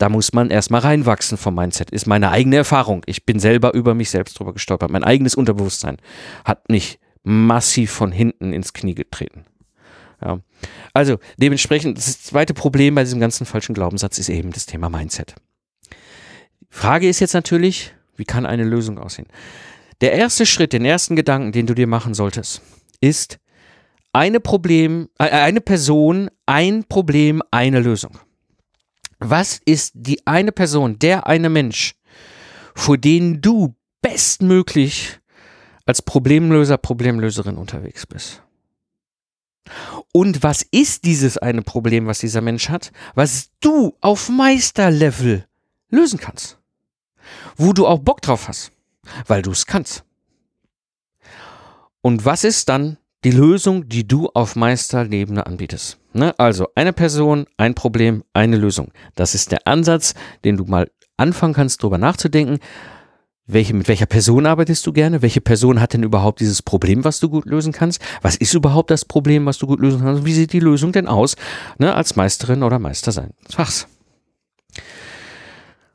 Da 0.02 0.10
muss 0.10 0.34
man 0.34 0.50
erstmal 0.50 0.82
reinwachsen 0.82 1.38
vom 1.38 1.54
Mindset. 1.54 1.92
Ist 1.92 2.08
meine 2.08 2.32
eigene 2.32 2.56
Erfahrung. 2.56 3.04
Ich 3.06 3.24
bin 3.24 3.40
selber 3.40 3.76
über 3.76 3.94
mich 3.94 4.10
selbst 4.10 4.40
drüber 4.40 4.52
gestolpert. 4.52 4.90
Mein 4.90 5.04
eigenes 5.04 5.36
Unterbewusstsein 5.36 5.98
hat 6.44 6.68
mich 6.70 7.00
massiv 7.22 7.92
von 7.92 8.12
hinten 8.12 8.52
ins 8.52 8.74
Knie 8.74 8.96
getreten. 8.96 9.46
Ja. 10.20 10.40
Also 10.96 11.20
dementsprechend, 11.38 12.00
das 12.00 12.24
zweite 12.24 12.56
Problem 12.56 12.96
bei 12.96 13.04
diesem 13.04 13.20
ganzen 13.20 13.46
falschen 13.46 13.76
Glaubenssatz 13.76 14.18
ist 14.18 14.30
eben 14.30 14.52
das 14.52 14.66
Thema 14.66 14.90
Mindset. 14.90 15.36
Frage 16.72 17.08
ist 17.08 17.20
jetzt 17.20 17.36
natürlich, 17.36 17.94
wie 18.16 18.26
kann 18.26 18.48
eine 18.48 18.64
Lösung 18.64 18.98
aussehen? 18.98 19.28
Der 20.02 20.14
erste 20.14 20.48
Schritt, 20.48 20.74
den 20.74 20.84
ersten 20.84 21.16
Gedanken, 21.16 21.52
den 21.52 21.68
du 21.68 21.76
dir 21.76 21.86
machen 21.86 22.16
solltest, 22.16 22.64
ist 23.02 23.38
eine 24.14 24.40
Problem, 24.40 25.10
äh, 25.20 25.26
eine 25.26 25.62
Person, 25.62 26.32
ein 26.48 26.86
Problem, 26.86 27.44
eine 27.52 27.80
Lösung. 27.80 28.18
Was 29.24 29.62
ist 29.66 29.92
die 29.94 30.26
eine 30.26 30.52
Person, 30.52 30.98
der 30.98 31.28
eine 31.28 31.50
Mensch, 31.50 31.94
vor 32.74 32.98
den 32.98 33.40
du 33.40 33.76
bestmöglich 34.02 35.20
als 35.86 36.02
Problemlöser, 36.02 36.80
Problemlöserin 36.80 37.56
unterwegs 37.56 38.08
bist? 38.08 38.42
Und 40.12 40.42
was 40.42 40.64
ist 40.64 41.06
dieses 41.06 41.38
eine 41.38 41.62
Problem, 41.62 42.08
was 42.08 42.18
dieser 42.18 42.42
Mensch 42.42 42.70
hat, 42.70 42.92
was 43.14 43.52
du 43.60 43.96
auf 44.02 44.28
Meisterlevel 44.28 45.48
lösen 45.90 46.20
kannst? 46.20 46.58
Wo 47.56 47.74
du 47.74 47.86
auch 47.86 48.00
Bock 48.00 48.22
drauf 48.24 48.48
hast, 48.48 48.72
weil 49.28 49.44
du 49.44 49.52
es 49.52 49.68
kannst. 49.68 50.04
Und 52.02 52.26
was 52.26 52.44
ist 52.44 52.70
dann 52.70 52.98
die 53.24 53.32
Lösung, 53.32 53.88
die 53.88 54.08
du 54.08 54.30
auf 54.34 54.56
Meisterlebene 54.56 55.46
anbietest. 55.46 56.00
Ne? 56.14 56.38
Also 56.40 56.68
eine 56.76 56.94
Person, 56.94 57.46
ein 57.58 57.76
Problem, 57.76 58.24
eine 58.34 58.58
Lösung. 58.58 58.92
Das 59.16 59.36
ist 59.36 59.52
der 59.52 59.68
Ansatz, 59.68 60.16
den 60.44 60.58
du 60.58 60.66
mal 60.66 60.90
anfangen 61.18 61.54
kannst, 61.54 61.84
darüber 61.84 61.98
nachzudenken. 61.98 62.60
Welche, 63.46 63.74
mit 63.74 63.88
welcher 63.88 64.06
Person 64.06 64.46
arbeitest 64.46 64.86
du 64.88 64.94
gerne? 64.94 65.22
Welche 65.22 65.42
Person 65.42 65.82
hat 65.82 65.94
denn 65.94 66.04
überhaupt 66.04 66.40
dieses 66.40 66.62
Problem, 66.62 67.04
was 67.04 67.20
du 67.20 67.30
gut 67.30 67.46
lösen 67.46 67.74
kannst? 67.74 68.02
Was 68.22 68.36
ist 68.36 68.54
überhaupt 68.54 68.92
das 68.92 69.04
Problem, 69.04 69.46
was 69.46 69.58
du 69.58 69.68
gut 69.68 69.82
lösen 69.82 70.02
kannst? 70.02 70.26
Wie 70.26 70.34
sieht 70.34 70.54
die 70.54 70.60
Lösung 70.60 70.92
denn 70.92 71.08
aus, 71.08 71.36
ne, 71.78 71.94
als 71.94 72.16
Meisterin 72.16 72.64
oder 72.64 72.80
Meister 72.80 73.12
sein 73.12 73.32
Fachs? 73.50 73.88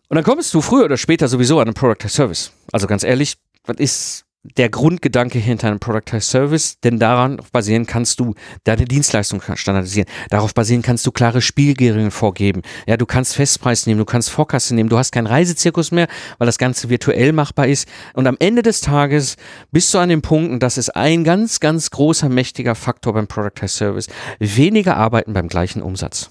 Und 0.09 0.17
dann 0.17 0.25
kommst 0.25 0.53
du 0.55 0.61
früher 0.61 0.85
oder 0.85 0.97
später 0.97 1.29
sowieso 1.29 1.59
an 1.59 1.69
einen 1.69 1.75
Product 1.75 2.09
Service. 2.09 2.53
Also 2.73 2.87
ganz 2.87 3.03
ehrlich, 3.03 3.39
was 3.65 3.79
ist 3.79 4.26
der 4.57 4.69
Grundgedanke 4.69 5.39
hinter 5.39 5.69
einem 5.69 5.81
Productized 5.81 6.31
Service, 6.31 6.81
denn 6.81 6.99
daran 6.99 7.41
basieren 7.53 7.87
kannst 7.87 8.21
du 8.21 8.35
deine 8.65 8.85
Dienstleistung 8.85 9.43
standardisieren. 9.55 10.09
Darauf 10.31 10.55
basieren 10.55 10.83
kannst 10.83 11.07
du 11.07 11.13
klare 11.13 11.41
Spielregeln 11.41 12.11
vorgeben. 12.11 12.63
Ja, 12.87 12.97
du 12.97 13.07
kannst 13.07 13.35
Festpreis 13.35 13.87
nehmen, 13.87 13.99
du 13.99 14.05
kannst 14.05 14.31
Vorkasse 14.31 14.75
nehmen, 14.75 14.89
du 14.89 14.99
hast 14.99 15.13
keinen 15.13 15.27
Reisezirkus 15.27 15.91
mehr, 15.91 16.09
weil 16.39 16.47
das 16.47 16.59
Ganze 16.59 16.89
virtuell 16.89 17.33
machbar 17.33 17.67
ist. 17.67 17.89
Und 18.15 18.27
am 18.27 18.37
Ende 18.39 18.63
des 18.63 18.81
Tages 18.81 19.37
bist 19.73 19.93
du 19.93 19.99
an 19.99 20.09
dem 20.09 20.23
Punkt, 20.23 20.51
und 20.53 20.63
das 20.63 20.79
ist 20.79 20.97
ein 20.97 21.25
ganz, 21.25 21.61
ganz 21.61 21.91
großer, 21.91 22.29
mächtiger 22.29 22.75
Faktor 22.75 23.15
beim 23.15 23.27
Productized 23.27 23.77
Service, 23.77 24.09
weniger 24.39 24.97
arbeiten 24.97 25.33
beim 25.33 25.49
gleichen 25.49 25.83
Umsatz. 25.83 26.31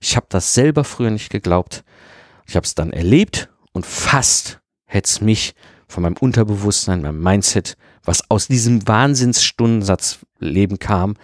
Ich 0.00 0.16
habe 0.16 0.26
das 0.28 0.54
selber 0.54 0.84
früher 0.84 1.10
nicht 1.10 1.30
geglaubt. 1.30 1.84
Ich 2.46 2.56
habe 2.56 2.66
es 2.66 2.74
dann 2.74 2.92
erlebt 2.92 3.48
und 3.72 3.86
fast 3.86 4.60
hätte 4.86 5.08
es 5.08 5.20
mich 5.20 5.54
von 5.94 6.02
meinem 6.02 6.16
Unterbewusstsein, 6.18 7.02
meinem 7.02 7.22
Mindset, 7.22 7.76
was 8.04 8.30
aus 8.30 8.48
diesem 8.48 8.86
Wahnsinnsstundensatz 8.86 10.18
Leben 10.40 10.78
kam, 10.78 11.14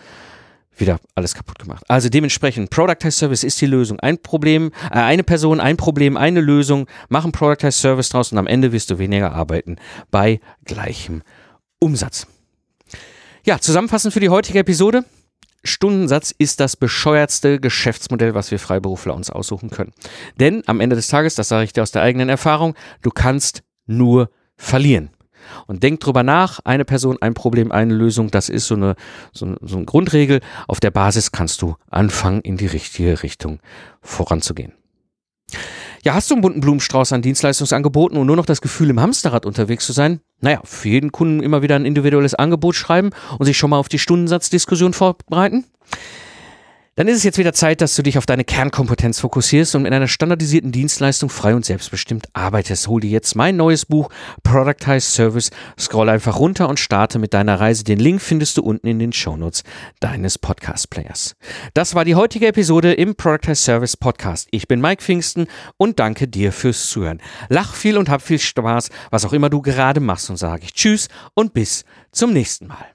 wieder 0.76 0.98
alles 1.14 1.34
kaputt 1.34 1.58
gemacht. 1.58 1.84
Also 1.88 2.08
dementsprechend, 2.08 2.70
Productize 2.70 3.18
Service 3.18 3.44
ist 3.44 3.60
die 3.60 3.66
Lösung. 3.66 4.00
Ein 4.00 4.18
Problem, 4.18 4.72
äh, 4.90 4.94
eine 4.94 5.24
Person, 5.24 5.60
ein 5.60 5.76
Problem, 5.76 6.16
eine 6.16 6.40
Lösung. 6.40 6.86
Mach 7.10 7.24
einen 7.24 7.32
Productize 7.32 7.78
Service 7.78 8.08
draus 8.08 8.32
und 8.32 8.38
am 8.38 8.46
Ende 8.46 8.72
wirst 8.72 8.90
du 8.90 8.98
weniger 8.98 9.32
arbeiten 9.32 9.76
bei 10.10 10.40
gleichem 10.64 11.22
Umsatz. 11.80 12.26
Ja, 13.44 13.58
zusammenfassend 13.58 14.14
für 14.14 14.20
die 14.20 14.30
heutige 14.30 14.60
Episode. 14.60 15.04
Stundensatz 15.62 16.30
ist 16.30 16.60
das 16.60 16.76
bescheuertste 16.76 17.60
Geschäftsmodell, 17.60 18.34
was 18.34 18.50
wir 18.50 18.58
Freiberufler 18.58 19.14
uns 19.14 19.28
aussuchen 19.28 19.68
können. 19.68 19.92
Denn 20.38 20.62
am 20.66 20.80
Ende 20.80 20.96
des 20.96 21.08
Tages, 21.08 21.34
das 21.34 21.48
sage 21.48 21.64
ich 21.64 21.74
dir 21.74 21.82
aus 21.82 21.90
der 21.90 22.02
eigenen 22.02 22.30
Erfahrung, 22.30 22.74
du 23.02 23.10
kannst 23.10 23.62
nur 23.86 24.30
verlieren. 24.60 25.10
Und 25.66 25.82
denk 25.82 26.00
drüber 26.00 26.22
nach, 26.22 26.60
eine 26.64 26.84
Person, 26.84 27.18
ein 27.20 27.34
Problem, 27.34 27.72
eine 27.72 27.94
Lösung, 27.94 28.30
das 28.30 28.48
ist 28.48 28.66
so 28.66 28.74
eine, 28.74 28.94
so 29.32 29.46
eine, 29.46 29.56
so 29.62 29.76
eine 29.76 29.86
Grundregel. 29.86 30.40
Auf 30.68 30.78
der 30.78 30.92
Basis 30.92 31.32
kannst 31.32 31.62
du 31.62 31.74
anfangen, 31.90 32.40
in 32.42 32.56
die 32.56 32.66
richtige 32.66 33.22
Richtung 33.22 33.58
voranzugehen. 34.00 34.72
Ja, 36.02 36.14
hast 36.14 36.30
du 36.30 36.34
einen 36.34 36.42
bunten 36.42 36.60
Blumenstrauß 36.60 37.12
an 37.12 37.22
Dienstleistungsangeboten 37.22 38.16
und 38.16 38.26
nur 38.26 38.36
noch 38.36 38.46
das 38.46 38.60
Gefühl, 38.60 38.90
im 38.90 39.00
Hamsterrad 39.00 39.44
unterwegs 39.44 39.84
zu 39.84 39.92
sein? 39.92 40.20
Naja, 40.40 40.60
für 40.64 40.88
jeden 40.88 41.10
Kunden 41.12 41.42
immer 41.42 41.62
wieder 41.62 41.76
ein 41.76 41.84
individuelles 41.84 42.34
Angebot 42.34 42.74
schreiben 42.74 43.10
und 43.38 43.46
sich 43.46 43.58
schon 43.58 43.70
mal 43.70 43.78
auf 43.78 43.88
die 43.88 43.98
Stundensatzdiskussion 43.98 44.92
vorbereiten? 44.92 45.64
Dann 46.96 47.08
ist 47.08 47.18
es 47.18 47.24
jetzt 47.24 47.38
wieder 47.38 47.52
Zeit, 47.52 47.80
dass 47.80 47.94
du 47.94 48.02
dich 48.02 48.18
auf 48.18 48.26
deine 48.26 48.44
Kernkompetenz 48.44 49.20
fokussierst 49.20 49.74
und 49.74 49.84
mit 49.84 49.92
einer 49.92 50.08
standardisierten 50.08 50.72
Dienstleistung 50.72 51.30
frei 51.30 51.54
und 51.54 51.64
selbstbestimmt 51.64 52.26
arbeitest. 52.32 52.88
Hol 52.88 53.00
dir 53.00 53.10
jetzt 53.10 53.36
mein 53.36 53.56
neues 53.56 53.86
Buch 53.86 54.10
Productize 54.42 55.00
Service, 55.00 55.50
scroll 55.78 56.08
einfach 56.08 56.38
runter 56.38 56.68
und 56.68 56.80
starte 56.80 57.18
mit 57.18 57.32
deiner 57.32 57.60
Reise. 57.60 57.84
Den 57.84 58.00
Link 58.00 58.20
findest 58.20 58.58
du 58.58 58.62
unten 58.62 58.88
in 58.88 58.98
den 58.98 59.12
Shownotes 59.12 59.62
deines 60.00 60.36
Podcast-Players. 60.36 61.36
Das 61.74 61.94
war 61.94 62.04
die 62.04 62.16
heutige 62.16 62.48
Episode 62.48 62.92
im 62.92 63.14
Productize 63.14 63.62
Service 63.62 63.96
Podcast. 63.96 64.48
Ich 64.50 64.66
bin 64.66 64.80
Mike 64.80 65.02
Pfingsten 65.02 65.46
und 65.76 66.00
danke 66.00 66.28
dir 66.28 66.52
fürs 66.52 66.88
Zuhören. 66.88 67.22
Lach 67.48 67.74
viel 67.74 67.96
und 67.96 68.10
hab 68.10 68.20
viel 68.20 68.40
Spaß, 68.40 68.90
was 69.10 69.24
auch 69.24 69.32
immer 69.32 69.48
du 69.48 69.62
gerade 69.62 70.00
machst 70.00 70.28
und 70.28 70.36
sage 70.36 70.64
ich 70.64 70.74
Tschüss 70.74 71.08
und 71.34 71.54
bis 71.54 71.84
zum 72.10 72.32
nächsten 72.32 72.66
Mal. 72.66 72.88